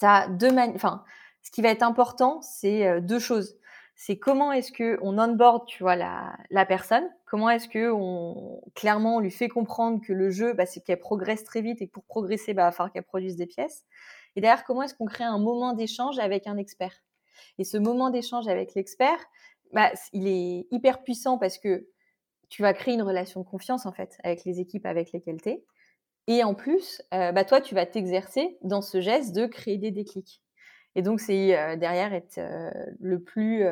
tu 0.00 0.06
deux 0.30 0.52
manières. 0.52 0.74
Enfin, 0.76 1.04
ce 1.42 1.50
qui 1.50 1.62
va 1.62 1.68
être 1.68 1.82
important, 1.82 2.40
c'est 2.42 2.86
euh, 2.86 3.00
deux 3.00 3.18
choses. 3.18 3.58
C'est 3.94 4.18
comment 4.18 4.50
est-ce 4.50 4.72
qu'on 4.72 5.18
onboard, 5.18 5.66
tu 5.66 5.82
vois, 5.82 5.94
la, 5.94 6.34
la 6.48 6.64
personne. 6.64 7.06
Comment 7.26 7.50
est-ce 7.50 7.68
que 7.68 7.92
on, 7.92 8.62
clairement, 8.74 9.16
on 9.16 9.20
lui 9.20 9.30
fait 9.30 9.48
comprendre 9.48 10.00
que 10.00 10.14
le 10.14 10.30
jeu, 10.30 10.54
bah, 10.54 10.64
c'est 10.64 10.80
qu'elle 10.80 10.98
progresse 10.98 11.44
très 11.44 11.60
vite 11.60 11.82
et 11.82 11.86
que 11.86 11.92
pour 11.92 12.04
progresser, 12.04 12.54
bah, 12.54 12.62
il 12.62 12.66
va 12.66 12.72
falloir 12.72 12.92
qu'elle 12.92 13.02
produise 13.02 13.36
des 13.36 13.46
pièces. 13.46 13.84
Et 14.36 14.40
derrière, 14.40 14.64
comment 14.64 14.82
est-ce 14.82 14.94
qu'on 14.94 15.04
crée 15.04 15.24
un 15.24 15.38
moment 15.38 15.74
d'échange 15.74 16.18
avec 16.18 16.46
un 16.46 16.56
expert? 16.56 16.94
Et 17.58 17.64
ce 17.64 17.76
moment 17.76 18.08
d'échange 18.08 18.48
avec 18.48 18.74
l'expert, 18.74 19.18
bah, 19.72 19.90
il 20.12 20.26
est 20.26 20.66
hyper 20.70 21.02
puissant 21.02 21.38
parce 21.38 21.58
que 21.58 21.86
tu 22.48 22.62
vas 22.62 22.74
créer 22.74 22.94
une 22.94 23.02
relation 23.02 23.40
de 23.40 23.46
confiance 23.46 23.86
en 23.86 23.92
fait 23.92 24.18
avec 24.24 24.44
les 24.44 24.60
équipes 24.60 24.86
avec 24.86 25.12
lesquelles 25.12 25.40
tu 25.40 25.50
es. 25.50 25.64
Et 26.26 26.44
en 26.44 26.54
plus, 26.54 27.02
euh, 27.14 27.32
bah, 27.32 27.44
toi, 27.44 27.60
tu 27.60 27.74
vas 27.74 27.86
t'exercer 27.86 28.58
dans 28.62 28.82
ce 28.82 29.00
geste 29.00 29.34
de 29.34 29.46
créer 29.46 29.78
des 29.78 29.90
déclics. 29.90 30.42
Et 30.94 31.02
donc, 31.02 31.20
c'est 31.20 31.58
euh, 31.58 31.76
derrière 31.76 32.12
être 32.12 32.38
euh, 32.38 32.70
le 33.00 33.20
plus. 33.20 33.64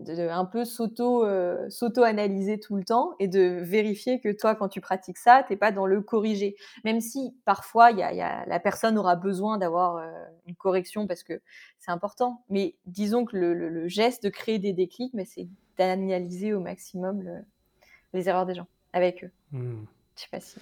Euh, 0.00 0.14
de, 0.16 0.28
un 0.28 0.44
peu 0.44 0.64
s'auto, 0.64 1.24
s'auto-analyser 1.70 2.58
tout 2.58 2.76
le 2.76 2.84
temps 2.84 3.14
et 3.18 3.28
de 3.28 3.60
vérifier 3.62 4.20
que 4.20 4.30
toi, 4.32 4.54
quand 4.54 4.68
tu 4.68 4.80
pratiques 4.80 5.18
ça, 5.18 5.42
tu 5.46 5.52
n'es 5.52 5.56
pas 5.56 5.72
dans 5.72 5.86
le 5.86 6.00
corriger. 6.00 6.56
Même 6.84 7.00
si 7.00 7.34
parfois, 7.44 7.90
y 7.90 8.02
a, 8.02 8.12
y 8.12 8.20
a, 8.20 8.44
la 8.46 8.60
personne 8.60 8.98
aura 8.98 9.16
besoin 9.16 9.58
d'avoir 9.58 10.04
une 10.46 10.54
correction 10.54 11.06
parce 11.06 11.22
que 11.22 11.40
c'est 11.78 11.90
important. 11.90 12.44
Mais 12.50 12.74
disons 12.86 13.24
que 13.24 13.36
le, 13.36 13.54
le, 13.54 13.88
geste 13.88 14.24
de 14.24 14.28
créer 14.28 14.58
des 14.58 14.72
déclics, 14.72 15.14
mais 15.14 15.24
c'est 15.24 15.48
d'analyser 15.78 16.52
au 16.52 16.60
maximum 16.60 17.24
les 18.12 18.28
erreurs 18.28 18.46
des 18.46 18.54
gens 18.54 18.66
avec 18.92 19.24
eux. 19.24 19.30
Mmh. 19.52 19.84
Je 20.16 20.22
sais 20.22 20.28
pas 20.30 20.40
si. 20.40 20.58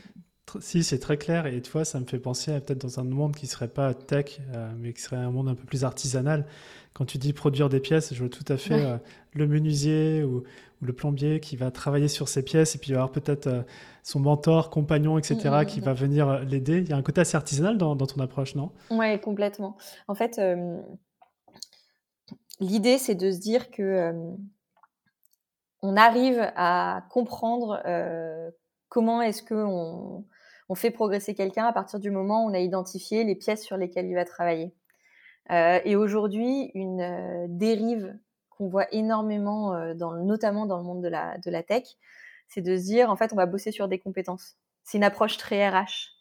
Si, 0.61 0.85
c'est 0.85 0.99
très 0.99 1.17
clair. 1.17 1.47
Et 1.47 1.61
tu 1.61 1.71
vois, 1.71 1.85
ça 1.85 1.99
me 1.99 2.05
fait 2.05 2.19
penser 2.19 2.53
à 2.53 2.61
peut-être 2.61 2.83
dans 2.83 3.01
un 3.01 3.05
monde 3.05 3.35
qui 3.35 3.47
serait 3.47 3.69
pas 3.69 3.95
tech, 3.95 4.39
euh, 4.55 4.71
mais 4.79 4.93
qui 4.93 5.03
serait 5.03 5.17
un 5.17 5.31
monde 5.31 5.49
un 5.49 5.55
peu 5.55 5.65
plus 5.65 5.85
artisanal. 5.85 6.47
Quand 6.93 7.05
tu 7.05 7.19
dis 7.19 7.33
produire 7.33 7.69
des 7.69 7.81
pièces, 7.81 8.15
je 8.15 8.21
vois 8.21 8.29
tout 8.29 8.45
à 8.49 8.57
fait 8.57 8.85
euh, 8.85 8.97
le 9.33 9.49
menuisier 9.49 10.23
ou, 10.23 10.45
le 10.81 10.93
plombier 10.93 11.41
qui 11.41 11.57
va 11.57 11.71
travailler 11.71 12.09
sur 12.09 12.29
ces 12.29 12.43
pièces 12.43 12.75
et 12.75 12.79
puis 12.79 12.91
il 12.91 12.93
va 12.93 13.01
avoir 13.01 13.13
peut-être 13.13 13.47
euh, 13.47 13.63
son 14.03 14.21
mentor, 14.21 14.69
compagnon, 14.69 15.17
etc., 15.17 15.35
mm, 15.45 15.63
mm, 15.63 15.65
qui 15.65 15.81
mm. 15.81 15.85
va 15.85 15.95
venir 15.95 16.41
l'aider. 16.41 16.79
Il 16.81 16.91
y 16.91 16.93
a 16.93 16.97
un 16.97 17.03
côté 17.03 17.23
assez 17.23 17.37
artisanal 17.37 17.79
dans, 17.79 17.97
ton 17.97 18.21
approche, 18.21 18.55
non? 18.55 18.71
Oui, 18.91 19.19
complètement. 19.21 19.79
En 20.09 20.15
fait, 20.15 20.39
l'idée, 22.61 22.99
c'est 22.99 23.15
de 23.15 23.31
se 23.31 23.39
dire 23.39 23.71
que 23.71 24.13
on 25.81 25.97
arrive 25.97 26.53
à 26.55 27.07
comprendre 27.09 27.81
comment 28.91 29.23
est-ce 29.23 29.43
qu'on 29.43 29.65
on 29.65 30.25
fait 30.75 30.91
progresser 30.91 31.35
quelqu'un 31.35 31.67
à 31.67 31.73
partir 31.73 32.01
du 32.01 32.11
moment 32.11 32.45
où 32.45 32.51
on 32.51 32.55
a 32.55 32.59
identifié 32.59 33.25
les 33.25 33.35
pièces 33.35 33.63
sur 33.63 33.77
lesquelles 33.77 34.07
il 34.07 34.15
va 34.15 34.25
travailler. 34.25 34.73
Euh, 35.51 35.81
et 35.85 35.97
aujourd'hui, 35.97 36.71
une 36.75 37.01
euh, 37.01 37.47
dérive 37.49 38.17
qu'on 38.51 38.69
voit 38.69 38.87
énormément, 38.93 39.75
euh, 39.75 39.95
dans, 39.95 40.13
notamment 40.15 40.67
dans 40.67 40.79
le 40.79 40.85
monde 40.85 41.03
de 41.03 41.09
la, 41.09 41.37
de 41.39 41.51
la 41.51 41.63
tech, 41.63 41.85
c'est 42.49 42.63
de 42.63 42.77
se 42.77 42.83
dire, 42.85 43.11
en 43.11 43.17
fait, 43.17 43.33
on 43.33 43.37
va 43.37 43.47
bosser 43.47 43.73
sur 43.73 43.89
des 43.89 43.99
compétences. 43.99 44.57
C'est 44.85 44.99
une 44.99 45.05
approche 45.05 45.37
très 45.37 45.69
RH. 45.69 46.13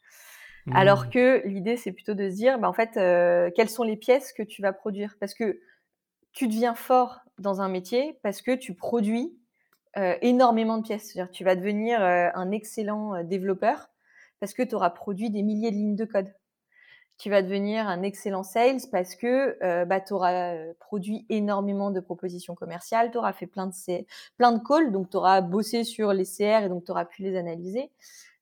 Mmh. 0.66 0.76
Alors 0.76 1.10
que 1.10 1.46
l'idée, 1.46 1.78
c'est 1.78 1.92
plutôt 1.92 2.14
de 2.14 2.30
se 2.30 2.36
dire, 2.36 2.60
bah, 2.60 2.68
en 2.68 2.74
fait, 2.74 2.94
quelles 3.54 3.70
sont 3.70 3.84
les 3.84 3.98
pièces 3.98 4.34
que 4.34 4.44
tu 4.44 4.62
vas 4.62 4.74
produire? 4.74 5.16
Parce 5.20 5.34
que 5.34 5.60
tu 6.32 6.48
deviens 6.48 6.74
fort 6.74 7.20
dans 7.38 7.62
un 7.62 7.70
métier 7.70 8.20
parce 8.24 8.42
que 8.42 8.56
tu 8.56 8.74
produis 8.74 9.38
énormément 10.22 10.78
de 10.78 10.84
pièces. 10.84 11.12
C'est-à-dire, 11.12 11.32
tu 11.32 11.44
vas 11.44 11.56
devenir 11.56 12.02
un 12.02 12.52
excellent 12.52 13.22
développeur 13.24 13.93
parce 14.44 14.54
que 14.54 14.64
tu 14.64 14.76
auras 14.76 14.90
produit 14.90 15.30
des 15.30 15.42
milliers 15.42 15.72
de 15.72 15.78
lignes 15.78 15.96
de 15.96 16.04
code. 16.04 16.28
Tu 17.18 17.30
vas 17.30 17.42
devenir 17.42 17.88
un 17.88 18.02
excellent 18.02 18.44
sales 18.44 18.82
parce 18.92 19.16
que 19.16 19.58
euh, 19.64 19.86
bah, 19.86 20.02
tu 20.02 20.12
auras 20.12 20.54
euh, 20.54 20.74
produit 20.82 21.26
énormément 21.30 21.92
de 21.92 22.02
propositions 22.02 22.54
commerciales, 22.54 23.10
tu 23.10 23.18
auras 23.18 23.32
fait 23.32 23.48
plein 23.48 23.68
de, 23.68 23.72
de 23.72 24.68
calls, 24.68 24.92
donc 24.92 25.10
tu 25.10 25.16
auras 25.16 25.40
bossé 25.40 25.86
sur 25.86 26.12
les 26.12 26.26
CR 26.26 26.66
et 26.66 26.68
donc 26.68 26.84
tu 26.84 26.92
auras 26.92 27.06
pu 27.06 27.22
les 27.22 27.38
analyser. 27.38 27.90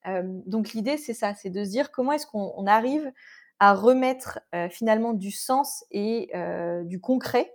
Euh, 0.08 0.24
donc 0.48 0.74
l'idée, 0.74 0.98
c'est 0.98 1.14
ça, 1.14 1.36
c'est 1.36 1.52
de 1.52 1.64
se 1.64 1.70
dire 1.70 1.92
comment 1.92 2.14
est-ce 2.14 2.26
qu'on 2.26 2.66
arrive 2.66 3.12
à 3.60 3.76
remettre 3.76 4.40
finalement 4.72 5.14
du 5.14 5.30
sens 5.30 5.86
et 5.92 6.32
du 6.86 7.00
concret 7.00 7.54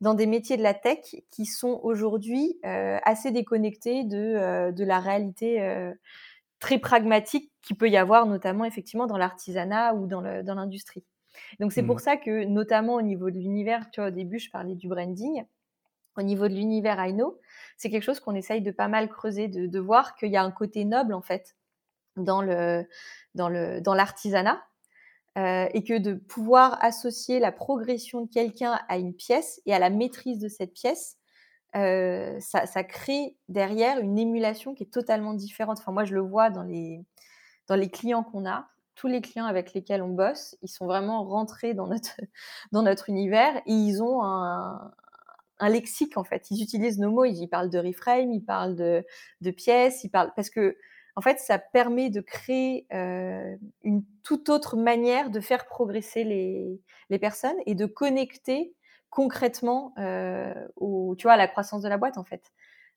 dans 0.00 0.14
des 0.14 0.26
métiers 0.26 0.56
de 0.56 0.62
la 0.62 0.74
tech 0.74 1.16
qui 1.32 1.44
sont 1.44 1.80
aujourd'hui 1.82 2.56
assez 2.62 3.32
déconnectés 3.32 4.04
de 4.04 4.84
la 4.84 5.00
réalité 5.00 5.58
très 6.60 6.78
pragmatique 6.78 7.52
qui 7.62 7.74
peut 7.74 7.88
y 7.88 7.96
avoir 7.96 8.26
notamment 8.26 8.64
effectivement 8.64 9.06
dans 9.06 9.16
l'artisanat 9.18 9.94
ou 9.94 10.06
dans 10.06 10.20
l'industrie. 10.20 11.04
Donc 11.58 11.72
c'est 11.72 11.82
pour 11.82 11.96
mmh. 11.96 12.00
ça 12.00 12.16
que 12.16 12.44
notamment 12.44 12.94
au 12.94 13.02
niveau 13.02 13.30
de 13.30 13.38
l'univers, 13.38 13.90
tu 13.90 14.00
vois 14.00 14.08
au 14.08 14.12
début 14.12 14.38
je 14.38 14.50
parlais 14.50 14.74
du 14.74 14.88
branding, 14.88 15.44
au 16.16 16.22
niveau 16.22 16.48
de 16.48 16.54
l'univers 16.54 17.00
Aino, 17.00 17.40
c'est 17.76 17.90
quelque 17.90 18.02
chose 18.02 18.20
qu'on 18.20 18.34
essaye 18.34 18.62
de 18.62 18.70
pas 18.70 18.88
mal 18.88 19.08
creuser, 19.08 19.48
de, 19.48 19.78
voir 19.78 20.14
qu'il 20.16 20.30
y 20.30 20.36
a 20.36 20.42
un 20.42 20.50
côté 20.50 20.84
noble 20.84 21.14
en 21.14 21.22
fait 21.22 21.56
dans 22.16 22.42
le 22.42 22.84
dans 23.34 23.48
le 23.48 23.80
dans 23.80 23.94
l'artisanat 23.94 24.62
euh, 25.38 25.68
et 25.72 25.84
que 25.84 25.98
de 25.98 26.14
pouvoir 26.14 26.82
associer 26.82 27.38
la 27.38 27.52
progression 27.52 28.22
de 28.22 28.30
quelqu'un 28.30 28.80
à 28.88 28.98
une 28.98 29.14
pièce 29.14 29.62
et 29.66 29.72
à 29.72 29.78
la 29.78 29.90
maîtrise 29.90 30.40
de 30.40 30.48
cette 30.48 30.74
pièce, 30.74 31.16
ça, 31.72 32.84
crée 32.84 33.36
derrière 33.48 33.98
une 33.98 34.18
émulation 34.18 34.74
qui 34.74 34.84
est 34.84 34.92
totalement 34.92 35.34
différente. 35.34 35.78
Enfin, 35.80 35.92
moi, 35.92 36.04
je 36.04 36.14
le 36.14 36.20
vois 36.20 36.50
dans 36.50 36.62
les, 36.62 37.04
dans 37.68 37.76
les 37.76 37.90
clients 37.90 38.24
qu'on 38.24 38.46
a. 38.46 38.68
Tous 38.94 39.06
les 39.06 39.22
clients 39.22 39.46
avec 39.46 39.72
lesquels 39.72 40.02
on 40.02 40.10
bosse, 40.10 40.56
ils 40.62 40.68
sont 40.68 40.86
vraiment 40.86 41.24
rentrés 41.24 41.72
dans 41.72 41.86
notre, 41.86 42.20
dans 42.72 42.82
notre 42.82 43.08
univers 43.08 43.56
et 43.66 43.72
ils 43.72 44.02
ont 44.02 44.22
un, 44.22 44.92
lexique, 45.68 46.16
en 46.16 46.24
fait. 46.24 46.50
Ils 46.50 46.62
utilisent 46.62 46.98
nos 46.98 47.10
mots, 47.10 47.26
ils 47.26 47.46
parlent 47.46 47.70
de 47.70 47.78
reframe, 47.78 48.32
ils 48.32 48.44
parlent 48.44 48.74
de, 48.76 49.04
de 49.42 49.50
pièces, 49.50 50.04
ils 50.04 50.10
parlent... 50.10 50.32
Parce 50.34 50.48
que, 50.48 50.76
en 51.16 51.20
fait, 51.20 51.38
ça 51.38 51.58
permet 51.58 52.08
de 52.08 52.20
créer 52.22 52.86
une 52.90 54.04
toute 54.22 54.48
autre 54.48 54.76
manière 54.76 55.28
de 55.30 55.40
faire 55.40 55.66
progresser 55.66 56.24
les, 56.24 56.80
les 57.10 57.18
personnes 57.18 57.56
et 57.66 57.74
de 57.74 57.84
connecter 57.84 58.74
concrètement 59.10 59.92
euh, 59.98 60.54
au, 60.76 61.14
tu 61.16 61.24
vois, 61.24 61.36
la 61.36 61.48
croissance 61.48 61.82
de 61.82 61.88
la 61.88 61.98
boîte 61.98 62.16
en 62.16 62.24
fait. 62.24 62.52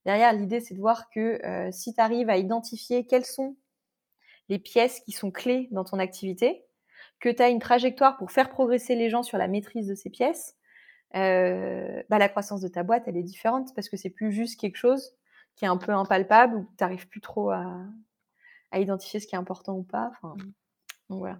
Derrière, 0.05 0.33
l'idée, 0.33 0.59
c'est 0.59 0.75
de 0.75 0.79
voir 0.79 1.09
que 1.09 1.43
euh, 1.45 1.71
si 1.71 1.93
tu 1.93 2.01
arrives 2.01 2.29
à 2.29 2.37
identifier 2.37 3.05
quelles 3.05 3.25
sont 3.25 3.55
les 4.49 4.59
pièces 4.59 4.99
qui 5.01 5.11
sont 5.11 5.31
clés 5.31 5.69
dans 5.71 5.83
ton 5.83 5.99
activité, 5.99 6.65
que 7.19 7.29
tu 7.29 7.41
as 7.41 7.49
une 7.49 7.59
trajectoire 7.59 8.17
pour 8.17 8.31
faire 8.31 8.49
progresser 8.49 8.95
les 8.95 9.09
gens 9.09 9.23
sur 9.23 9.37
la 9.37 9.47
maîtrise 9.47 9.87
de 9.87 9.95
ces 9.95 10.09
pièces, 10.09 10.57
euh, 11.15 12.03
bah, 12.09 12.17
la 12.17 12.27
croissance 12.27 12.59
de 12.59 12.67
ta 12.67 12.83
boîte, 12.83 13.03
elle 13.07 13.17
est 13.17 13.23
différente 13.23 13.73
parce 13.75 13.87
que 13.87 13.97
c'est 13.97 14.09
plus 14.09 14.31
juste 14.31 14.59
quelque 14.59 14.77
chose 14.77 15.15
qui 15.55 15.65
est 15.65 15.67
un 15.67 15.77
peu 15.77 15.91
impalpable 15.91 16.57
ou 16.57 16.69
tu 16.77 16.83
n'arrives 16.83 17.07
plus 17.07 17.21
trop 17.21 17.51
à, 17.51 17.85
à, 18.71 18.79
identifier 18.79 19.19
ce 19.19 19.27
qui 19.27 19.35
est 19.35 19.37
important 19.37 19.77
ou 19.77 19.83
pas. 19.83 20.11
Enfin, 20.11 20.35
donc 21.09 21.19
voilà. 21.19 21.39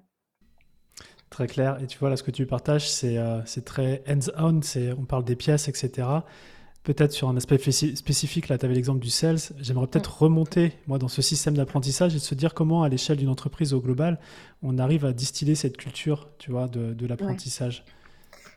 Très 1.33 1.47
clair. 1.47 1.79
Et 1.81 1.87
tu 1.87 1.97
vois, 1.97 2.11
là, 2.11 2.15
ce 2.15 2.21
que 2.21 2.29
tu 2.29 2.45
partages, 2.45 2.87
c'est 2.87 3.17
euh, 3.17 3.41
très 3.65 4.03
hands-on. 4.07 4.59
On 4.99 5.05
parle 5.05 5.23
des 5.23 5.35
pièces, 5.35 5.67
etc. 5.67 6.07
Peut-être 6.83 7.11
sur 7.11 7.27
un 7.27 7.35
aspect 7.35 7.57
spécifique, 7.57 8.49
là, 8.49 8.59
tu 8.59 8.65
avais 8.65 8.75
l'exemple 8.75 8.99
du 8.99 9.09
sales. 9.09 9.39
J'aimerais 9.57 9.87
peut-être 9.87 10.21
remonter, 10.21 10.73
moi, 10.85 10.99
dans 10.99 11.07
ce 11.07 11.23
système 11.23 11.55
d'apprentissage 11.55 12.15
et 12.15 12.19
se 12.19 12.35
dire 12.35 12.53
comment, 12.53 12.83
à 12.83 12.89
l'échelle 12.89 13.17
d'une 13.17 13.29
entreprise 13.29 13.73
au 13.73 13.81
global, 13.81 14.19
on 14.61 14.77
arrive 14.77 15.05
à 15.05 15.11
distiller 15.11 15.55
cette 15.55 15.75
culture, 15.75 16.29
tu 16.37 16.51
vois, 16.51 16.67
de, 16.67 16.93
de 16.93 17.07
l'apprentissage. 17.07 17.83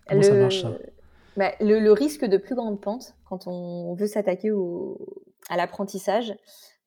Comment 0.06 0.20
ça 0.20 0.34
marche, 0.34 0.60
ça? 0.60 0.72
bah, 1.38 1.52
le, 1.60 1.92
risque 1.92 2.26
de 2.26 2.36
plus 2.36 2.56
grande 2.56 2.78
pente, 2.78 3.14
quand 3.24 3.46
on 3.46 3.94
veut 3.94 4.06
s'attaquer 4.06 4.52
à 5.48 5.56
l'apprentissage, 5.56 6.34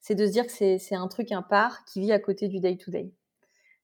c'est 0.02 0.14
de 0.14 0.28
se 0.28 0.32
dire 0.32 0.46
que 0.46 0.52
c'est 0.52 0.96
un 0.96 1.08
truc 1.08 1.32
un 1.32 1.42
part 1.42 1.84
qui 1.86 2.00
vit 2.00 2.12
à 2.12 2.20
côté 2.20 2.48
du 2.48 2.60
day-to-day. 2.60 3.00
day 3.00 3.06
to 3.06 3.10
day 3.10 3.19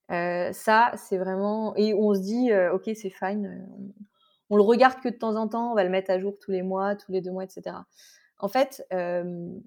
ça, 0.10 0.91
c'est 0.96 1.18
vraiment. 1.18 1.76
Et 1.76 1.94
on 1.94 2.13
se 2.13 2.20
dit, 2.20 2.52
ok, 2.74 2.89
c'est 2.96 3.10
fine. 3.10 3.68
On, 4.50 4.58
le 4.58 4.63
regarde 4.63 5.00
que 5.02 5.10
de 5.10 5.15
temps 5.15 5.36
en 5.36 5.48
temps, 5.48 5.72
on 5.72 5.76
va 5.76 5.84
le 5.84 5.89
mettre 5.89 6.12
à 6.12 6.20
jour 6.20 6.38
tous 6.39 6.52
les 6.52 6.62
mois, 6.62 6.96
tous 6.96 7.12
les 7.12 7.22
deux 7.22 7.32
mois, 7.32 7.44
etc. 7.44 7.78
En 8.38 8.48
fait, 8.48 8.86
ce 8.91 9.63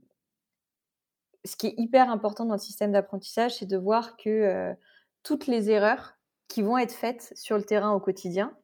qui 1.57 1.69
est 1.69 1.75
hyper 1.79 2.11
important 2.11 2.45
dans 2.45 2.55
le 2.55 2.61
système 2.61 2.93
d'apprentissage, 2.93 3.57
c'est 3.57 3.67
de 3.67 3.77
voir 3.77 4.17
que 4.17 4.75
toutes 5.23 5.47
les 5.47 5.71
erreurs 5.71 6.15
qui 6.47 6.63
vont 6.63 6.79
être 6.79 6.93
faites 6.93 7.33
sur 7.37 7.57
le 7.57 7.65
terrain 7.65 7.93
au 7.93 8.01
quotidien, 8.01 8.57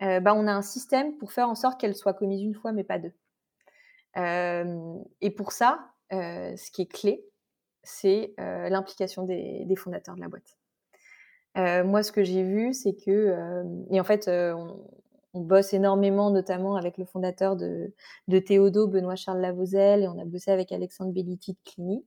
bah, 0.00 0.34
on 0.34 0.46
a 0.46 0.52
un 0.52 0.62
système 0.62 1.16
pour 1.16 1.32
faire 1.32 1.48
en 1.48 1.54
sorte 1.54 1.80
qu'elles 1.80 1.96
soient 1.96 2.14
commises 2.14 2.42
une 2.42 2.54
fois, 2.54 2.72
mais 2.72 2.84
pas 2.84 2.98
deux. 2.98 3.14
et 4.16 5.30
pour 5.30 5.52
ça, 5.52 5.90
ce 6.10 6.70
qui 6.70 6.82
est 6.82 6.92
clé, 6.92 7.24
c'est 7.82 8.34
l'implication 8.36 9.24
des 9.24 9.76
fondateurs 9.76 10.16
de 10.16 10.20
la 10.20 10.28
boîte. 10.28 10.58
Euh, 11.56 11.84
moi, 11.84 12.02
ce 12.02 12.12
que 12.12 12.22
j'ai 12.22 12.42
vu, 12.42 12.74
c'est 12.74 12.94
que, 12.94 13.10
euh, 13.10 13.64
et 13.90 14.00
en 14.00 14.04
fait, 14.04 14.28
euh, 14.28 14.54
on, 14.54 15.40
bosse 15.40 15.74
énormément, 15.74 16.30
notamment 16.30 16.76
avec 16.76 16.96
le 16.96 17.04
fondateur 17.04 17.56
de, 17.56 17.92
de 18.28 18.38
Théodo, 18.38 18.86
Benoît-Charles 18.88 19.40
Lavauzel, 19.40 20.02
et 20.02 20.08
on 20.08 20.18
a 20.18 20.24
bossé 20.24 20.50
avec 20.50 20.72
Alexandre 20.72 21.12
Belliti 21.12 21.52
de 21.52 21.58
Clini, 21.62 22.04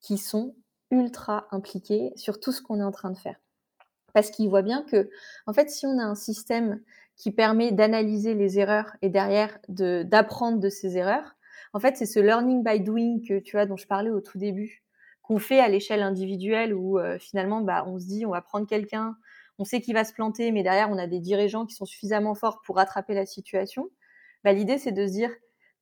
qui 0.00 0.18
sont 0.18 0.56
ultra 0.90 1.46
impliqués 1.52 2.12
sur 2.16 2.40
tout 2.40 2.50
ce 2.50 2.60
qu'on 2.60 2.80
est 2.80 2.84
en 2.84 2.90
train 2.90 3.10
de 3.10 3.18
faire. 3.18 3.36
Parce 4.12 4.30
qu'ils 4.30 4.48
voient 4.48 4.62
bien 4.62 4.82
que, 4.82 5.08
en 5.46 5.52
fait, 5.52 5.70
si 5.70 5.86
on 5.86 5.98
a 5.98 6.02
un 6.02 6.16
système 6.16 6.80
qui 7.16 7.30
permet 7.30 7.70
d'analyser 7.70 8.34
les 8.34 8.58
erreurs 8.58 8.96
et 9.02 9.08
derrière 9.08 9.58
d'apprendre 9.68 10.58
de, 10.58 10.68
ces 10.68 10.96
erreurs, 10.96 11.36
en 11.72 11.80
fait, 11.80 11.96
c'est 11.96 12.06
ce 12.06 12.18
learning 12.18 12.64
by 12.64 12.80
doing 12.80 13.20
que 13.20 13.38
tu 13.38 13.56
vois 13.56 13.66
dont 13.66 13.76
je 13.76 13.86
parlais 13.86 14.10
au 14.10 14.20
tout 14.20 14.38
début, 14.38 14.82
qu'on 15.28 15.38
fait 15.38 15.60
à 15.60 15.68
l'échelle 15.68 16.02
individuelle 16.02 16.74
où 16.74 16.98
euh, 16.98 17.18
finalement 17.18 17.60
bah, 17.60 17.84
on 17.86 17.98
se 17.98 18.06
dit 18.06 18.24
on 18.24 18.30
va 18.30 18.40
prendre 18.40 18.66
quelqu'un, 18.66 19.14
on 19.58 19.64
sait 19.64 19.82
qu'il 19.82 19.92
va 19.92 20.04
se 20.04 20.14
planter, 20.14 20.50
mais 20.52 20.62
derrière 20.62 20.88
on 20.90 20.96
a 20.96 21.06
des 21.06 21.20
dirigeants 21.20 21.66
qui 21.66 21.74
sont 21.74 21.84
suffisamment 21.84 22.34
forts 22.34 22.62
pour 22.64 22.76
rattraper 22.76 23.12
la 23.12 23.26
situation. 23.26 23.90
Bah, 24.42 24.54
L'idée 24.54 24.78
c'est 24.78 24.92
de 24.92 25.06
se 25.06 25.12
dire 25.12 25.30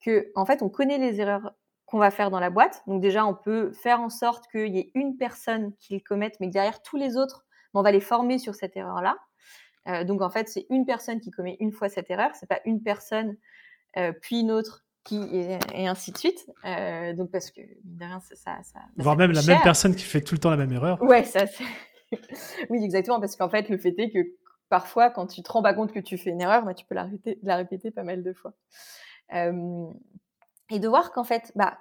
que 0.05 0.33
en 0.35 0.47
fait 0.47 0.63
on 0.63 0.69
connaît 0.69 0.99
les 0.99 1.21
erreurs 1.21 1.53
qu'on 1.85 1.99
va 1.99 2.11
faire 2.11 2.31
dans 2.31 2.41
la 2.41 2.51
boîte. 2.51 2.83
Donc 2.89 3.01
déjà 3.01 3.25
on 3.25 3.35
peut 3.35 3.73
faire 3.73 4.01
en 4.01 4.11
sorte 4.11 4.51
qu'il 4.51 4.75
y 4.75 4.81
ait 4.81 4.91
une 4.95 5.17
personne 5.17 5.73
qui 5.79 5.95
les 5.95 6.01
commette, 6.01 6.35
mais 6.41 6.49
que 6.49 6.53
derrière 6.53 6.83
tous 6.83 6.97
les 6.97 7.17
autres, 7.17 7.47
on 7.73 7.83
va 7.83 7.93
les 7.93 8.01
former 8.01 8.39
sur 8.39 8.57
cette 8.57 8.77
erreur-là. 8.77 9.17
donc 10.05 10.23
en 10.23 10.31
fait, 10.31 10.49
c'est 10.49 10.67
une 10.71 10.87
personne 10.87 11.21
qui 11.21 11.31
commet 11.31 11.57
une 11.61 11.71
fois 11.71 11.89
cette 11.89 12.11
erreur, 12.11 12.31
c'est 12.35 12.49
pas 12.49 12.61
une 12.65 12.83
personne 12.83 13.37
puis 14.23 14.41
une 14.41 14.51
autre 14.51 14.86
qui 15.07 15.17
et, 15.73 15.87
ainsi 15.87 16.13
de 16.13 16.19
suite. 16.19 16.47
donc 17.17 17.31
parce 17.31 17.51
que 17.51 17.61
derrière 17.85 18.21
ça, 18.23 18.35
ça, 18.35 18.59
ça 18.63 18.81
voire 18.97 19.17
même 19.17 19.33
la 19.33 19.43
même 19.43 19.61
personne 19.63 19.95
qui 19.95 20.05
fait 20.05 20.21
tout 20.21 20.35
le 20.35 20.41
temps 20.41 20.51
la 20.51 20.57
même 20.57 20.73
erreur. 20.73 21.01
Ouais, 21.03 21.25
ça. 21.25 21.45
oui, 22.71 22.85
exactement, 22.85 23.21
parce 23.21 23.37
qu'en 23.37 23.49
fait, 23.49 23.69
le 23.69 23.79
fait 23.79 23.95
est 23.99 24.11
que 24.11 24.19
parfois, 24.69 25.11
quand 25.11 25.27
tu 25.27 25.43
te 25.43 25.51
rends 25.51 25.63
pas 25.63 25.75
compte 25.75 25.93
que 25.93 26.01
tu 26.01 26.19
fais 26.19 26.31
une 26.31 26.41
erreur, 26.41 26.65
bah, 26.65 26.75
tu 26.75 26.85
peux 26.85 26.95
la 26.95 27.05
répéter, 27.05 27.39
la 27.43 27.57
répéter 27.57 27.91
pas 27.91 28.03
mal 28.03 28.23
de 28.23 28.33
fois. 28.33 28.53
et 29.33 30.79
de 30.79 30.89
voir 30.89 31.13
qu'en 31.13 31.25
fait, 31.25 31.53
bah, 31.55 31.79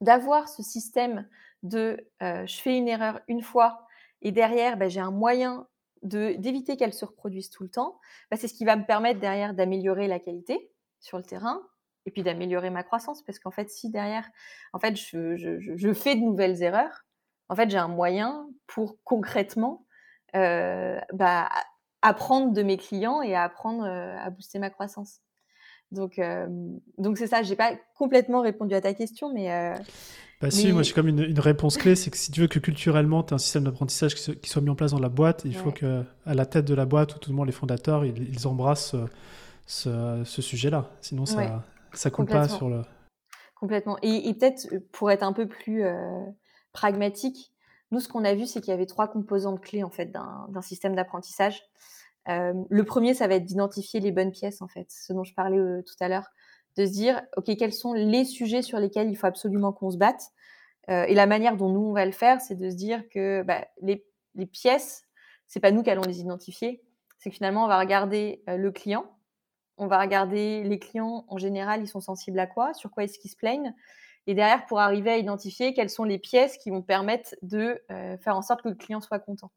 d'avoir 0.00 0.48
ce 0.48 0.62
système 0.62 1.26
de 1.62 2.06
je 2.20 2.60
fais 2.60 2.76
une 2.76 2.88
erreur 2.88 3.20
une 3.28 3.42
fois 3.42 3.86
et 4.22 4.32
derrière, 4.32 4.76
bah, 4.76 4.88
j'ai 4.88 5.00
un 5.00 5.10
moyen 5.10 5.66
d'éviter 6.02 6.76
qu'elle 6.76 6.92
se 6.92 7.04
reproduise 7.04 7.50
tout 7.50 7.62
le 7.62 7.68
temps, 7.68 7.98
bah, 8.30 8.36
c'est 8.36 8.48
ce 8.48 8.54
qui 8.54 8.64
va 8.64 8.76
me 8.76 8.84
permettre 8.84 9.20
derrière 9.20 9.54
d'améliorer 9.54 10.08
la 10.08 10.18
qualité 10.18 10.70
sur 11.00 11.18
le 11.18 11.24
terrain 11.24 11.62
et 12.06 12.10
puis 12.10 12.22
d'améliorer 12.22 12.70
ma 12.70 12.82
croissance. 12.82 13.22
Parce 13.22 13.38
qu'en 13.38 13.50
fait, 13.50 13.68
si 13.68 13.90
derrière, 13.90 14.28
en 14.72 14.78
fait, 14.78 14.96
je, 14.96 15.36
je, 15.36 15.58
je 15.76 15.92
fais 15.92 16.14
de 16.14 16.20
nouvelles 16.20 16.62
erreurs, 16.62 17.04
en 17.48 17.54
fait, 17.54 17.70
j'ai 17.70 17.78
un 17.78 17.88
moyen 17.88 18.48
pour 18.66 18.96
concrètement 19.04 19.86
euh, 20.34 20.98
bah, 21.12 21.48
apprendre 22.02 22.52
de 22.52 22.62
mes 22.62 22.76
clients 22.76 23.22
et 23.22 23.34
apprendre 23.34 23.84
euh, 23.84 24.16
à 24.18 24.30
booster 24.30 24.58
ma 24.58 24.70
croissance. 24.70 25.20
Donc, 25.92 26.18
euh, 26.18 26.46
donc 26.98 27.16
c'est 27.18 27.28
ça. 27.28 27.42
J'ai 27.42 27.54
pas 27.54 27.72
complètement 27.94 28.40
répondu 28.40 28.74
à 28.74 28.80
ta 28.80 28.94
question, 28.94 29.32
mais. 29.32 29.76
Bah 30.38 30.50
si, 30.50 30.70
moi 30.70 30.82
j'ai 30.82 30.92
comme 30.92 31.08
une, 31.08 31.22
une, 31.22 31.40
réponse 31.40 31.78
clé, 31.78 31.94
c'est 31.94 32.10
que 32.10 32.16
si 32.18 32.30
tu 32.30 32.42
veux 32.42 32.46
que 32.46 32.58
culturellement 32.58 33.22
tu 33.22 33.32
aies 33.32 33.36
un 33.36 33.38
système 33.38 33.64
d'apprentissage 33.64 34.14
qui, 34.14 34.50
soit 34.50 34.60
mis 34.60 34.68
en 34.68 34.74
place 34.74 34.90
dans 34.90 34.98
la 34.98 35.08
boîte, 35.08 35.42
il 35.46 35.56
faut 35.56 35.70
que 35.70 36.04
à 36.26 36.34
la 36.34 36.44
tête 36.44 36.66
de 36.66 36.74
la 36.74 36.84
boîte 36.84 37.14
ou 37.14 37.18
tout 37.18 37.30
le 37.30 37.36
monde 37.36 37.46
les 37.46 37.52
fondateurs, 37.52 38.04
ils, 38.04 38.46
embrassent 38.46 38.94
ce, 39.64 40.22
ce 40.26 40.42
sujet-là. 40.42 40.90
Sinon 41.00 41.24
ça 41.24 41.64
ça 41.96 42.10
compte 42.10 42.28
pas 42.28 42.48
sur 42.48 42.68
le. 42.68 42.82
Complètement. 43.54 43.96
Et, 44.02 44.28
et 44.28 44.34
peut-être 44.34 44.68
pour 44.92 45.10
être 45.10 45.22
un 45.22 45.32
peu 45.32 45.48
plus 45.48 45.84
pragmatique, 46.72 47.52
nous 47.90 48.00
ce 48.00 48.08
qu'on 48.08 48.24
a 48.24 48.34
vu 48.34 48.46
c'est 48.46 48.60
qu'il 48.60 48.70
y 48.70 48.74
avait 48.74 48.86
trois 48.86 49.08
composantes 49.08 49.60
clés 49.60 49.82
en 49.82 49.90
fait 49.90 50.12
d'un 50.12 50.62
système 50.62 50.94
d'apprentissage. 50.94 51.62
Euh, 52.28 52.52
le 52.68 52.84
premier, 52.84 53.14
ça 53.14 53.28
va 53.28 53.34
être 53.34 53.44
d'identifier 53.44 54.00
les 54.00 54.12
bonnes 54.12 54.32
pièces, 54.32 54.62
en 54.62 54.68
fait, 54.68 54.86
ce 54.90 55.12
dont 55.12 55.24
je 55.24 55.34
parlais 55.34 55.58
euh, 55.58 55.82
tout 55.82 55.94
à 56.00 56.08
l'heure, 56.08 56.26
de 56.76 56.84
se 56.84 56.90
dire, 56.90 57.22
OK, 57.36 57.44
quels 57.56 57.72
sont 57.72 57.92
les 57.92 58.24
sujets 58.24 58.62
sur 58.62 58.78
lesquels 58.78 59.08
il 59.08 59.16
faut 59.16 59.26
absolument 59.26 59.72
qu'on 59.72 59.90
se 59.90 59.96
batte. 59.96 60.22
Euh, 60.88 61.04
et 61.04 61.14
la 61.14 61.26
manière 61.26 61.56
dont 61.56 61.68
nous, 61.68 61.80
on 61.80 61.92
va 61.92 62.04
le 62.04 62.12
faire, 62.12 62.40
c'est 62.40 62.56
de 62.56 62.68
se 62.68 62.76
dire 62.76 63.08
que 63.08 63.42
bah, 63.42 63.66
les, 63.80 64.04
les, 64.34 64.46
pièces, 64.46 65.04
c'est 65.46 65.60
pas 65.60 65.70
nous 65.70 65.82
qui 65.82 65.90
allons 65.90 66.02
les 66.02 66.20
identifier, 66.20 66.82
c'est 67.18 67.30
que 67.30 67.36
finalement, 67.36 67.64
on 67.64 67.68
va 67.68 67.78
regarder 67.78 68.42
le 68.46 68.70
client, 68.70 69.15
on 69.78 69.86
va 69.86 70.00
regarder 70.00 70.62
les 70.64 70.78
clients, 70.78 71.24
en 71.28 71.38
général, 71.38 71.82
ils 71.82 71.88
sont 71.88 72.00
sensibles 72.00 72.38
à 72.38 72.46
quoi, 72.46 72.74
sur 72.74 72.90
quoi 72.90 73.04
est-ce 73.04 73.18
qu'ils 73.18 73.30
se 73.30 73.36
plaignent, 73.36 73.74
et 74.26 74.34
derrière, 74.34 74.66
pour 74.66 74.80
arriver 74.80 75.10
à 75.10 75.18
identifier 75.18 75.72
quelles 75.72 75.90
sont 75.90 76.04
les 76.04 76.18
pièces 76.18 76.58
qui 76.58 76.70
vont 76.70 76.82
permettre 76.82 77.36
de 77.42 77.80
faire 78.20 78.36
en 78.36 78.42
sorte 78.42 78.62
que 78.62 78.68
le 78.68 78.74
client 78.74 79.00
soit 79.00 79.20
content. 79.20 79.52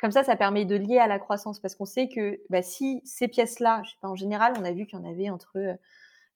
Comme 0.00 0.10
ça, 0.10 0.24
ça 0.24 0.34
permet 0.34 0.64
de 0.64 0.76
lier 0.76 0.98
à 0.98 1.06
la 1.06 1.18
croissance 1.18 1.60
parce 1.60 1.74
qu'on 1.74 1.84
sait 1.84 2.08
que 2.08 2.40
bah, 2.48 2.62
si 2.62 3.02
ces 3.04 3.28
pièces-là, 3.28 3.82
je 3.84 3.90
sais 3.90 3.96
pas, 4.00 4.08
en 4.08 4.16
général, 4.16 4.54
on 4.58 4.64
a 4.64 4.72
vu 4.72 4.86
qu'il 4.86 4.98
y 4.98 5.02
en 5.02 5.04
avait 5.04 5.28
entre 5.28 5.76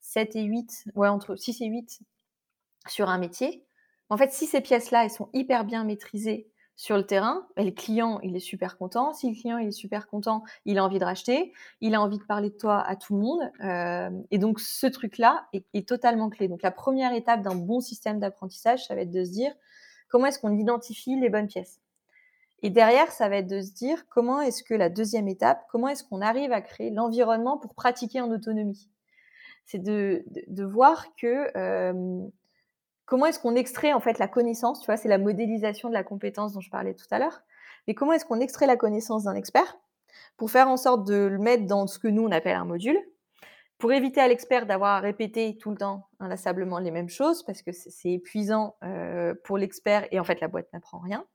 7 0.01 0.37
et 0.37 0.43
8, 0.43 0.85
ouais, 0.95 1.09
entre 1.09 1.35
6 1.35 1.63
et 1.63 1.67
8 1.67 2.01
sur 2.87 3.09
un 3.09 3.17
métier. 3.17 3.65
En 4.11 4.19
fait, 4.19 4.31
si 4.33 4.47
ces 4.47 4.61
pièces-là, 4.61 5.05
elles 5.05 5.11
sont 5.11 5.31
hyper 5.33 5.65
bien 5.65 5.83
maîtrisées 5.83 6.47
sur 6.77 6.97
le 6.97 7.07
terrain, 7.07 7.47
le 7.57 7.71
client, 7.71 8.19
il 8.23 8.35
est 8.35 8.41
super 8.41 8.77
content. 8.77 9.13
Si 9.13 9.29
le 9.29 9.35
client, 9.35 9.59
il 9.59 9.69
est 9.69 9.73
super 9.73 10.09
content, 10.09 10.43
il 10.65 10.79
a 10.79 10.85
envie 10.85 10.99
de 10.99 11.05
racheter, 11.05 11.53
il 11.81 11.95
a 11.95 12.01
envie 12.01 12.19
de 12.19 12.25
parler 12.25 12.51
de 12.51 12.57
toi 12.57 12.81
à 12.81 12.97
tout 12.97 13.15
le 13.15 13.21
monde. 13.21 14.25
et 14.31 14.39
donc, 14.39 14.61
ce 14.61 14.87
truc-là 14.87 15.47
est, 15.53 15.65
est, 15.73 15.89
totalement 15.89 16.31
clé. 16.31 16.49
Donc, 16.49 16.63
la 16.63 16.73
première 16.73 17.13
étape 17.13 17.43
d'un 17.43 17.55
bon 17.55 17.81
système 17.81 18.19
d'apprentissage, 18.19 18.87
ça 18.87 18.95
va 18.95 19.03
être 19.03 19.13
de 19.13 19.25
se 19.25 19.31
dire 19.31 19.55
comment 20.09 20.27
est-ce 20.27 20.39
qu'on 20.39 20.57
identifie 20.57 21.19
les 21.19 21.29
bonnes 21.29 21.49
pièces? 21.49 21.81
Et 22.65 22.71
derrière, 22.71 23.13
ça 23.13 23.29
va 23.29 23.37
être 23.37 23.47
de 23.47 23.61
se 23.61 23.73
dire 23.73 24.09
comment 24.09 24.41
est-ce 24.41 24.63
que 24.63 24.73
la 24.73 24.89
deuxième 24.89 25.29
étape, 25.29 25.67
comment 25.71 25.89
est-ce 25.89 26.03
qu'on 26.03 26.23
arrive 26.23 26.51
à 26.51 26.63
créer 26.63 26.91
l'environnement 26.91 27.59
pour 27.59 27.75
pratiquer 27.75 28.23
en 28.23 28.31
autonomie? 28.31 28.89
C'est 29.67 29.83
de, 29.83 30.25
de, 30.47 30.65
voir 30.65 31.15
que 31.17 31.51
euh, 31.59 32.21
comment 33.07 33.27
est-ce 33.27 33.39
qu'on 33.39 33.55
extrait 33.55 33.93
en 33.93 34.01
fait 34.01 34.19
la 34.19 34.29
connaissance, 34.29 34.81
tu 34.81 34.87
vois, 34.87 34.97
c'est 34.97 35.09
la 35.09 35.19
modélisation 35.19 35.89
de 35.89 35.95
la 35.95 36.05
compétence 36.05 36.53
dont 36.53 36.61
je 36.61 36.71
parlais 36.71 36.95
tout 36.95 37.07
à 37.11 37.19
l'heure. 37.19 37.43
Mais 37.87 37.95
comment 37.95 38.13
est-ce 38.13 38.25
qu'on 38.25 38.41
extrait 38.41 38.67
la 38.67 38.77
connaissance 38.77 39.25
d'un 39.25 39.35
expert 39.35 39.77
pour 40.37 40.51
faire 40.51 40.69
en 40.69 40.77
sorte 40.77 41.07
de 41.07 41.15
le 41.15 41.39
mettre 41.39 41.67
dans 41.67 41.87
ce 41.87 41.99
que 41.99 42.09
nous 42.09 42.25
on 42.25 42.31
appelle 42.31 42.57
un 42.57 42.65
module, 42.65 42.99
pour 43.79 43.93
éviter 43.93 44.21
à 44.21 44.29
l'expert 44.29 44.67
d'avoir 44.67 44.97
à 44.97 45.01
répéter 45.01 45.59
tout 45.59 45.71
le 45.71 45.77
temps 45.77 46.09
inlassablement 46.21 46.79
les 46.79 46.91
mêmes 46.91 47.09
choses 47.09 47.43
parce 47.43 47.63
que 47.63 47.73
c'est 47.73 48.13
épuisant 48.13 48.77
euh, 48.85 49.35
pour 49.45 49.59
l'expert 49.59 50.07
et 50.11 50.21
en 50.21 50.25
fait 50.25 50.41
la 50.41 50.49
boîte 50.49 50.73
n'apprend 50.73 50.99
rien. 50.99 51.27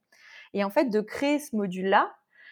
Et 0.54 0.64
en 0.64 0.70
fait, 0.70 0.86
de 0.86 1.02
créer 1.02 1.40
ce 1.40 1.56
module-là, 1.56 2.12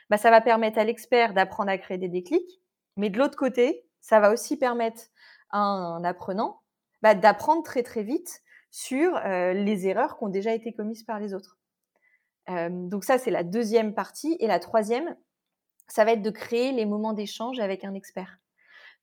bah, 0.09 0.17
ça 0.17 0.29
va 0.29 0.41
permettre 0.41 0.77
à 0.77 0.83
l'expert 0.83 1.33
d'apprendre 1.33 1.71
à 1.71 1.77
créer 1.77 1.97
des 1.97 2.09
déclics, 2.09 2.61
mais 2.95 3.09
de 3.09 3.17
l'autre 3.17 3.37
côté, 3.37 3.85
ça 4.01 4.19
va 4.19 4.31
aussi 4.31 4.57
permettre 4.57 5.01
à 5.49 5.59
un 5.59 6.03
apprenant 6.03 6.61
bah, 7.01 7.15
d'apprendre 7.15 7.63
très 7.63 7.83
très 7.83 8.03
vite 8.03 8.41
sur 8.71 9.19
les 9.23 9.87
erreurs 9.87 10.17
qui 10.17 10.23
ont 10.23 10.29
déjà 10.29 10.53
été 10.53 10.73
commises 10.73 11.03
par 11.03 11.19
les 11.19 11.33
autres. 11.33 11.57
Donc 12.47 13.03
ça, 13.03 13.17
c'est 13.17 13.31
la 13.31 13.43
deuxième 13.43 13.93
partie. 13.93 14.37
Et 14.39 14.47
la 14.47 14.59
troisième, 14.59 15.15
ça 15.87 16.05
va 16.05 16.13
être 16.13 16.21
de 16.21 16.29
créer 16.29 16.71
les 16.71 16.85
moments 16.85 17.13
d'échange 17.13 17.59
avec 17.59 17.83
un 17.83 17.93
expert. 17.93 18.39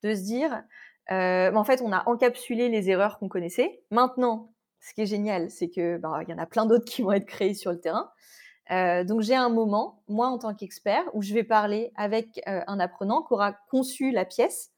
De 0.02 0.14
se 0.14 0.22
dire, 0.22 0.62
en 1.08 1.64
fait, 1.64 1.82
on 1.82 1.92
a 1.92 2.08
encapsulé 2.08 2.68
les 2.68 2.90
erreurs 2.90 3.18
qu'on 3.18 3.28
connaissait. 3.28 3.82
Maintenant, 3.90 4.52
ce 4.80 4.92
qui 4.94 5.00
est 5.00 5.06
génial, 5.06 5.50
c'est 5.50 5.70
que 5.70 5.96
bah, 5.96 6.20
il 6.22 6.30
y 6.30 6.34
en 6.34 6.38
a 6.38 6.46
plein 6.46 6.66
d'autres 6.66 6.84
qui 6.84 7.02
vont 7.02 7.12
être 7.12 7.26
créées 7.26 7.54
sur 7.54 7.72
le 7.72 7.80
terrain. 7.80 8.10
Donc 8.70 9.20
j'ai 9.20 9.34
un 9.34 9.50
moment, 9.50 10.02
moi 10.08 10.28
en 10.28 10.38
tant 10.38 10.54
qu'expert, 10.54 11.04
où 11.14 11.22
je 11.22 11.34
vais 11.34 11.44
parler 11.44 11.92
avec 11.96 12.40
un 12.46 12.80
apprenant 12.80 13.22
qui 13.22 13.32
aura 13.32 13.52
conçu 13.70 14.10
la 14.10 14.24
pièce 14.24 14.70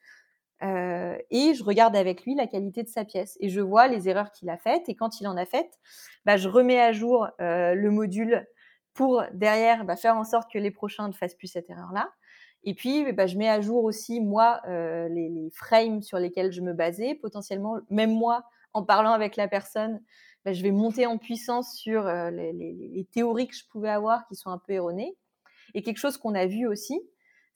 et 0.63 1.55
je 1.55 1.63
regarde 1.63 1.95
avec 1.97 2.25
lui 2.25 2.35
la 2.35 2.47
qualité 2.47 2.83
de 2.83 2.89
sa 2.89 3.05
pièce 3.05 3.37
et 3.41 3.49
je 3.49 3.61
vois 3.61 3.89
les 3.89 4.09
erreurs 4.09 4.31
qu'il 4.31 4.49
a 4.49 4.57
faites 4.57 4.89
et 4.89 4.95
quand 4.95 5.21
il 5.21 5.29
en 5.29 5.37
a 5.37 5.45
faites, 5.45 5.79
bah, 6.25 6.37
je 6.37 6.49
remets 6.49 6.81
à 6.81 6.93
jour 6.93 7.29
le 7.39 7.89
module 7.91 8.47
pour 8.97 9.23
derrière 9.35 9.85
bah, 9.85 9.97
faire 9.97 10.17
en 10.17 10.25
sorte 10.25 10.51
que 10.51 10.59
les 10.59 10.71
prochains 10.71 11.09
ne 11.09 11.13
fassent 11.13 11.35
plus 11.35 11.49
cette 11.49 11.71
erreur-là. 11.71 12.11
Et 12.65 12.75
puis, 12.75 13.13
bah, 13.13 13.27
je 13.27 13.37
mets 13.37 13.49
à 13.49 13.61
jour 13.61 13.85
aussi, 13.85 14.21
moi, 14.21 14.61
les, 14.67 15.51
frames 15.55 16.03
sur 16.03 16.19
lesquels 16.19 16.53
je 16.53 16.63
me 16.63 16.73
basais, 16.73 17.15
potentiellement, 17.15 17.77
même 17.91 18.13
moi, 18.13 18.45
en 18.73 18.83
parlant 18.83 19.13
avec 19.13 19.37
la 19.37 19.47
personne, 19.47 20.03
bah, 20.45 20.53
je 20.53 20.63
vais 20.63 20.73
monter 20.73 21.07
en 21.07 21.19
puissance 21.19 21.77
sur 21.77 22.05
les, 22.05 23.07
théories 23.13 23.47
que 23.47 23.55
je 23.55 23.65
pouvais 23.71 23.91
avoir 23.91 24.27
qui 24.27 24.35
sont 24.35 24.51
un 24.51 24.59
peu 24.59 24.73
erronées. 24.73 25.17
Et 25.75 25.83
quelque 25.83 25.99
chose 25.99 26.17
qu'on 26.17 26.35
a 26.35 26.47
vu 26.47 26.67
aussi, 26.67 27.01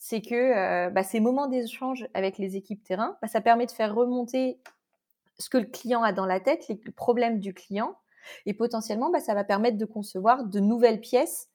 c'est 0.02 0.22
que 0.22 0.34
euh, 0.34 0.88
bah, 0.88 1.04
ces 1.04 1.20
moments 1.20 1.46
d'échange 1.46 2.08
avec 2.14 2.38
les 2.38 2.56
équipes 2.56 2.82
terrain, 2.82 3.18
bah, 3.20 3.28
ça 3.28 3.42
permet 3.42 3.66
de 3.66 3.70
faire 3.70 3.94
remonter 3.94 4.58
ce 5.38 5.50
que 5.50 5.58
le 5.58 5.66
client 5.66 6.02
a 6.02 6.12
dans 6.12 6.24
la 6.24 6.40
tête, 6.40 6.66
les 6.68 6.76
problèmes 6.76 7.38
du 7.38 7.52
client, 7.52 7.96
et 8.46 8.54
potentiellement, 8.54 9.12
ça 9.20 9.34
va 9.34 9.44
permettre 9.44 9.76
de 9.76 9.84
concevoir 9.84 10.44
de 10.44 10.58
nouvelles 10.58 11.00
pièces 11.00 11.50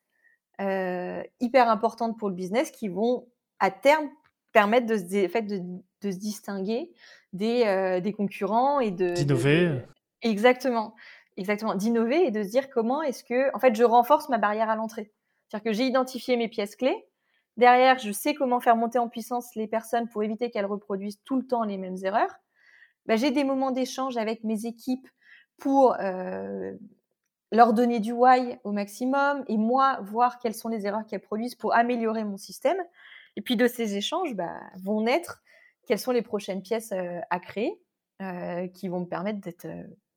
euh, 0.62 1.24
hyper 1.40 1.70
importantes 1.70 2.18
pour 2.20 2.30
le 2.30 2.36
business 2.36 2.70
qui 2.70 2.88
vont 2.88 3.28
à 3.60 3.72
terme 3.72 4.10
permettre 4.54 4.86
de, 4.86 4.96
de, 4.96 6.12
se 6.12 6.18
distinguer 6.18 6.92
des, 7.34 8.00
des 8.02 8.14
concurrents 8.14 8.80
et 8.80 8.92
de 8.92 9.14
d'innover. 9.14 9.82
Exactement. 10.22 10.96
Exactement, 11.38 11.76
d'innover 11.76 12.28
et 12.28 12.32
de 12.32 12.44
se 12.44 12.50
dire 12.50 12.70
comment 12.70 13.02
est-ce 13.02 13.24
que, 13.24 13.54
en 13.54 13.60
fait, 13.60 13.76
je 13.76 13.84
renforce 13.84 14.30
ma 14.30 14.38
barrière 14.38 14.70
à 14.70 14.76
l'entrée. 14.76 15.12
C'est-à-dire 15.48 15.72
que 15.72 15.74
j'ai 15.74 15.86
identifié 15.86 16.38
mes 16.38 16.48
pièces 16.48 16.76
clés. 16.76 17.06
Derrière, 17.58 18.00
je 18.00 18.12
sais 18.12 18.34
comment 18.34 18.60
faire 18.60 18.76
monter 18.76 19.00
en 19.00 19.08
puissance 19.08 19.56
les 19.56 19.68
personnes 19.68 20.10
pour 20.10 20.24
éviter 20.24 20.50
qu'elles 20.50 20.66
reproduisent 20.66 21.22
tout 21.24 21.38
le 21.38 21.48
temps 21.48 21.64
les 21.64 21.78
mêmes 21.78 21.98
erreurs. 22.04 22.36
Bah, 23.06 23.16
j'ai 23.16 23.32
des 23.32 23.44
moments 23.44 23.72
d'échange 23.72 24.18
avec 24.18 24.44
mes 24.44 24.66
équipes 24.66 25.08
pour 25.58 25.96
euh, 26.00 26.74
leur 27.52 27.74
donner 27.74 28.00
du 28.00 28.12
why 28.12 28.60
au 28.64 28.72
maximum 28.72 29.46
et 29.48 29.58
moi 29.58 30.00
voir 30.02 30.40
quelles 30.40 30.56
sont 30.56 30.70
les 30.70 30.86
erreurs 30.86 31.06
qu'elles 31.06 31.22
produisent 31.22 31.56
pour 31.56 31.74
améliorer 31.74 32.26
mon 32.26 32.38
système. 32.38 32.78
Et 33.38 33.42
puis 33.42 33.56
de 33.56 33.68
ces 33.68 33.96
échanges 33.96 34.34
bah, 34.36 34.60
vont 34.78 35.02
naître 35.02 35.42
quelles 35.88 36.00
sont 36.00 36.12
les 36.12 36.24
prochaines 36.24 36.62
pièces 36.62 36.92
euh, 36.92 37.20
à 37.30 37.40
créer 37.40 37.80
euh, 38.22 38.68
qui 38.68 38.90
vont 38.90 39.02
me 39.02 39.06
permettre 39.06 39.40
d'être 39.40 39.68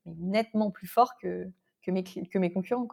nettement 0.05 0.71
plus 0.71 0.87
fort 0.87 1.17
que, 1.21 1.47
mes, 1.87 2.51
concurrents. 2.51 2.87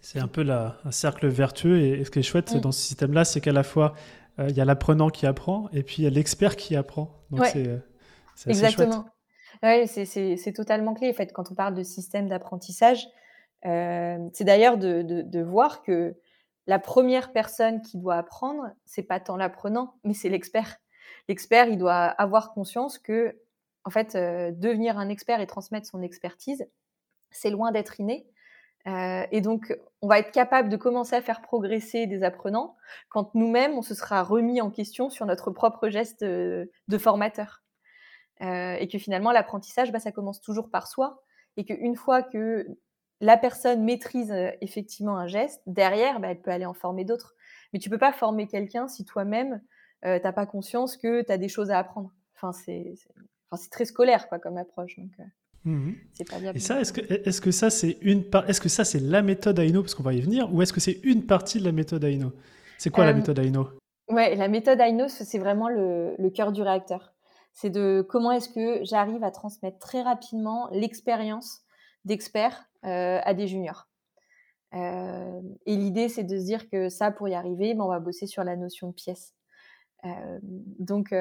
C'est 0.00 0.18
un 0.18 0.28
peu 0.28 0.42
la, 0.42 0.78
un 0.84 0.90
cercle 0.90 1.28
vertueux. 1.28 1.78
Et, 1.80 2.04
ce 2.04 2.10
qui 2.10 2.20
est 2.20 2.22
chouette 2.22 2.54
mm. 2.54 2.60
dans 2.60 2.72
ce 2.72 2.80
système-là, 2.80 3.24
c'est 3.24 3.40
qu'à 3.40 3.52
la 3.52 3.62
fois, 3.62 3.94
euh, 4.38 4.48
il 4.48 4.56
y 4.56 4.60
a 4.60 4.64
l'apprenant 4.64 5.10
qui 5.10 5.26
apprend 5.26 5.68
et 5.72 5.82
puis 5.82 5.96
il 5.98 6.04
y 6.04 6.06
a 6.06 6.10
l'expert 6.10 6.56
qui 6.56 6.76
apprend. 6.76 7.24
Donc 7.30 7.46
c'est, 7.46 7.66
euh, 7.66 7.78
Exactement. 8.46 9.06
Ouais, 9.62 9.86
c'est 9.86 10.52
totalement 10.52 10.94
clé. 10.94 11.10
En 11.10 11.14
fait, 11.14 11.32
quand 11.32 11.50
on 11.50 11.54
parle 11.54 11.74
de 11.74 11.82
système 11.82 12.28
d'apprentissage, 12.28 13.06
euh, 13.66 14.18
c'est 14.32 14.44
d'ailleurs 14.44 14.78
de, 14.78 15.02
de, 15.02 15.22
de, 15.22 15.42
voir 15.42 15.82
que 15.82 16.16
la 16.66 16.78
première 16.78 17.32
personne 17.32 17.82
qui 17.82 17.98
doit 17.98 18.16
apprendre, 18.16 18.70
c'est 18.86 19.02
pas 19.02 19.20
tant 19.20 19.36
l'apprenant, 19.36 19.94
mais 20.04 20.14
c'est 20.14 20.30
l'expert. 20.30 20.78
L'expert, 21.28 21.68
il 21.68 21.76
doit 21.76 21.94
avoir 21.94 22.52
conscience 22.52 22.98
que, 22.98 23.38
en 23.84 23.90
fait, 23.90 24.14
euh, 24.14 24.50
devenir 24.52 24.98
un 24.98 25.08
expert 25.08 25.40
et 25.40 25.46
transmettre 25.46 25.86
son 25.86 26.02
expertise, 26.02 26.66
c'est 27.30 27.50
loin 27.50 27.70
d'être 27.70 28.00
inné. 28.00 28.26
Euh, 28.86 29.26
et 29.30 29.40
donc, 29.40 29.76
on 30.02 30.08
va 30.08 30.18
être 30.18 30.32
capable 30.32 30.68
de 30.68 30.76
commencer 30.76 31.14
à 31.14 31.22
faire 31.22 31.42
progresser 31.42 32.06
des 32.06 32.22
apprenants 32.22 32.76
quand 33.08 33.34
nous-mêmes, 33.34 33.72
on 33.72 33.82
se 33.82 33.94
sera 33.94 34.22
remis 34.22 34.60
en 34.60 34.70
question 34.70 35.10
sur 35.10 35.26
notre 35.26 35.50
propre 35.50 35.88
geste 35.88 36.24
de, 36.24 36.70
formateur. 36.98 37.62
Euh, 38.40 38.74
et 38.74 38.88
que 38.88 38.98
finalement, 38.98 39.32
l'apprentissage, 39.32 39.92
bah, 39.92 40.00
ça 40.00 40.12
commence 40.12 40.40
toujours 40.40 40.70
par 40.70 40.86
soi. 40.86 41.22
Et 41.56 41.64
qu'une 41.64 41.96
fois 41.96 42.22
que 42.22 42.66
la 43.20 43.36
personne 43.36 43.84
maîtrise 43.84 44.34
effectivement 44.62 45.18
un 45.18 45.26
geste, 45.26 45.60
derrière, 45.66 46.20
bah, 46.20 46.28
elle 46.30 46.40
peut 46.40 46.50
aller 46.50 46.64
en 46.64 46.74
former 46.74 47.04
d'autres. 47.04 47.34
Mais 47.72 47.78
tu 47.78 47.90
peux 47.90 47.98
pas 47.98 48.12
former 48.12 48.46
quelqu'un 48.46 48.88
si 48.88 49.04
toi-même, 49.04 49.60
euh, 50.04 50.18
n'as 50.22 50.32
pas 50.32 50.46
conscience 50.46 50.96
que 50.96 51.22
tu 51.22 51.32
as 51.32 51.38
des 51.38 51.48
choses 51.48 51.70
à 51.70 51.78
apprendre. 51.78 52.10
Enfin, 52.34 52.52
c'est 52.52 52.96
très 53.70 53.84
scolaire 53.84 54.28
quoi, 54.28 54.38
comme 54.38 54.56
approche. 54.56 54.98
Euh, 54.98 55.24
mmh 55.64 55.92
c'est 56.14 56.28
pas 56.28 56.38
bien. 56.38 56.52
Et 56.52 56.58
ça, 56.58 56.80
est-ce 56.80 56.92
que, 56.92 57.00
est 57.00 57.40
que 57.40 57.50
ça, 57.50 57.70
c'est 57.70 57.98
une 58.02 58.24
est-ce 58.48 58.60
que 58.60 58.68
ça, 58.68 58.84
c'est 58.84 59.00
la 59.00 59.22
méthode 59.22 59.58
Aino, 59.58 59.82
parce 59.82 59.94
qu'on 59.94 60.02
va 60.02 60.14
y 60.14 60.20
venir, 60.20 60.52
ou 60.52 60.62
est-ce 60.62 60.72
que 60.72 60.80
c'est 60.80 61.00
une 61.02 61.26
partie 61.26 61.58
de 61.58 61.64
la 61.64 61.72
méthode 61.72 62.04
Aino? 62.04 62.32
C'est 62.78 62.90
quoi 62.90 63.04
la 63.04 63.10
euh, 63.10 63.14
méthode 63.14 63.38
Aino? 63.38 63.68
Ouais, 64.08 64.34
la 64.34 64.48
méthode 64.48 64.80
Aino, 64.80 65.06
c'est 65.08 65.38
vraiment 65.38 65.68
le, 65.68 66.14
le 66.18 66.30
cœur 66.30 66.52
du 66.52 66.62
réacteur. 66.62 67.12
C'est 67.52 67.70
de 67.70 68.04
comment 68.08 68.32
est-ce 68.32 68.48
que 68.48 68.84
j'arrive 68.84 69.22
à 69.22 69.30
transmettre 69.30 69.78
très 69.78 70.02
rapidement 70.02 70.68
l'expérience 70.72 71.62
d'experts 72.04 72.64
euh, 72.84 73.20
à 73.22 73.34
des 73.34 73.46
juniors. 73.46 73.88
Euh, 74.74 75.40
et 75.66 75.76
l'idée, 75.76 76.08
c'est 76.08 76.24
de 76.24 76.38
se 76.38 76.44
dire 76.44 76.68
que 76.70 76.88
ça, 76.88 77.10
pour 77.10 77.28
y 77.28 77.34
arriver, 77.34 77.74
ben, 77.74 77.84
on 77.84 77.88
va 77.88 78.00
bosser 78.00 78.26
sur 78.26 78.44
la 78.44 78.56
notion 78.56 78.88
de 78.88 78.94
pièce. 78.94 79.34
Euh, 80.04 80.38
donc, 80.42 81.14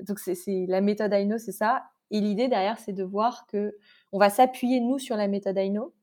donc 0.00 0.18
c'est, 0.18 0.66
la 0.68 0.80
méthode 0.80 1.12
Aino, 1.12 1.38
c'est 1.38 1.52
ça. 1.52 1.84
Et 2.10 2.20
l'idée 2.20 2.48
derrière, 2.48 2.78
c'est 2.78 2.92
de 2.92 3.04
voir 3.04 3.46
que 3.46 3.76
on 4.12 4.18
va 4.18 4.30
s'appuyer 4.30 4.80
nous 4.80 4.98
sur 4.98 5.16
la 5.16 5.28
méthode 5.28 5.58
Aino 5.58 5.94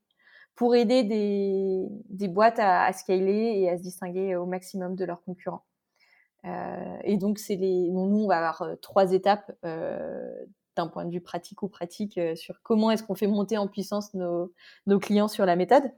pour 0.56 0.76
aider 0.76 1.04
des, 1.04 2.28
boîtes 2.28 2.60
à, 2.60 2.92
scaler 2.94 3.54
et 3.56 3.70
à 3.70 3.78
se 3.78 3.84
distinguer 3.84 4.36
au 4.36 4.46
maximum 4.46 4.96
de 4.96 5.06
leurs 5.06 5.24
concurrents. 5.24 5.66
Euh, 6.46 6.98
et 7.04 7.18
donc, 7.18 7.40
c'est 7.40 7.56
les, 7.56 7.90
nous, 7.90 8.24
on 8.24 8.28
va 8.28 8.38
avoir 8.38 8.78
trois 8.82 9.14
étapes 9.14 9.52
euh, 9.66 10.30
d'un 10.76 10.88
point 10.88 11.06
de 11.06 11.12
vue 11.12 11.22
pratique 11.22 11.64
ou 11.64 11.68
pratique 11.68 12.18
euh, 12.18 12.36
sur 12.36 12.62
comment 12.64 12.92
est-ce 12.92 13.04
qu'on 13.04 13.16
fait 13.16 13.28
monter 13.28 13.58
en 13.58 13.68
puissance 13.68 14.14
nos 14.14 15.00
clients 15.00 15.28
sur 15.28 15.46
la 15.46 15.56
méthode. 15.56 15.92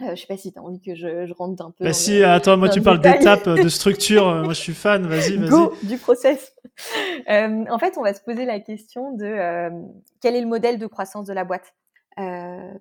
Euh, 0.00 0.14
je 0.14 0.20
sais 0.20 0.26
pas 0.26 0.36
si 0.36 0.52
tu 0.52 0.58
as 0.58 0.62
envie 0.62 0.80
que 0.80 0.94
je, 0.94 1.32
rentre 1.32 1.64
un 1.64 1.70
peu. 1.70 1.84
Bah 1.84 1.92
si, 1.92 2.22
attends, 2.24 2.56
moi 2.56 2.68
tu 2.68 2.82
parles 2.82 3.00
d'étapes, 3.00 3.48
de 3.48 3.68
structure, 3.68 4.26
euh, 4.26 4.42
moi 4.42 4.52
je 4.52 4.60
suis 4.60 4.74
fan, 4.74 5.06
vas-y, 5.06 5.36
vas-y. 5.38 5.48
Go, 5.48 5.74
du 5.82 5.98
process. 5.98 6.54
en 7.28 7.78
fait, 7.78 7.98
on 7.98 8.02
va 8.02 8.14
se 8.14 8.22
poser 8.22 8.44
la 8.44 8.58
question 8.60 9.12
de 9.16 9.70
quel 10.20 10.34
est 10.34 10.40
le 10.40 10.48
modèle 10.48 10.78
de 10.78 10.86
croissance 10.86 11.26
de 11.26 11.32
la 11.32 11.44
boîte? 11.44 11.74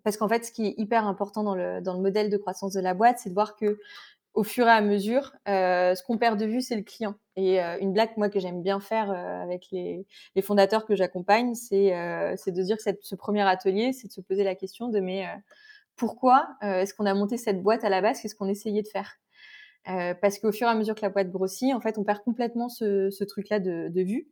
parce 0.03 0.17
qu'en 0.17 0.27
fait, 0.27 0.43
ce 0.43 0.51
qui 0.51 0.67
est 0.67 0.73
hyper 0.77 1.07
important 1.07 1.43
dans 1.43 1.55
le, 1.55 1.79
dans 1.79 1.93
le 1.93 2.01
modèle 2.01 2.29
de 2.29 2.35
croissance 2.35 2.73
de 2.73 2.81
la 2.81 2.93
boîte, 2.93 3.19
c'est 3.19 3.29
de 3.29 3.33
voir 3.33 3.55
que 3.55 3.79
au 4.33 4.43
fur 4.43 4.65
et 4.67 4.71
à 4.71 4.81
mesure, 4.81 5.33
euh, 5.47 5.93
ce 5.93 6.03
qu'on 6.03 6.17
perd 6.17 6.39
de 6.39 6.45
vue, 6.45 6.61
c'est 6.61 6.75
le 6.75 6.83
client. 6.83 7.15
Et 7.35 7.61
euh, 7.61 7.77
une 7.79 7.91
blague, 7.91 8.11
moi, 8.17 8.29
que 8.29 8.39
j'aime 8.39 8.61
bien 8.61 8.79
faire 8.79 9.11
euh, 9.11 9.43
avec 9.43 9.67
les, 9.71 10.05
les, 10.35 10.41
fondateurs 10.41 10.85
que 10.85 10.95
j'accompagne, 10.95 11.53
c'est 11.53 11.95
euh, 11.95 12.35
de 12.47 12.61
dire 12.61 12.77
que 12.77 12.83
cette, 12.83 13.03
ce 13.03 13.15
premier 13.15 13.41
atelier, 13.41 13.91
c'est 13.91 14.07
de 14.07 14.13
se 14.13 14.21
poser 14.21 14.43
la 14.43 14.55
question 14.55 14.87
de 14.87 14.99
mais 14.99 15.27
pourquoi 15.95 16.57
est-ce 16.61 16.93
qu'on 16.93 17.05
a 17.05 17.13
monté 17.13 17.37
cette 17.37 17.61
boîte 17.61 17.83
à 17.83 17.89
la 17.89 18.01
base 18.01 18.21
Qu'est-ce 18.21 18.35
qu'on 18.35 18.47
essayait 18.47 18.81
de 18.81 18.87
faire? 18.87 19.17
Parce 19.85 20.39
qu'au 20.39 20.51
fur 20.51 20.67
et 20.67 20.71
à 20.71 20.75
mesure 20.75 20.95
que 20.95 21.01
la 21.01 21.09
boîte 21.09 21.31
grossit, 21.31 21.73
en 21.73 21.81
fait, 21.81 21.97
on 21.97 22.03
perd 22.03 22.23
complètement 22.23 22.69
ce, 22.69 23.23
truc-là 23.23 23.59
de, 23.59 24.01
vue. 24.01 24.27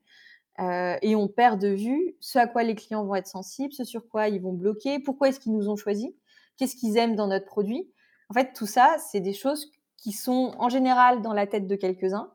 et 0.60 1.16
on 1.16 1.28
perd 1.28 1.60
de 1.60 1.70
vue 1.70 2.16
ce 2.20 2.40
à 2.40 2.48
quoi 2.48 2.64
les 2.64 2.76
clients 2.76 3.06
vont 3.06 3.16
être 3.16 3.28
sensibles, 3.28 3.74
ce 3.74 3.84
sur 3.84 4.08
quoi 4.08 4.30
ils 4.30 4.42
vont 4.42 4.54
bloquer, 4.54 5.00
pourquoi 5.00 5.30
est-ce 5.30 5.40
qu'ils 5.40 5.54
nous 5.54 5.70
ont 5.70 5.76
choisis, 5.76 6.10
qu'est-ce 6.58 6.76
qu'ils 6.76 6.98
aiment 6.98 7.16
dans 7.16 7.28
notre 7.28 7.46
produit. 7.46 7.92
En 8.30 8.34
fait, 8.34 8.54
tout 8.54 8.68
ça, 8.68 8.98
c'est 9.00 9.22
des 9.22 9.34
choses 9.34 9.72
qui 9.98 10.12
sont 10.12 10.54
en 10.58 10.70
général 10.70 11.22
dans 11.22 11.34
la 11.34 11.48
tête 11.48 11.68
de 11.68 11.76
quelques-uns, 11.76 12.32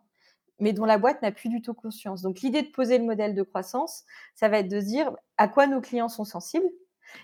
mais 0.59 0.73
dont 0.73 0.85
la 0.85 0.99
boîte 0.99 1.23
n'a 1.23 1.33
plus 1.33 1.49
du 1.49 1.63
tout 1.63 1.75
conscience. 1.75 2.23
Donc 2.23 2.41
l'idée 2.41 2.63
de 2.63 2.69
poser 2.69 2.99
le 2.99 3.05
modèle 3.05 3.35
de 3.35 3.43
croissance, 3.43 4.05
ça 4.35 4.49
va 4.49 4.59
être 4.59 4.69
de 4.69 4.81
se 4.81 4.87
dire 4.87 5.13
à 5.37 5.49
quoi 5.49 5.67
nos 5.67 5.81
clients 5.81 6.09
sont 6.09 6.25
sensibles, 6.25 6.69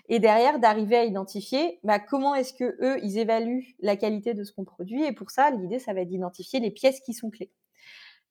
et 0.09 0.19
derrière 0.19 0.59
d'arriver 0.59 0.97
à 0.97 1.03
identifier 1.05 1.79
bah, 1.83 1.99
comment 1.99 2.35
est-ce 2.35 2.53
que 2.53 2.77
eux 2.81 2.99
ils 3.03 3.17
évaluent 3.17 3.75
la 3.79 3.95
qualité 3.95 4.33
de 4.33 4.43
ce 4.43 4.51
qu'on 4.51 4.65
produit. 4.65 5.03
Et 5.03 5.11
pour 5.11 5.31
ça, 5.31 5.51
l'idée, 5.51 5.79
ça 5.79 5.93
va 5.93 6.01
être 6.01 6.09
d'identifier 6.09 6.59
les 6.59 6.71
pièces 6.71 6.99
qui 6.99 7.13
sont 7.13 7.29
clés. 7.29 7.51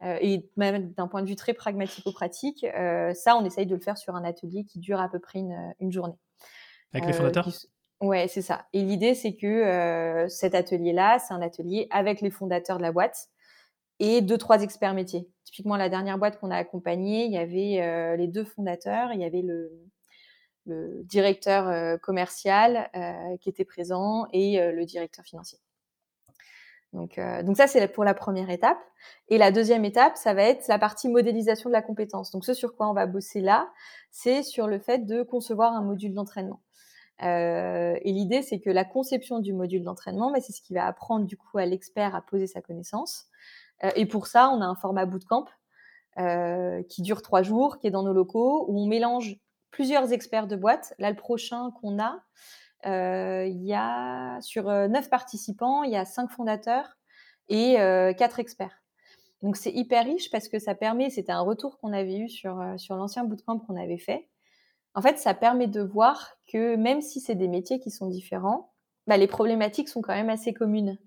Euh, 0.02 0.16
et 0.20 0.48
même 0.56 0.92
d'un 0.92 1.08
point 1.08 1.22
de 1.22 1.28
vue 1.28 1.36
très 1.36 1.52
pragmatico-pratique, 1.52 2.64
euh, 2.64 3.12
ça, 3.14 3.36
on 3.36 3.44
essaye 3.44 3.66
de 3.66 3.74
le 3.74 3.80
faire 3.80 3.98
sur 3.98 4.14
un 4.14 4.24
atelier 4.24 4.64
qui 4.64 4.78
dure 4.78 5.00
à 5.00 5.10
peu 5.10 5.18
près 5.18 5.40
une, 5.40 5.74
une 5.78 5.92
journée. 5.92 6.16
Avec 6.92 7.06
les 7.06 7.12
euh, 7.12 7.16
fondateurs 7.16 7.48
Ouais, 8.00 8.26
c'est 8.28 8.40
ça. 8.40 8.64
Et 8.72 8.82
l'idée, 8.82 9.14
c'est 9.14 9.36
que 9.36 10.24
cet 10.30 10.54
atelier-là, 10.54 11.18
c'est 11.18 11.34
un 11.34 11.42
atelier 11.42 11.86
avec 11.90 12.22
les 12.22 12.30
fondateurs 12.30 12.78
de 12.78 12.82
la 12.82 12.92
boîte 12.92 13.28
et 14.00 14.22
deux, 14.22 14.38
trois 14.38 14.62
experts 14.62 14.94
métiers. 14.94 15.28
Typiquement, 15.44 15.76
la 15.76 15.88
dernière 15.88 16.18
boîte 16.18 16.40
qu'on 16.40 16.50
a 16.50 16.56
accompagnée, 16.56 17.26
il 17.26 17.32
y 17.32 17.38
avait 17.38 17.82
euh, 17.82 18.16
les 18.16 18.26
deux 18.26 18.44
fondateurs, 18.44 19.12
il 19.12 19.20
y 19.20 19.24
avait 19.24 19.42
le, 19.42 19.70
le 20.66 21.02
directeur 21.04 21.68
euh, 21.68 21.96
commercial 21.96 22.90
qui 23.40 23.48
était 23.48 23.64
présent 23.64 24.26
et 24.32 24.60
le 24.72 24.84
directeur 24.84 25.24
financier. 25.24 25.58
Donc, 26.92 27.20
donc 27.44 27.56
ça, 27.56 27.68
c'est 27.68 27.86
pour 27.88 28.04
la 28.04 28.14
première 28.14 28.50
étape. 28.50 28.78
Et 29.28 29.38
la 29.38 29.52
deuxième 29.52 29.84
étape, 29.84 30.16
ça 30.16 30.34
va 30.34 30.42
être 30.42 30.66
la 30.68 30.78
partie 30.78 31.08
modélisation 31.08 31.70
de 31.70 31.72
la 31.72 31.82
compétence. 31.82 32.32
Donc 32.32 32.44
ce 32.44 32.52
sur 32.52 32.76
quoi 32.76 32.90
on 32.90 32.94
va 32.94 33.06
bosser 33.06 33.40
là, 33.40 33.70
c'est 34.10 34.42
sur 34.42 34.66
le 34.66 34.78
fait 34.78 35.06
de 35.06 35.22
concevoir 35.22 35.72
un 35.72 35.82
module 35.82 36.14
d'entraînement. 36.14 36.60
Euh, 37.22 37.98
et 38.02 38.12
l'idée, 38.12 38.42
c'est 38.42 38.60
que 38.60 38.70
la 38.70 38.84
conception 38.84 39.40
du 39.40 39.52
module 39.52 39.82
d'entraînement, 39.82 40.32
bah, 40.32 40.40
c'est 40.40 40.52
ce 40.52 40.62
qui 40.62 40.74
va 40.74 40.86
apprendre 40.86 41.26
du 41.26 41.36
coup 41.36 41.58
à 41.58 41.66
l'expert 41.66 42.14
à 42.14 42.22
poser 42.22 42.46
sa 42.46 42.62
connaissance. 42.62 43.26
Euh, 43.84 43.90
et 43.96 44.06
pour 44.06 44.26
ça, 44.26 44.50
on 44.50 44.60
a 44.60 44.64
un 44.64 44.74
format 44.74 45.06
bootcamp 45.06 45.46
euh, 46.18 46.82
qui 46.84 47.02
dure 47.02 47.22
trois 47.22 47.42
jours, 47.42 47.78
qui 47.78 47.86
est 47.86 47.90
dans 47.90 48.02
nos 48.02 48.12
locaux, 48.12 48.64
où 48.68 48.80
on 48.80 48.86
mélange 48.86 49.36
plusieurs 49.70 50.12
experts 50.12 50.46
de 50.46 50.56
boîte. 50.56 50.94
Là, 50.98 51.10
le 51.10 51.16
prochain 51.16 51.70
qu'on 51.80 51.98
a, 52.00 52.22
euh, 52.86 53.46
il 53.46 53.64
y 53.64 53.74
a 53.74 54.40
sur 54.40 54.64
neuf 54.88 55.10
participants, 55.10 55.82
il 55.82 55.92
y 55.92 55.96
a 55.96 56.04
cinq 56.04 56.30
fondateurs 56.30 56.96
et 57.48 57.74
quatre 58.16 58.38
experts. 58.38 58.82
Donc 59.42 59.56
c'est 59.56 59.72
hyper 59.72 60.04
riche 60.04 60.30
parce 60.30 60.48
que 60.48 60.58
ça 60.58 60.74
permet, 60.74 61.10
c'était 61.10 61.32
un 61.32 61.40
retour 61.40 61.78
qu'on 61.78 61.92
avait 61.92 62.18
eu 62.18 62.28
sur, 62.28 62.62
sur 62.76 62.94
l'ancien 62.96 63.24
bootcamp 63.24 63.58
qu'on 63.58 63.76
avait 63.76 63.98
fait, 63.98 64.28
en 64.94 65.02
fait, 65.02 65.18
ça 65.18 65.34
permet 65.34 65.66
de 65.66 65.80
voir 65.80 66.36
que 66.48 66.76
même 66.76 67.00
si 67.00 67.20
c'est 67.20 67.34
des 67.34 67.48
métiers 67.48 67.78
qui 67.78 67.90
sont 67.90 68.06
différents, 68.06 68.72
bah, 69.06 69.16
les 69.16 69.28
problématiques 69.28 69.88
sont 69.88 70.02
quand 70.02 70.14
même 70.14 70.30
assez 70.30 70.52
communes. 70.52 70.98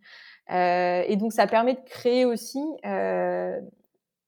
Euh, 0.52 1.04
et 1.08 1.16
donc, 1.16 1.34
ça 1.34 1.48
permet 1.48 1.74
de 1.74 1.84
créer 1.86 2.26
aussi 2.26 2.64
euh, 2.86 3.60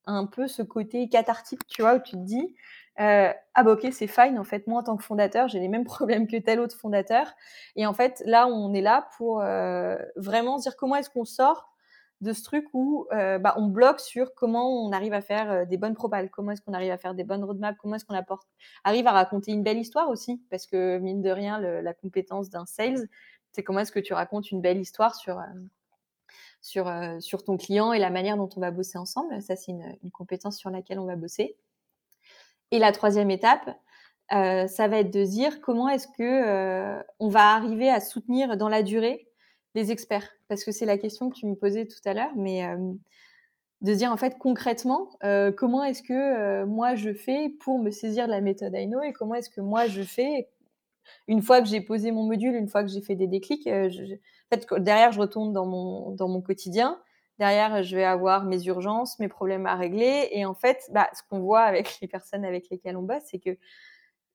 un 0.06 0.26
peu 0.26 0.48
ce 0.48 0.62
côté 0.62 1.08
cathartique, 1.10 1.66
tu 1.68 1.82
vois, 1.82 1.96
où 1.96 2.00
tu 2.00 2.12
te 2.12 2.24
dis, 2.24 2.56
euh, 3.00 3.32
ah 3.54 3.64
bah 3.64 3.74
ok, 3.74 3.88
c'est 3.92 4.08
fine, 4.08 4.40
en 4.40 4.44
fait, 4.44 4.68
moi 4.68 4.82
en 4.82 4.84
tant 4.84 4.98
que 4.98 5.04
fondateur, 5.04 5.48
j'ai 5.48 5.60
les 5.60 5.68
mêmes 5.68 5.84
problèmes 5.86 6.28
que 6.28 6.38
tel 6.38 6.60
autre 6.60 6.78
fondateur. 6.78 7.34
Et 7.76 7.86
en 7.86 7.94
fait, 7.94 8.22
là, 8.26 8.48
on 8.48 8.74
est 8.74 8.82
là 8.82 9.08
pour 9.18 9.44
vraiment 10.16 10.58
dire 10.58 10.76
comment 10.76 10.96
est-ce 10.96 11.10
qu'on 11.10 11.26
sort 11.26 11.76
de 12.22 12.34
ce 12.34 12.44
truc 12.44 12.66
où 12.74 13.08
euh, 13.14 13.40
bah, 13.40 13.54
on 13.58 13.68
bloque 13.68 14.00
sur 14.00 14.34
comment 14.34 14.86
on 14.86 14.92
arrive 14.92 15.14
à 15.14 15.22
faire 15.22 15.52
euh, 15.52 15.66
des 15.66 15.78
bonnes 15.78 15.96
propales, 15.96 16.30
comment 16.30 16.52
est-ce 16.52 16.62
qu'on 16.62 16.74
arrive 16.74 16.92
à 16.92 16.98
faire 16.98 17.14
des 17.14 17.24
bonnes 17.24 17.44
roadmaps, 17.44 17.78
comment 17.80 17.96
est-ce 17.96 18.06
qu'on 18.06 18.16
arrive 18.84 19.08
à 19.08 19.12
raconter 19.12 19.52
une 19.52 19.64
belle 19.64 19.78
histoire 19.78 20.10
aussi, 20.10 20.42
parce 20.50 20.66
que 20.66 20.98
mine 21.00 21.22
de 21.22 21.30
rien, 21.30 21.60
la 21.60 21.94
compétence 21.94 22.50
d'un 22.50 22.66
sales, 22.66 23.08
c'est 23.52 23.64
comment 23.64 23.80
est-ce 23.80 23.92
que 23.92 24.00
tu 24.00 24.14
racontes 24.14 24.52
une 24.52 24.62
belle 24.62 24.80
histoire 24.80 25.16
sur, 25.16 25.40
euh, 25.40 27.20
sur, 27.20 27.44
ton 27.44 27.58
client 27.58 27.94
et 27.94 28.00
la 28.00 28.10
manière 28.10 28.38
dont 28.38 28.50
on 28.56 28.60
va 28.60 28.72
bosser 28.72 28.98
ensemble. 28.98 29.42
Ça, 29.42 29.56
c'est 29.56 29.72
une, 29.72 30.12
compétence 30.12 30.58
sur 30.58 30.70
laquelle 30.70 31.00
on 31.00 31.06
va 31.06 31.16
bosser. 31.16 31.58
Et 32.72 32.80
la 32.80 32.92
troisième 32.92 33.32
étape, 33.32 33.70
ça 34.30 34.88
va 34.88 35.00
être 35.00 35.14
de 35.14 35.24
dire 35.24 35.62
comment 35.62 35.88
est-ce 35.88 36.08
que 36.08 37.04
on 37.20 37.30
va 37.30 37.54
arriver 37.54 37.90
à 37.90 38.00
soutenir 38.00 38.58
dans 38.58 38.70
la 38.70 38.84
durée 38.84 39.28
les 39.76 39.92
experts 39.92 40.28
Parce 40.48 40.64
que 40.64 40.72
c'est 40.72 40.86
la 40.86 40.98
question 40.98 41.30
que 41.30 41.36
tu 41.36 41.46
me 41.46 41.56
posais 41.56 41.86
tout 41.86 42.00
à 42.06 42.14
l'heure, 42.14 42.32
mais 42.36 42.66
euh, 42.66 42.94
de 43.82 43.94
dire 43.94 44.12
en 44.12 44.18
fait 44.18 44.38
concrètement 44.40 45.10
euh, 45.24 45.52
comment 45.52 45.84
est-ce 45.84 46.02
que 46.02 46.14
euh, 46.14 46.66
moi 46.66 46.96
je 46.96 47.14
fais 47.14 47.50
pour 47.60 47.78
me 47.78 47.92
saisir 47.92 48.26
de 48.26 48.32
la 48.32 48.42
méthode 48.42 48.74
Aino 48.74 49.02
et 49.02 49.14
comment 49.14 49.36
est-ce 49.36 49.50
que 49.50 49.62
moi 49.62 49.86
je 49.86 50.02
fais 50.02 50.50
une 51.28 51.44
fois 51.44 51.62
que 51.62 51.68
j'ai 51.68 51.82
posé 51.82 52.12
mon 52.12 52.24
module, 52.24 52.56
une 52.56 52.68
fois 52.68 52.84
que 52.84 52.90
j'ai 52.90 53.02
fait 53.02 53.14
des 53.16 53.28
déclics. 53.28 53.68
En 53.68 53.90
fait, 54.52 54.68
derrière, 54.80 55.12
je 55.12 55.20
retourne 55.20 55.54
dans 55.54 55.68
mon, 55.68 56.10
dans 56.12 56.28
mon 56.28 56.42
quotidien. 56.42 57.00
Derrière, 57.40 57.84
je 57.84 57.96
vais 57.96 58.06
avoir 58.06 58.46
mes 58.46 58.64
urgences, 58.66 59.20
mes 59.20 59.28
problèmes 59.28 59.66
à 59.66 59.76
régler. 59.76 60.30
Et 60.32 60.46
en 60.46 60.54
fait, 60.54 60.80
bah, 60.92 61.10
ce 61.14 61.22
qu'on 61.30 61.40
voit 61.40 61.62
avec 61.64 62.00
les 62.02 62.08
personnes 62.08 62.46
avec 62.46 62.70
lesquelles 62.70 62.98
on 62.98 63.04
bosse, 63.04 63.24
c'est 63.26 63.40
que 63.40 63.58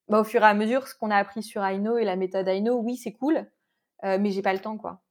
bah, 0.09 0.21
au 0.21 0.25
fur 0.25 0.43
et 0.43 0.47
à 0.47 0.55
mesure, 0.55 0.89
ce 0.89 0.95
qu'on 0.95 1.11
a 1.11 1.17
appris 1.17 1.43
sur 1.43 1.65
Aino 1.65 1.97
et 1.99 2.05
la 2.05 2.17
méthode 2.17 2.49
Aino, 2.49 2.79
oui, 2.81 2.97
c'est 2.97 3.13
cool, 3.13 3.47
mais 4.03 4.31
j'ai 4.31 4.43
pas 4.43 4.53
le 4.53 4.59
temps, 4.61 4.79
quoi. 4.79 5.03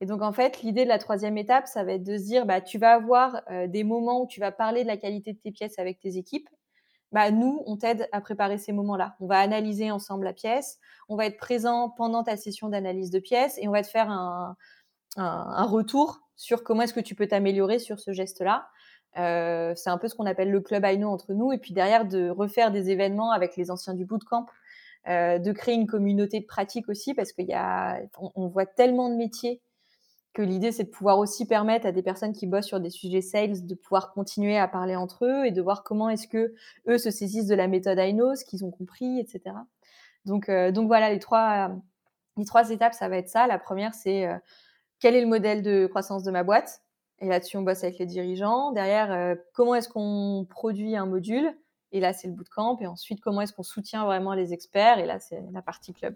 Et 0.00 0.06
donc, 0.06 0.22
en 0.22 0.32
fait, 0.32 0.62
l'idée 0.62 0.84
de 0.84 0.88
la 0.90 0.98
troisième 0.98 1.38
étape, 1.38 1.66
ça 1.66 1.84
va 1.84 1.92
être 1.94 2.04
de 2.04 2.18
se 2.18 2.24
dire, 2.24 2.46
bah, 2.46 2.60
tu 2.60 2.78
vas 2.78 2.94
avoir 2.94 3.42
des 3.68 3.84
moments 3.84 4.22
où 4.22 4.26
tu 4.26 4.40
vas 4.40 4.52
parler 4.52 4.82
de 4.82 4.88
la 4.88 4.96
qualité 4.96 5.32
de 5.32 5.38
tes 5.38 5.52
pièces 5.52 5.78
avec 5.78 6.00
tes 6.00 6.16
équipes. 6.18 6.48
Bah, 7.12 7.30
nous, 7.30 7.62
on 7.66 7.76
t'aide 7.76 8.08
à 8.12 8.20
préparer 8.20 8.58
ces 8.58 8.72
moments-là. 8.72 9.16
On 9.20 9.26
va 9.26 9.38
analyser 9.38 9.90
ensemble 9.90 10.24
la 10.24 10.32
pièce, 10.32 10.78
on 11.08 11.16
va 11.16 11.26
être 11.26 11.38
présent 11.38 11.90
pendant 11.90 12.24
ta 12.24 12.36
session 12.36 12.68
d'analyse 12.68 13.10
de 13.10 13.20
pièce 13.20 13.58
et 13.58 13.68
on 13.68 13.72
va 13.72 13.82
te 13.82 13.88
faire 13.88 14.10
un, 14.10 14.56
un, 15.16 15.64
retour 15.64 16.20
sur 16.36 16.62
comment 16.62 16.82
est-ce 16.82 16.94
que 16.94 17.00
tu 17.00 17.14
peux 17.14 17.26
t'améliorer 17.26 17.78
sur 17.78 17.98
ce 17.98 18.12
geste-là. 18.12 18.68
Euh, 19.18 19.72
c'est 19.74 19.90
un 19.90 19.98
peu 19.98 20.08
ce 20.08 20.14
qu'on 20.14 20.26
appelle 20.26 20.50
le 20.50 20.60
club 20.60 20.84
Aino 20.84 21.08
entre 21.08 21.32
nous. 21.32 21.52
Et 21.52 21.58
puis 21.58 21.72
derrière, 21.72 22.06
de 22.06 22.28
refaire 22.28 22.70
des 22.70 22.90
événements 22.90 23.30
avec 23.32 23.56
les 23.56 23.70
anciens 23.70 23.94
du 23.94 24.04
bootcamp, 24.04 24.46
euh, 25.08 25.38
de 25.38 25.52
créer 25.52 25.74
une 25.74 25.86
communauté 25.86 26.40
de 26.40 26.46
pratique 26.46 26.88
aussi, 26.88 27.14
parce 27.14 27.32
qu'il 27.32 27.46
y 27.46 27.54
a, 27.54 28.00
on, 28.18 28.48
voit 28.48 28.66
tellement 28.66 29.08
de 29.08 29.14
métiers 29.14 29.62
que 30.34 30.42
l'idée, 30.42 30.70
c'est 30.70 30.84
de 30.84 30.90
pouvoir 30.90 31.18
aussi 31.18 31.46
permettre 31.46 31.86
à 31.86 31.92
des 31.92 32.02
personnes 32.02 32.34
qui 32.34 32.46
bossent 32.46 32.66
sur 32.66 32.80
des 32.80 32.90
sujets 32.90 33.22
sales 33.22 33.64
de 33.64 33.74
pouvoir 33.74 34.12
continuer 34.12 34.58
à 34.58 34.68
parler 34.68 34.96
entre 34.96 35.24
eux 35.24 35.46
et 35.46 35.50
de 35.50 35.62
voir 35.62 35.82
comment 35.82 36.10
est-ce 36.10 36.28
que 36.28 36.54
eux 36.88 36.98
se 36.98 37.10
saisissent 37.10 37.46
de 37.46 37.54
la 37.54 37.68
méthode 37.68 37.98
Aino, 37.98 38.34
ce 38.34 38.44
qu'ils 38.44 38.64
ont 38.64 38.70
compris, 38.70 39.18
etc. 39.18 39.56
Donc, 40.26 40.48
euh, 40.50 40.72
donc 40.72 40.88
voilà, 40.88 41.10
les 41.10 41.20
trois, 41.20 41.70
les 42.36 42.44
trois 42.44 42.68
étapes, 42.70 42.92
ça 42.92 43.08
va 43.08 43.16
être 43.16 43.30
ça. 43.30 43.46
La 43.46 43.58
première, 43.58 43.94
c'est 43.94 44.28
quel 45.00 45.14
est 45.14 45.20
le 45.20 45.26
modèle 45.26 45.62
de 45.62 45.86
croissance 45.86 46.22
de 46.22 46.30
ma 46.30 46.42
boîte? 46.42 46.82
Et 47.20 47.26
là-dessus, 47.26 47.56
on 47.56 47.62
bosse 47.62 47.82
avec 47.82 47.98
les 47.98 48.06
dirigeants. 48.06 48.72
Derrière, 48.72 49.10
euh, 49.10 49.34
comment 49.54 49.74
est-ce 49.74 49.88
qu'on 49.88 50.46
produit 50.48 50.96
un 50.96 51.06
module? 51.06 51.50
Et 51.92 52.00
là, 52.00 52.12
c'est 52.12 52.28
le 52.28 52.34
bootcamp. 52.34 52.78
Et 52.80 52.86
ensuite, 52.86 53.20
comment 53.20 53.40
est-ce 53.40 53.52
qu'on 53.52 53.62
soutient 53.62 54.04
vraiment 54.04 54.34
les 54.34 54.52
experts? 54.52 54.98
Et 54.98 55.06
là, 55.06 55.18
c'est 55.18 55.42
la 55.52 55.62
partie 55.62 55.94
club. 55.94 56.14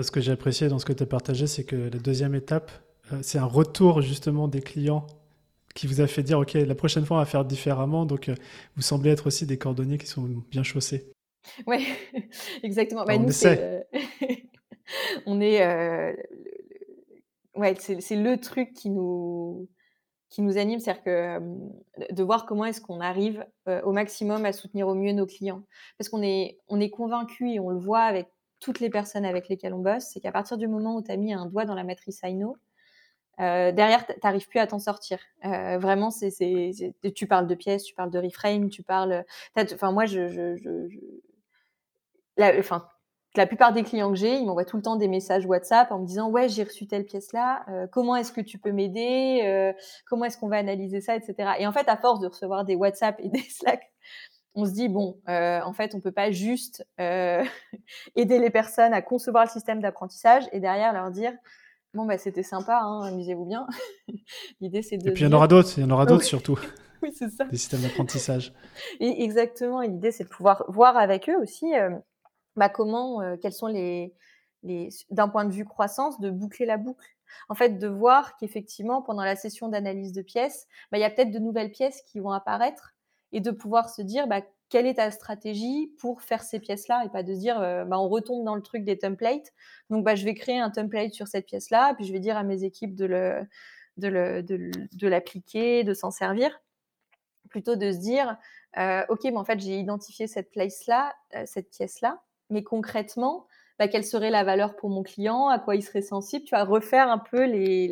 Ce 0.00 0.10
que 0.10 0.20
j'ai 0.20 0.32
apprécié 0.32 0.68
dans 0.68 0.78
ce 0.78 0.84
que 0.84 0.92
tu 0.92 1.02
as 1.02 1.06
partagé, 1.06 1.46
c'est 1.46 1.64
que 1.64 1.76
la 1.76 1.98
deuxième 1.98 2.34
étape, 2.34 2.70
euh, 3.12 3.18
c'est 3.22 3.38
un 3.38 3.44
retour 3.44 4.00
justement 4.00 4.48
des 4.48 4.60
clients 4.60 5.06
qui 5.74 5.86
vous 5.86 6.00
a 6.00 6.06
fait 6.06 6.22
dire, 6.22 6.38
OK, 6.38 6.52
la 6.54 6.74
prochaine 6.74 7.04
fois, 7.04 7.16
on 7.16 7.20
va 7.20 7.26
faire 7.26 7.44
différemment. 7.44 8.06
Donc, 8.06 8.28
euh, 8.28 8.34
vous 8.76 8.82
semblez 8.82 9.10
être 9.10 9.26
aussi 9.26 9.46
des 9.46 9.58
cordonniers 9.58 9.98
qui 9.98 10.06
sont 10.06 10.28
bien 10.50 10.62
chaussés. 10.62 11.10
Oui, 11.66 11.86
exactement. 12.62 13.04
Bah, 13.04 13.14
on 13.16 13.22
nous, 13.22 13.28
essaie. 13.28 13.86
on 15.26 15.40
est 15.40 15.60
ouais, 17.54 17.74
c'est 17.78 18.16
le 18.16 18.36
truc 18.38 18.72
qui 18.72 18.90
nous, 18.90 19.68
qui 20.28 20.42
nous 20.42 20.58
anime, 20.58 20.80
c'est-à-dire 20.80 21.02
que 21.02 21.40
de 22.10 22.22
voir 22.22 22.46
comment 22.46 22.64
est-ce 22.64 22.80
qu'on 22.80 23.00
arrive 23.00 23.44
au 23.66 23.92
maximum 23.92 24.44
à 24.44 24.52
soutenir 24.52 24.88
au 24.88 24.94
mieux 24.94 25.12
nos 25.12 25.26
clients. 25.26 25.62
Parce 25.98 26.08
qu'on 26.08 26.22
est, 26.22 26.58
on 26.68 26.80
est 26.80 26.90
convaincu 26.90 27.50
et 27.50 27.60
on 27.60 27.70
le 27.70 27.78
voit 27.78 28.02
avec 28.02 28.28
toutes 28.60 28.80
les 28.80 28.90
personnes 28.90 29.24
avec 29.24 29.48
lesquelles 29.48 29.74
on 29.74 29.80
bosse, 29.80 30.04
c'est 30.04 30.20
qu'à 30.20 30.32
partir 30.32 30.56
du 30.56 30.68
moment 30.68 30.96
où 30.96 31.02
tu 31.02 31.10
as 31.10 31.16
mis 31.16 31.34
un 31.34 31.46
doigt 31.46 31.64
dans 31.64 31.74
la 31.74 31.84
matrice 31.84 32.22
Aino, 32.22 32.56
euh, 33.40 33.72
derrière, 33.72 34.06
tu 34.06 34.12
n'arrives 34.22 34.46
plus 34.46 34.60
à 34.60 34.66
t'en 34.66 34.78
sortir. 34.78 35.18
Vraiment, 35.42 36.10
c'est, 36.10 36.30
tu 37.14 37.26
parles 37.26 37.46
de 37.46 37.54
pièces, 37.54 37.82
tu 37.82 37.94
parles 37.94 38.10
de 38.10 38.18
reframe, 38.18 38.68
tu 38.68 38.82
parles. 38.82 39.24
Enfin, 39.56 39.90
moi, 39.90 40.04
je, 40.04 40.28
je, 40.28 40.56
je, 40.56 40.88
enfin, 42.58 42.86
la 43.36 43.46
plupart 43.46 43.72
des 43.72 43.82
clients 43.82 44.10
que 44.10 44.16
j'ai, 44.18 44.36
ils 44.36 44.44
m'envoient 44.44 44.64
tout 44.64 44.76
le 44.76 44.82
temps 44.82 44.96
des 44.96 45.08
messages 45.08 45.46
WhatsApp 45.46 45.90
en 45.90 46.00
me 46.00 46.06
disant 46.06 46.28
ouais 46.28 46.48
j'ai 46.48 46.64
reçu 46.64 46.86
telle 46.86 47.04
pièce 47.04 47.32
là, 47.32 47.64
euh, 47.68 47.86
comment 47.90 48.14
est-ce 48.16 48.32
que 48.32 48.40
tu 48.40 48.58
peux 48.58 48.72
m'aider, 48.72 49.42
euh, 49.44 49.72
comment 50.06 50.26
est-ce 50.26 50.36
qu'on 50.36 50.48
va 50.48 50.58
analyser 50.58 51.00
ça, 51.00 51.16
etc. 51.16 51.52
Et 51.58 51.66
en 51.66 51.72
fait 51.72 51.88
à 51.88 51.96
force 51.96 52.20
de 52.20 52.26
recevoir 52.26 52.64
des 52.64 52.74
WhatsApp 52.74 53.18
et 53.20 53.28
des 53.30 53.40
Slack, 53.40 53.90
on 54.54 54.66
se 54.66 54.72
dit 54.72 54.88
bon 54.88 55.18
euh, 55.28 55.60
en 55.62 55.72
fait 55.72 55.94
on 55.94 56.00
peut 56.00 56.12
pas 56.12 56.30
juste 56.30 56.86
aider 56.98 58.38
les 58.38 58.50
personnes 58.50 58.92
à 58.92 59.00
concevoir 59.00 59.44
le 59.44 59.50
système 59.50 59.80
d'apprentissage 59.80 60.44
et 60.52 60.60
derrière 60.60 60.92
leur 60.92 61.10
dire 61.10 61.32
bon 61.94 62.04
bah 62.04 62.18
c'était 62.18 62.42
sympa, 62.42 62.80
hein, 62.82 63.02
amusez-vous 63.04 63.46
bien. 63.46 63.66
L'idée 64.60 64.82
c'est 64.82 64.98
de 64.98 65.08
et 65.08 65.12
puis 65.12 65.24
il 65.24 65.28
y 65.28 65.30
en 65.30 65.36
aura 65.36 65.48
d'autres, 65.48 65.72
il 65.78 65.82
y 65.82 65.86
en 65.86 65.90
aura 65.90 66.04
d'autres 66.04 66.24
surtout. 66.24 66.58
oui 67.02 67.14
c'est 67.14 67.30
ça. 67.30 67.44
Des 67.44 67.56
systèmes 67.56 67.80
d'apprentissage. 67.80 68.52
Exactement. 69.00 69.80
Et 69.80 69.88
l'idée 69.88 70.12
c'est 70.12 70.24
de 70.24 70.28
pouvoir 70.28 70.64
voir 70.68 70.98
avec 70.98 71.30
eux 71.30 71.36
aussi 71.40 71.72
bah, 72.56 72.68
comment, 72.68 73.36
quels 73.40 73.52
sont 73.52 73.66
les, 73.66 74.14
les 74.62 74.88
d'un 75.10 75.28
point 75.28 75.44
de 75.44 75.52
vue 75.52 75.64
croissance, 75.64 76.20
de 76.20 76.30
boucler 76.30 76.66
la 76.66 76.76
boucle? 76.76 77.08
En 77.48 77.54
fait, 77.54 77.78
de 77.78 77.88
voir 77.88 78.36
qu'effectivement, 78.36 79.02
pendant 79.02 79.24
la 79.24 79.36
session 79.36 79.68
d'analyse 79.68 80.12
de 80.12 80.22
pièces, 80.22 80.66
bah, 80.90 80.98
il 80.98 81.00
y 81.00 81.04
a 81.04 81.10
peut-être 81.10 81.30
de 81.30 81.38
nouvelles 81.38 81.70
pièces 81.70 82.02
qui 82.02 82.20
vont 82.20 82.32
apparaître 82.32 82.94
et 83.32 83.40
de 83.40 83.50
pouvoir 83.50 83.88
se 83.88 84.02
dire 84.02 84.26
bah, 84.26 84.42
quelle 84.68 84.86
est 84.86 84.94
ta 84.94 85.10
stratégie 85.10 85.92
pour 85.98 86.22
faire 86.22 86.42
ces 86.42 86.60
pièces-là 86.60 87.04
et 87.04 87.08
pas 87.08 87.22
de 87.22 87.34
se 87.34 87.38
dire 87.38 87.58
bah, 87.58 87.98
on 87.98 88.08
retombe 88.08 88.44
dans 88.44 88.54
le 88.54 88.62
truc 88.62 88.84
des 88.84 88.98
templates. 88.98 89.52
Donc, 89.90 90.04
bah, 90.04 90.14
je 90.14 90.24
vais 90.24 90.34
créer 90.34 90.58
un 90.58 90.70
template 90.70 91.12
sur 91.12 91.28
cette 91.28 91.46
pièce-là, 91.46 91.94
puis 91.94 92.04
je 92.04 92.12
vais 92.12 92.20
dire 92.20 92.36
à 92.36 92.42
mes 92.42 92.64
équipes 92.64 92.94
de 92.94 93.06
le, 93.06 93.46
de, 93.96 94.08
le, 94.08 94.42
de, 94.42 95.08
l'appliquer, 95.08 95.84
de 95.84 95.94
s'en 95.94 96.10
servir, 96.10 96.60
plutôt 97.50 97.76
de 97.76 97.92
se 97.92 97.98
dire 97.98 98.36
ok, 99.08 99.24
mais 99.24 99.36
en 99.36 99.44
fait 99.44 99.60
j'ai 99.60 99.78
identifié 99.78 100.26
cette 100.26 100.50
place-là, 100.50 101.14
cette 101.44 101.70
pièce-là, 101.70 102.22
mais 102.52 102.62
concrètement, 102.62 103.46
bah, 103.78 103.88
quelle 103.88 104.04
serait 104.04 104.30
la 104.30 104.44
valeur 104.44 104.76
pour 104.76 104.90
mon 104.90 105.02
client, 105.02 105.48
à 105.48 105.58
quoi 105.58 105.74
il 105.74 105.82
serait 105.82 106.02
sensible, 106.02 106.44
tu 106.44 106.54
vas 106.54 106.64
refaire 106.64 107.10
un 107.10 107.18
peu 107.18 107.44
les, 107.44 107.88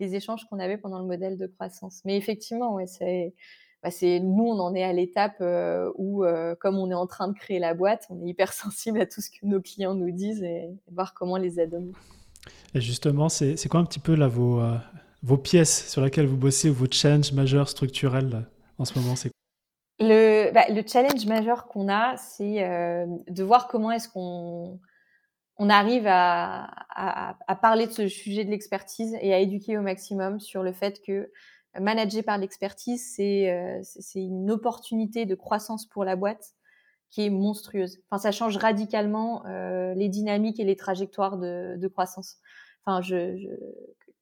les, 0.00 0.14
échanges 0.14 0.44
qu'on 0.50 0.58
avait 0.58 0.78
pendant 0.78 0.98
le 0.98 1.06
modèle 1.06 1.38
de 1.38 1.46
croissance. 1.46 2.02
Mais 2.04 2.16
effectivement, 2.16 2.74
ouais, 2.74 2.88
c'est, 2.88 3.34
bah, 3.82 3.90
nous, 4.02 4.44
on 4.44 4.58
en 4.58 4.74
est 4.74 4.82
à 4.82 4.92
l'étape 4.92 5.36
euh, 5.40 5.90
où, 5.94 6.24
euh, 6.24 6.54
comme 6.56 6.76
on 6.76 6.90
est 6.90 6.94
en 6.94 7.06
train 7.06 7.28
de 7.28 7.34
créer 7.34 7.60
la 7.60 7.72
boîte, 7.72 8.06
on 8.10 8.20
est 8.24 8.28
hyper 8.28 8.52
sensible 8.52 9.00
à 9.00 9.06
tout 9.06 9.20
ce 9.20 9.30
que 9.30 9.46
nos 9.46 9.60
clients 9.60 9.94
nous 9.94 10.10
disent 10.10 10.42
et, 10.42 10.68
voir 10.90 11.14
comment 11.14 11.36
les 11.36 11.60
aider. 11.60 11.78
Et 12.74 12.80
justement, 12.80 13.28
c'est, 13.28 13.56
quoi 13.68 13.80
un 13.80 13.84
petit 13.84 14.00
peu 14.00 14.16
là 14.16 14.26
vos, 14.28 14.60
euh, 14.60 14.76
vos 15.22 15.38
pièces 15.38 15.88
sur 15.88 16.02
lesquelles 16.02 16.26
vous 16.26 16.36
bossez 16.36 16.68
ou 16.68 16.74
vos 16.74 16.90
challenges 16.90 17.32
majeurs 17.32 17.68
structurels 17.68 18.44
en 18.78 18.84
ce 18.84 18.98
moment? 18.98 19.14
C'est 19.14 19.30
le, 20.00 20.31
bah, 20.52 20.64
le 20.68 20.82
challenge 20.86 21.26
majeur 21.26 21.66
qu'on 21.66 21.88
a, 21.88 22.16
c'est 22.16 22.64
euh, 22.64 23.06
de 23.28 23.42
voir 23.42 23.68
comment 23.68 23.90
est-ce 23.90 24.08
qu'on 24.08 24.80
on 25.58 25.68
arrive 25.68 26.06
à, 26.06 26.64
à, 26.90 27.36
à, 27.46 27.56
parler 27.56 27.86
de 27.86 27.92
ce 27.92 28.08
sujet 28.08 28.44
de 28.44 28.50
l'expertise 28.50 29.16
et 29.20 29.34
à 29.34 29.38
éduquer 29.38 29.76
au 29.78 29.82
maximum 29.82 30.40
sur 30.40 30.62
le 30.62 30.72
fait 30.72 31.00
que 31.06 31.30
manager 31.78 32.24
par 32.24 32.38
l'expertise, 32.38 33.14
c'est 33.14 33.50
euh, 33.50 33.82
une 34.14 34.50
opportunité 34.50 35.26
de 35.26 35.34
croissance 35.34 35.86
pour 35.86 36.04
la 36.04 36.16
boîte 36.16 36.54
qui 37.10 37.26
est 37.26 37.30
monstrueuse. 37.30 37.98
Enfin, 38.10 38.18
ça 38.18 38.32
change 38.32 38.56
radicalement 38.56 39.46
euh, 39.46 39.94
les 39.94 40.08
dynamiques 40.08 40.58
et 40.58 40.64
les 40.64 40.76
trajectoires 40.76 41.36
de, 41.38 41.76
de 41.76 41.88
croissance. 41.88 42.38
Enfin, 42.84 43.02
je, 43.02 43.36
je 43.36 43.48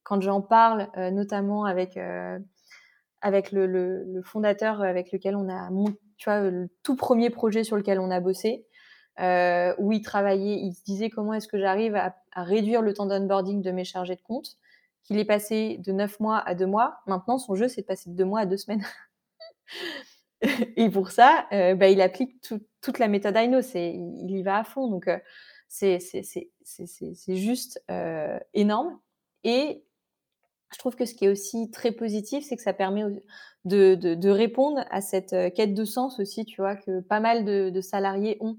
quand 0.02 0.20
j'en 0.20 0.42
parle, 0.42 0.88
euh, 0.96 1.10
notamment 1.10 1.64
avec 1.64 1.96
euh, 1.96 2.38
avec 3.20 3.52
le, 3.52 3.66
le, 3.66 4.22
fondateur 4.22 4.82
avec 4.82 5.12
lequel 5.12 5.36
on 5.36 5.48
a 5.48 5.70
tu 6.20 6.28
vois, 6.28 6.40
le 6.42 6.68
tout 6.82 6.96
premier 6.96 7.30
projet 7.30 7.64
sur 7.64 7.76
lequel 7.76 7.98
on 7.98 8.10
a 8.10 8.20
bossé, 8.20 8.66
euh, 9.20 9.74
où 9.78 9.90
il 9.90 10.02
travaillait, 10.02 10.56
il 10.60 10.74
se 10.74 10.84
disait 10.84 11.08
comment 11.08 11.32
est-ce 11.32 11.48
que 11.48 11.58
j'arrive 11.58 11.96
à, 11.96 12.14
réduire 12.36 12.82
le 12.82 12.92
temps 12.92 13.06
d'onboarding 13.06 13.62
de 13.62 13.70
mes 13.70 13.84
chargés 13.84 14.16
de 14.16 14.20
compte, 14.20 14.58
qu'il 15.02 15.18
est 15.18 15.24
passé 15.24 15.78
de 15.78 15.92
9 15.92 16.20
mois 16.20 16.38
à 16.38 16.54
2 16.54 16.66
mois. 16.66 17.00
Maintenant, 17.06 17.38
son 17.38 17.54
jeu, 17.54 17.68
c'est 17.68 17.80
de 17.80 17.86
passer 17.86 18.10
de 18.10 18.16
2 18.16 18.24
mois 18.26 18.40
à 18.40 18.46
2 18.46 18.58
semaines. 18.58 18.84
Et 20.76 20.90
pour 20.90 21.10
ça, 21.10 21.46
euh, 21.52 21.74
bah, 21.74 21.88
il 21.88 22.02
applique 22.02 22.38
tout, 22.42 22.60
toute 22.82 22.98
la 22.98 23.08
méthode 23.08 23.36
Aino, 23.36 23.60
il 23.60 24.30
y 24.30 24.42
va 24.42 24.58
à 24.58 24.64
fond. 24.64 24.88
Donc, 24.88 25.08
euh, 25.08 25.18
c'est, 25.68 25.98
juste 27.28 27.82
énorme. 28.52 29.00
Et 29.42 29.84
je 30.72 30.78
trouve 30.78 30.96
que 30.96 31.04
ce 31.04 31.14
qui 31.14 31.24
est 31.24 31.28
aussi 31.28 31.70
très 31.70 31.92
positif, 31.92 32.44
c'est 32.48 32.56
que 32.56 32.62
ça 32.62 32.72
permet 32.72 33.02
de, 33.64 33.94
de, 33.94 34.14
de, 34.14 34.30
répondre 34.30 34.84
à 34.90 35.00
cette 35.00 35.32
euh, 35.32 35.50
quête 35.50 35.74
de 35.74 35.84
sens 35.84 36.20
aussi, 36.20 36.44
tu 36.44 36.60
vois, 36.60 36.76
que 36.76 37.00
pas 37.00 37.20
mal 37.20 37.44
de, 37.44 37.70
de 37.70 37.80
salariés 37.80 38.36
ont, 38.40 38.56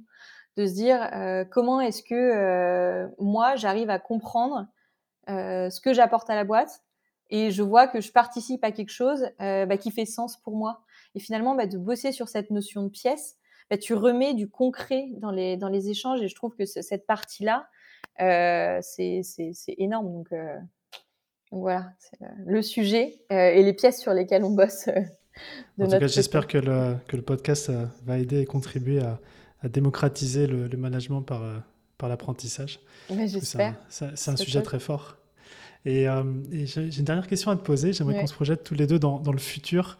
de 0.57 0.65
se 0.65 0.73
dire 0.73 1.09
euh, 1.13 1.45
comment 1.45 1.79
est-ce 1.79 2.03
que 2.03 2.15
euh, 2.15 3.07
moi 3.19 3.55
j'arrive 3.55 3.89
à 3.89 3.99
comprendre 3.99 4.67
euh, 5.29 5.69
ce 5.69 5.79
que 5.79 5.93
j'apporte 5.93 6.29
à 6.29 6.35
la 6.35 6.43
boîte 6.43 6.83
et 7.29 7.51
je 7.51 7.63
vois 7.63 7.87
que 7.87 8.01
je 8.01 8.11
participe 8.11 8.63
à 8.63 8.71
quelque 8.71 8.91
chose 8.91 9.29
euh, 9.39 9.65
bah, 9.65 9.77
qui 9.77 9.91
fait 9.91 10.05
sens 10.05 10.37
pour 10.37 10.57
moi. 10.57 10.81
Et 11.15 11.19
finalement, 11.19 11.55
bah, 11.55 11.65
de 11.65 11.77
bosser 11.77 12.11
sur 12.11 12.27
cette 12.27 12.51
notion 12.51 12.83
de 12.83 12.89
pièce, 12.89 13.37
bah, 13.69 13.77
tu 13.77 13.93
remets 13.93 14.33
du 14.33 14.49
concret 14.49 15.07
dans 15.17 15.31
les, 15.31 15.55
dans 15.55 15.69
les 15.69 15.89
échanges 15.89 16.21
et 16.21 16.27
je 16.27 16.35
trouve 16.35 16.55
que 16.55 16.65
cette 16.65 17.07
partie-là, 17.07 17.69
c'est 18.17 19.21
énorme. 19.77 20.11
Donc, 20.11 20.33
voilà, 21.51 21.91
c'est 21.99 22.17
le 22.45 22.61
sujet 22.61 23.19
euh, 23.31 23.49
et 23.49 23.61
les 23.61 23.73
pièces 23.73 23.99
sur 23.99 24.13
lesquelles 24.13 24.43
on 24.43 24.51
bosse. 24.51 24.87
Euh, 24.87 25.01
en 25.79 25.89
tout 25.89 25.99
cas, 25.99 26.07
j'espère 26.07 26.47
que 26.47 26.57
le, 26.57 26.95
que 27.07 27.17
le 27.17 27.21
podcast 27.21 27.69
euh, 27.69 27.85
va 28.05 28.17
aider 28.17 28.39
et 28.39 28.45
contribuer 28.45 29.01
à, 29.01 29.19
à 29.61 29.69
démocratiser 29.69 30.47
le, 30.47 30.67
le, 30.67 30.77
management 30.77 31.21
par, 31.21 31.41
par 31.97 32.09
l'apprentissage. 32.09 32.79
j'espère. 33.09 33.75
C'est 33.89 34.29
un, 34.29 34.35
sujet 34.37 34.61
très 34.61 34.79
fort. 34.79 35.17
Et, 35.85 36.03
et 36.03 36.65
j'ai 36.65 36.97
une 36.97 37.05
dernière 37.05 37.27
question 37.27 37.51
à 37.51 37.55
te 37.55 37.63
poser. 37.63 37.91
J'aimerais 37.91 38.19
qu'on 38.19 38.27
se 38.27 38.33
projette 38.33 38.63
tous 38.63 38.75
les 38.75 38.87
deux 38.87 38.99
dans, 38.99 39.19
dans 39.19 39.31
le 39.31 39.39
futur 39.39 39.97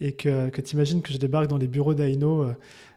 et 0.00 0.12
que, 0.12 0.48
que 0.48 0.60
tu 0.60 0.74
imagines 0.74 1.02
que 1.02 1.12
je 1.12 1.18
débarque 1.18 1.48
dans 1.48 1.58
les 1.58 1.68
bureaux 1.68 1.94
d'Aino 1.94 2.50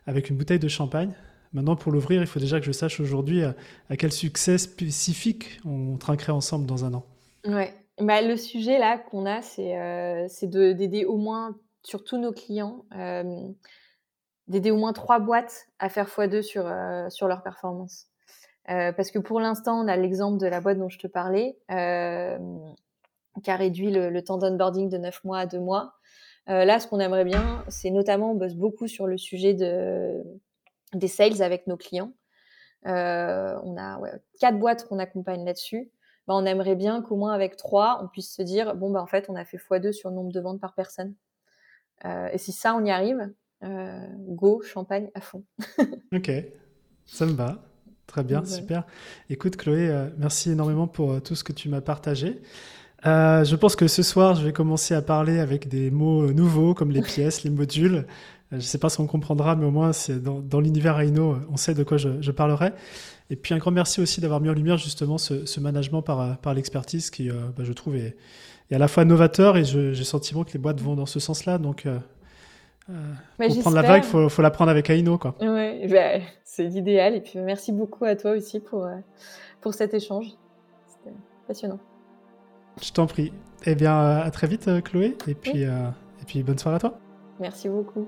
avec 0.08 0.30
une 0.30 0.38
bouteille 0.38 0.60
de 0.60 0.68
champagne. 0.68 1.14
Maintenant, 1.52 1.76
pour 1.76 1.92
l'ouvrir, 1.92 2.22
il 2.22 2.28
faut 2.28 2.40
déjà 2.40 2.60
que 2.60 2.66
je 2.66 2.72
sache 2.72 3.00
aujourd'hui 3.00 3.44
à, 3.44 3.56
à, 3.90 3.98
quel 3.98 4.12
succès 4.12 4.58
spécifique 4.58 5.60
on 5.66 5.98
trinquerait 5.98 6.32
ensemble 6.32 6.66
dans 6.66 6.86
un 6.86 6.94
an. 6.96 7.06
Ouais. 7.46 7.74
Bah, 8.00 8.22
le 8.22 8.38
sujet 8.38 8.80
là 8.80 8.98
qu'on 8.98 9.26
a, 9.26 9.42
c'est 9.44 9.78
euh, 9.78 10.28
d'aider 10.74 11.06
au 11.06 11.18
moins, 11.18 11.56
sur 11.84 12.04
tous 12.04 12.18
nos 12.18 12.32
clients, 12.32 12.86
d'aider 14.48 14.72
au 14.72 14.78
moins 14.78 14.94
trois 14.94 15.20
boîtes 15.20 15.68
à 15.80 15.90
faire 15.90 16.08
x2 16.08 16.42
sur, 16.42 16.66
euh, 16.66 17.10
sur 17.10 17.28
leur 17.28 17.44
performance. 17.44 18.08
Euh, 18.70 18.92
parce 18.94 19.12
que 19.12 19.20
pour 19.20 19.40
l'instant, 19.40 19.80
on 19.84 19.88
a 19.88 19.96
l'exemple 19.96 20.40
de 20.40 20.48
la 20.48 20.60
boîte 20.62 20.80
dont 20.80 20.90
je 20.90 20.98
te 20.98 21.08
parlais, 21.08 21.58
qui 21.70 23.52
a 23.52 23.56
réduit 23.56 23.92
le, 23.92 24.24
temps 24.24 24.38
d'onboarding 24.38 24.90
de 24.90 24.98
9 24.98 25.24
mois 25.24 25.40
à 25.40 25.46
2 25.46 25.60
mois. 25.60 25.94
là, 26.48 26.80
ce 26.80 26.88
qu'on 26.88 27.00
aimerait 27.00 27.26
bien, 27.26 27.64
c'est 27.68 27.92
notamment, 27.92 28.32
on 28.32 28.36
bosse 28.36 28.56
beaucoup 28.56 28.88
sur 28.88 29.06
le 29.06 29.18
sujet 29.18 29.54
de, 29.54 30.24
des 30.94 31.08
sales 31.08 31.44
avec 31.44 31.68
nos 31.68 31.78
clients. 31.78 32.12
on 32.86 32.90
a 33.78 34.00
quatre 34.40 34.58
boîtes 34.58 34.88
qu'on 34.88 34.98
accompagne 35.00 35.46
là-dessus. 35.46 35.92
Bah, 36.28 36.36
on 36.36 36.46
aimerait 36.46 36.76
bien 36.76 37.02
qu'au 37.02 37.18
moins 37.18 37.34
avec 37.34 37.58
trois, 37.58 38.00
on 38.04 38.08
puisse 38.08 38.34
se 38.34 38.42
dire 38.42 38.76
bon, 38.76 38.92
bah, 38.92 39.02
en 39.02 39.08
fait, 39.08 39.26
on 39.30 39.36
a 39.36 39.44
fait 39.44 39.58
x2 39.58 39.92
sur 39.92 40.10
le 40.10 40.16
nombre 40.16 40.32
de 40.32 40.40
ventes 40.40 40.62
par 40.62 40.74
personne. 40.74 41.14
Euh, 42.06 42.30
et 42.32 42.38
si 42.38 42.52
ça, 42.52 42.76
on 42.76 42.84
y 42.86 42.92
arrive, 42.92 43.30
euh, 43.64 44.08
go, 44.28 44.62
champagne 44.62 45.10
à 45.16 45.22
fond. 45.22 45.44
ok, 46.16 46.32
ça 47.06 47.26
me 47.26 47.34
va. 47.34 47.64
Très 48.08 48.24
bien, 48.24 48.44
super. 48.46 48.86
Écoute, 49.30 49.58
Chloé, 49.58 49.90
euh, 49.90 50.10
merci 50.18 50.52
énormément 50.52 50.88
pour 50.88 51.22
tout 51.24 51.36
ce 51.36 51.44
que 51.44 51.54
tu 51.54 51.70
m'as 51.70 51.82
partagé. 51.82 52.42
je 53.04 53.56
pense 53.56 53.76
que 53.76 53.88
ce 53.88 54.04
soir, 54.04 54.36
je 54.36 54.46
vais 54.46 54.54
commencer 54.54 54.94
à 54.94 55.02
parler 55.02 55.40
avec 55.40 55.68
des 55.68 55.90
mots 55.90 56.32
nouveaux 56.32 56.74
comme 56.74 56.92
les 56.92 57.02
pièces, 57.14 57.44
les 57.44 57.50
modules. 57.50 58.06
Je 58.54 58.58
ne 58.58 58.62
sais 58.62 58.78
pas 58.78 58.90
si 58.90 59.00
on 59.00 59.08
comprendra, 59.08 59.56
mais 59.56 59.66
au 59.66 59.72
moins, 59.72 59.94
c'est 59.94 60.22
dans, 60.22 60.60
l'univers 60.60 61.00
Aino, 61.00 61.38
on 61.52 61.58
sait 61.58 61.74
de 61.74 61.84
quoi 61.84 61.98
je 61.98 62.32
parlerai. 62.32 62.72
Et 63.30 63.36
puis 63.36 63.54
un 63.54 63.58
grand 63.58 63.72
merci 63.72 64.02
aussi 64.02 64.22
d'avoir 64.22 64.42
mis 64.42 64.50
en 64.50 64.54
lumière 64.54 64.78
justement 64.78 65.18
ce, 65.18 65.60
management 65.60 66.02
par, 66.02 66.38
par 66.38 66.54
l'expertise 66.54 67.10
qui, 67.10 67.30
euh, 67.30 67.34
bah, 67.58 67.64
je 67.64 67.74
trouve, 67.74 67.96
est, 67.96 68.16
à 68.72 68.78
la 68.78 68.88
fois 68.88 69.06
novateur 69.06 69.58
et 69.58 69.64
j'ai 69.64 69.90
le 69.90 69.94
sentiment 69.96 70.44
que 70.44 70.52
les 70.54 70.60
boîtes 70.60 70.80
vont 70.82 70.96
dans 70.96 71.06
ce 71.06 71.20
sens-là. 71.20 71.58
Donc, 71.58 71.86
euh, 71.86 71.98
euh 72.90 72.94
pour 73.38 73.60
prendre 73.62 73.76
la 73.76 73.82
vague, 73.82 74.04
il 74.04 74.08
faut, 74.08 74.30
faut, 74.30 74.42
la 74.42 74.52
prendre 74.52 74.72
avec 74.72 74.90
Aino. 74.90 75.18
Quoi. 75.18 75.36
Ouais, 75.42 75.88
bah, 75.90 76.24
c'est 76.44 76.66
l'idéal. 76.66 77.16
Et 77.16 77.22
puis 77.22 77.40
merci 77.40 77.72
beaucoup 77.72 78.06
à 78.06 78.16
toi 78.16 78.32
aussi 78.32 78.60
pour, 78.60 78.86
euh, 78.86 78.98
pour 79.62 79.74
cet 79.74 79.94
échange. 79.94 80.28
C'était 80.88 81.16
passionnant. 81.48 81.80
Je 82.82 82.92
t'en 82.92 83.08
prie. 83.08 83.32
Eh 83.66 83.76
bien, 83.76 84.18
à 84.18 84.30
très 84.32 84.48
vite, 84.48 84.70
Chloé. 84.84 85.16
Et 85.28 85.36
puis, 85.36 85.62
et 85.64 86.26
puis 86.28 86.44
bonne 86.44 86.58
soirée 86.58 86.76
à 86.76 86.80
toi. 86.80 87.00
Merci 87.40 87.70
beaucoup. 87.70 88.08